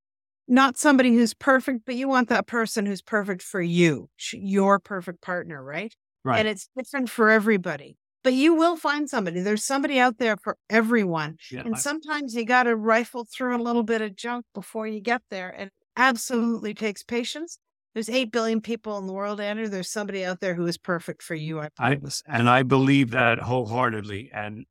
not 0.48 0.78
somebody 0.78 1.14
who's 1.14 1.34
perfect, 1.34 1.82
but 1.86 1.96
you 1.96 2.08
want 2.08 2.30
that 2.30 2.48
person 2.48 2.86
who's 2.86 3.02
perfect 3.02 3.44
for 3.44 3.62
you, 3.62 4.10
your 4.34 4.80
perfect 4.80 5.22
partner, 5.22 5.64
right? 5.64 5.94
Right. 6.24 6.40
And 6.40 6.48
it's 6.48 6.70
different 6.78 7.10
for 7.10 7.30
everybody. 7.30 7.98
But 8.24 8.34
you 8.34 8.54
will 8.54 8.76
find 8.76 9.10
somebody. 9.10 9.40
There's 9.40 9.64
somebody 9.64 10.00
out 10.00 10.18
there 10.18 10.36
for 10.36 10.58
everyone. 10.70 11.38
Yeah, 11.52 11.62
And 11.62 11.76
I- 11.76 11.78
sometimes 11.78 12.36
you 12.36 12.46
got 12.46 12.64
to 12.64 12.76
rifle 12.76 13.26
through 13.26 13.56
a 13.56 13.62
little 13.64 13.84
bit 13.84 14.02
of 14.02 14.16
junk 14.16 14.46
before 14.54 14.88
you 14.88 15.00
get 15.00 15.22
there. 15.30 15.50
And 15.50 15.72
absolutely 15.96 16.74
takes 16.74 17.04
patience. 17.04 17.60
There's 17.94 18.10
8 18.10 18.32
billion 18.32 18.62
people 18.62 18.98
in 18.98 19.08
the 19.08 19.14
world, 19.14 19.40
Andrew. 19.42 19.68
There's 19.68 19.90
somebody 19.90 20.24
out 20.24 20.42
there 20.42 20.54
who 20.54 20.66
is 20.68 20.78
perfect 20.78 21.24
for 21.24 21.36
you. 21.36 21.60
I 21.62 21.70
I 21.80 21.98
and 22.28 22.50
I 22.50 22.64
believe 22.64 23.12
that 23.12 23.40
wholeheartedly. 23.40 24.30
And 24.34 24.66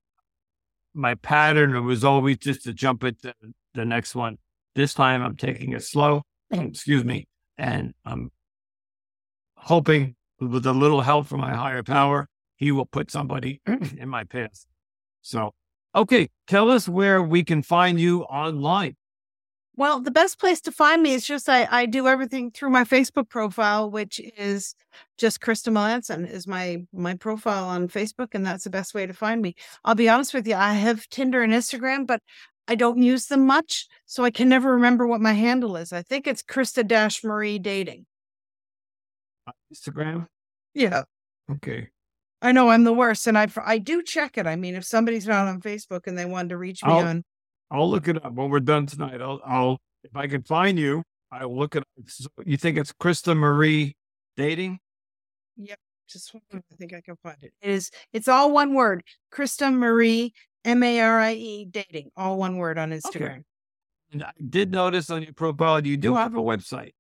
my 0.94 1.14
pattern 1.14 1.84
was 1.84 2.05
always 2.05 2.38
just 2.38 2.64
to 2.64 2.72
jump 2.72 3.03
at 3.05 3.20
the, 3.22 3.34
the 3.74 3.84
next 3.84 4.14
one. 4.14 4.38
This 4.74 4.94
time 4.94 5.22
I'm 5.22 5.36
taking 5.36 5.72
it 5.72 5.82
slow. 5.82 6.22
Excuse 6.51 7.05
me, 7.05 7.26
and 7.59 7.92
I'm 8.05 8.30
hoping 9.57 10.14
with 10.41 10.66
a 10.66 10.72
little 10.72 11.01
help 11.01 11.26
from 11.26 11.41
my 11.41 11.55
higher 11.55 11.82
power, 11.82 12.28
he 12.57 12.72
will 12.72 12.86
put 12.86 13.11
somebody 13.11 13.61
in 13.97 14.09
my 14.09 14.24
path. 14.24 14.66
So, 15.22 15.55
okay, 15.95 16.28
tell 16.47 16.70
us 16.70 16.89
where 16.89 17.22
we 17.22 17.45
can 17.45 17.62
find 17.62 18.01
you 18.01 18.22
online. 18.24 18.97
Well, 19.78 20.01
the 20.01 20.11
best 20.11 20.41
place 20.41 20.61
to 20.62 20.72
find 20.72 21.05
me 21.05 21.14
is 21.14 21.24
just 21.24 21.49
I, 21.49 21.68
I 21.70 21.86
do 21.86 22.09
everything 22.09 22.51
through 22.51 22.70
my 22.70 22.82
Facebook 22.82 23.28
profile, 23.28 23.89
which 23.89 24.20
is 24.36 24.74
just 25.18 25.41
Krista 25.41 25.72
Melanson 25.72 26.28
is 26.28 26.49
my 26.49 26.78
my 26.93 27.14
profile 27.14 27.66
on 27.66 27.86
Facebook, 27.86 28.30
and 28.32 28.45
that's 28.45 28.64
the 28.64 28.70
best 28.70 28.93
way 28.93 29.07
to 29.07 29.12
find 29.12 29.41
me. 29.41 29.55
I'll 29.84 29.95
be 29.95 30.09
honest 30.09 30.34
with 30.34 30.49
you, 30.49 30.57
I 30.57 30.72
have 30.72 31.09
Tinder 31.11 31.43
and 31.43 31.53
Instagram, 31.53 32.09
but 32.09 32.20
I 32.66 32.74
don't 32.74 33.01
use 33.01 33.26
them 33.26 33.47
much, 33.47 33.86
so 34.05 34.24
I 34.24 34.32
can 34.32 34.49
never 34.49 34.72
remember 34.72 35.07
what 35.07 35.20
my 35.20 35.32
handle 35.32 35.76
is. 35.76 35.93
I 35.93 36.03
think 36.03 36.26
it's 36.26 36.43
Krista 36.43 37.22
Marie 37.22 37.61
Dating. 37.61 38.05
Uh, 39.49 39.53
Instagram. 39.74 40.26
Yeah, 40.74 41.03
Okay. 41.51 41.88
I 42.40 42.53
know 42.53 42.68
I'm 42.70 42.84
the 42.84 42.92
worst, 42.92 43.26
and 43.26 43.36
I 43.36 43.49
I 43.64 43.78
do 43.78 44.03
check 44.03 44.38
it. 44.38 44.46
I 44.46 44.55
mean, 44.55 44.74
if 44.76 44.84
somebody's 44.84 45.26
not 45.26 45.49
on 45.49 45.61
Facebook 45.61 46.07
and 46.07 46.16
they 46.16 46.24
wanted 46.24 46.51
to 46.51 46.59
reach 46.59 46.84
me 46.84 46.92
I'll- 46.92 47.07
on, 47.07 47.24
I'll 47.70 47.90
look 47.90 48.07
it 48.09 48.24
up 48.24 48.32
when 48.32 48.49
we're 48.51 48.61
done 48.61 48.86
tonight. 48.86 49.20
I'll, 49.20 49.40
I'll 49.44 49.78
if 50.05 50.14
I 50.14 50.26
can 50.28 50.42
find 50.42 50.78
you, 50.78 51.03
I'll 51.32 51.55
look 51.57 51.74
it 51.74 51.80
up. 51.80 51.88
So 52.07 52.28
you 52.44 52.57
think 52.57 52.78
it's 52.78 52.92
Krista 52.92 53.36
Marie 53.36 53.96
dating? 54.36 54.78
Yep, 55.57 55.78
just 56.09 56.32
one 56.32 56.42
I 56.70 56.76
think 56.76 56.94
I 56.94 57.01
can 57.01 57.16
find 57.22 57.36
it. 57.42 57.53
It 57.61 57.70
is 57.70 57.90
it's 58.12 58.28
all 58.28 58.53
one 58.53 58.74
word. 58.74 59.03
Krista 59.34 59.74
Marie 59.74 60.32
M 60.64 60.82
A 60.82 61.01
R 61.01 61.18
I 61.20 61.32
E 61.32 61.64
dating. 61.64 62.11
All 62.16 62.38
one 62.38 62.57
word 62.57 62.78
on 62.78 62.90
Instagram. 62.92 63.42
And 64.12 64.22
I 64.22 64.32
did 64.49 64.70
notice 64.70 65.11
on 65.11 65.22
your 65.22 65.32
profile 65.34 65.84
you 65.84 65.96
do 65.96 66.14
have 66.14 66.34
a 66.36 66.40
website. 66.40 66.92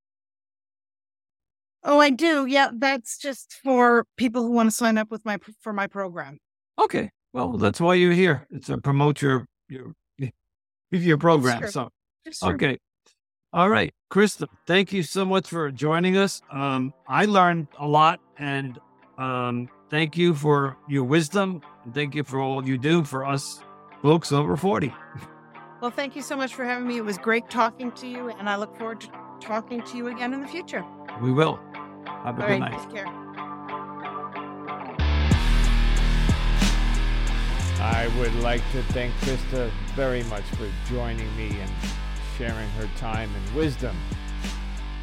Oh, 1.84 2.00
I 2.00 2.10
do. 2.10 2.46
Yeah, 2.46 2.70
that's 2.72 3.18
just 3.18 3.54
for 3.62 4.04
people 4.16 4.42
who 4.42 4.50
want 4.50 4.68
to 4.68 4.76
sign 4.76 4.98
up 4.98 5.10
with 5.10 5.24
my 5.24 5.38
for 5.60 5.72
my 5.72 5.86
program. 5.86 6.38
Okay. 6.78 7.10
Well, 7.32 7.58
that's 7.58 7.80
why 7.80 7.94
you're 7.94 8.12
here. 8.12 8.46
It's 8.50 8.66
to 8.66 8.78
promote 8.78 9.22
your 9.22 9.46
your 9.68 9.94
your 10.90 11.18
program. 11.18 11.68
So 11.68 11.90
okay. 12.42 12.78
All 13.52 13.70
right, 13.70 13.94
Krista, 14.12 14.46
thank 14.66 14.92
you 14.92 15.02
so 15.02 15.24
much 15.24 15.48
for 15.48 15.70
joining 15.70 16.18
us. 16.18 16.42
Um, 16.52 16.92
I 17.06 17.24
learned 17.24 17.68
a 17.78 17.86
lot, 17.86 18.20
and 18.38 18.78
um, 19.16 19.70
thank 19.88 20.18
you 20.18 20.34
for 20.34 20.76
your 20.86 21.04
wisdom. 21.04 21.62
And 21.84 21.94
thank 21.94 22.14
you 22.14 22.24
for 22.24 22.40
all 22.40 22.66
you 22.66 22.76
do 22.76 23.04
for 23.04 23.24
us 23.24 23.62
folks 24.02 24.32
over 24.32 24.56
forty. 24.56 24.92
Well, 25.80 25.90
thank 25.90 26.16
you 26.16 26.22
so 26.22 26.36
much 26.36 26.54
for 26.54 26.64
having 26.64 26.88
me. 26.88 26.96
It 26.96 27.04
was 27.04 27.18
great 27.18 27.48
talking 27.48 27.92
to 27.92 28.06
you, 28.06 28.30
and 28.30 28.50
I 28.50 28.56
look 28.56 28.76
forward 28.76 29.00
to 29.02 29.08
talking 29.40 29.80
to 29.82 29.96
you 29.96 30.08
again 30.08 30.34
in 30.34 30.40
the 30.40 30.48
future. 30.48 30.84
We 31.22 31.32
will. 31.32 31.60
Have 32.24 32.38
a 32.38 32.42
All 32.42 32.48
good 32.48 32.60
right, 32.60 32.60
night. 32.60 32.80
take 32.82 32.94
care. 32.94 33.06
I 37.80 38.08
would 38.18 38.34
like 38.36 38.62
to 38.72 38.82
thank 38.92 39.14
Krista 39.20 39.70
very 39.94 40.24
much 40.24 40.42
for 40.42 40.68
joining 40.88 41.34
me 41.36 41.60
and 41.60 41.70
sharing 42.36 42.68
her 42.70 42.88
time 42.96 43.30
and 43.34 43.54
wisdom 43.56 43.96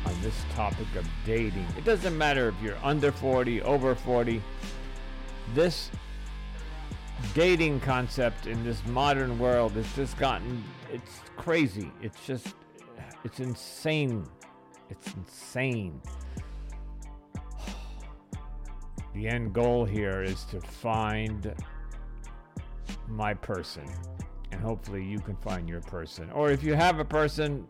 on 0.05 0.21
this 0.21 0.35
topic 0.55 0.87
of 0.97 1.07
dating. 1.25 1.65
It 1.77 1.85
doesn't 1.85 2.17
matter 2.17 2.49
if 2.49 2.55
you're 2.61 2.77
under 2.83 3.11
40, 3.11 3.61
over 3.61 3.95
40. 3.95 4.41
This 5.53 5.89
dating 7.33 7.79
concept 7.79 8.45
in 8.45 8.63
this 8.65 8.85
modern 8.87 9.39
world 9.39 9.71
has 9.73 9.91
just 9.95 10.17
gotten 10.17 10.63
it's 10.91 11.21
crazy. 11.37 11.91
It's 12.01 12.25
just 12.25 12.55
it's 13.23 13.39
insane. 13.39 14.25
It's 14.89 15.13
insane. 15.13 16.01
The 19.15 19.29
end 19.29 19.53
goal 19.53 19.85
here 19.85 20.21
is 20.21 20.43
to 20.51 20.59
find 20.59 21.55
my 23.07 23.33
person. 23.33 23.85
And 24.51 24.61
hopefully 24.61 25.03
you 25.05 25.19
can 25.19 25.37
find 25.37 25.69
your 25.69 25.79
person. 25.81 26.29
Or 26.31 26.51
if 26.51 26.63
you 26.63 26.73
have 26.73 26.99
a 26.99 27.05
person, 27.05 27.65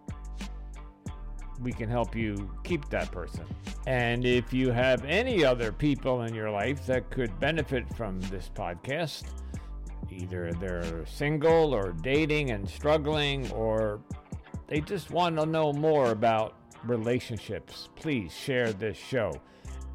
we 1.62 1.72
can 1.72 1.88
help 1.88 2.16
you 2.16 2.50
keep 2.64 2.90
that 2.90 3.12
person. 3.12 3.46
And 3.86 4.26
if 4.26 4.52
you 4.52 4.72
have 4.72 5.06
any 5.06 5.46
other 5.46 5.72
people 5.72 6.24
in 6.24 6.34
your 6.34 6.50
life 6.50 6.88
that 6.88 7.12
could 7.12 7.40
benefit 7.40 7.88
from 7.96 8.20
this 8.22 8.50
podcast, 8.54 9.26
either 10.12 10.52
they're 10.54 11.06
single 11.06 11.76
or 11.76 11.92
dating 12.02 12.50
and 12.52 12.68
struggling, 12.68 13.52
or 13.52 14.02
they 14.68 14.82
just 14.82 15.12
want 15.12 15.38
to 15.38 15.46
know 15.46 15.72
more 15.72 16.10
about 16.10 16.56
relationships, 16.84 17.90
please 17.96 18.34
share 18.34 18.74
this 18.74 18.98
show. 18.98 19.32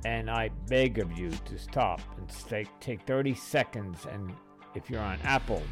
And 0.05 0.31
I 0.31 0.49
beg 0.69 0.99
of 0.99 1.13
you 1.19 1.31
to 1.31 1.59
stop 1.59 2.01
and 2.17 2.29
take, 2.49 2.69
take 2.81 3.03
30 3.03 3.35
seconds 3.35 4.07
and 4.11 4.33
if 4.75 4.89
you're 4.89 5.01
on 5.01 5.19
Apple, 5.25 5.63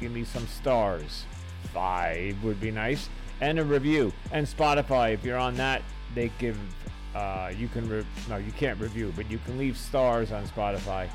give 0.00 0.12
me 0.12 0.24
some 0.24 0.46
stars. 0.46 1.24
Five 1.72 2.42
would 2.42 2.60
be 2.60 2.70
nice. 2.70 3.08
And 3.40 3.58
a 3.58 3.64
review. 3.64 4.12
And 4.32 4.46
Spotify, 4.46 5.14
if 5.14 5.24
you're 5.24 5.38
on 5.38 5.54
that, 5.56 5.82
they 6.14 6.30
give, 6.38 6.58
uh, 7.14 7.52
you 7.56 7.68
can, 7.68 7.88
re- 7.88 8.04
no, 8.28 8.36
you 8.36 8.52
can't 8.52 8.78
review, 8.80 9.12
but 9.16 9.30
you 9.30 9.38
can 9.38 9.56
leave 9.56 9.78
stars 9.78 10.32
on 10.32 10.46
Spotify. 10.46 11.08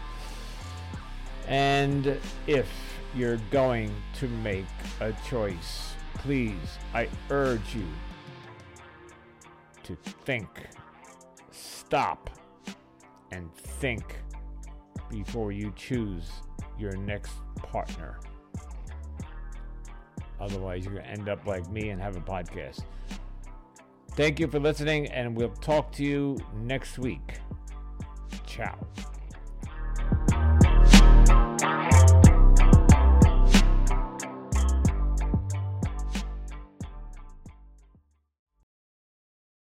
And 1.47 2.20
if 2.47 2.68
you're 3.16 3.39
going 3.51 3.93
to 4.16 4.28
make 4.28 4.66
a 5.01 5.13
choice, 5.28 5.93
please, 6.16 6.80
I 6.93 7.07
urge 7.30 7.76
you 7.76 7.86
to 9.84 9.95
think 10.26 10.47
stop 11.51 12.30
and 13.32 13.53
think 13.55 14.03
before 15.09 15.51
you 15.51 15.73
choose 15.76 16.30
your 16.78 16.95
next 16.97 17.34
partner. 17.57 18.19
Otherwise, 20.39 20.86
you're 20.86 20.93
going 20.93 21.05
to 21.05 21.11
end 21.11 21.30
up 21.30 21.45
like 21.45 21.69
me 21.71 21.89
and 21.89 22.01
have 22.01 22.17
a 22.17 22.21
podcast. 22.21 22.84
Thank 24.11 24.39
you 24.39 24.47
for 24.47 24.59
listening, 24.59 25.07
and 25.07 25.36
we'll 25.36 25.49
talk 25.49 25.91
to 25.93 26.03
you 26.03 26.38
next 26.55 26.97
week. 26.97 27.39
Ciao. 28.45 28.78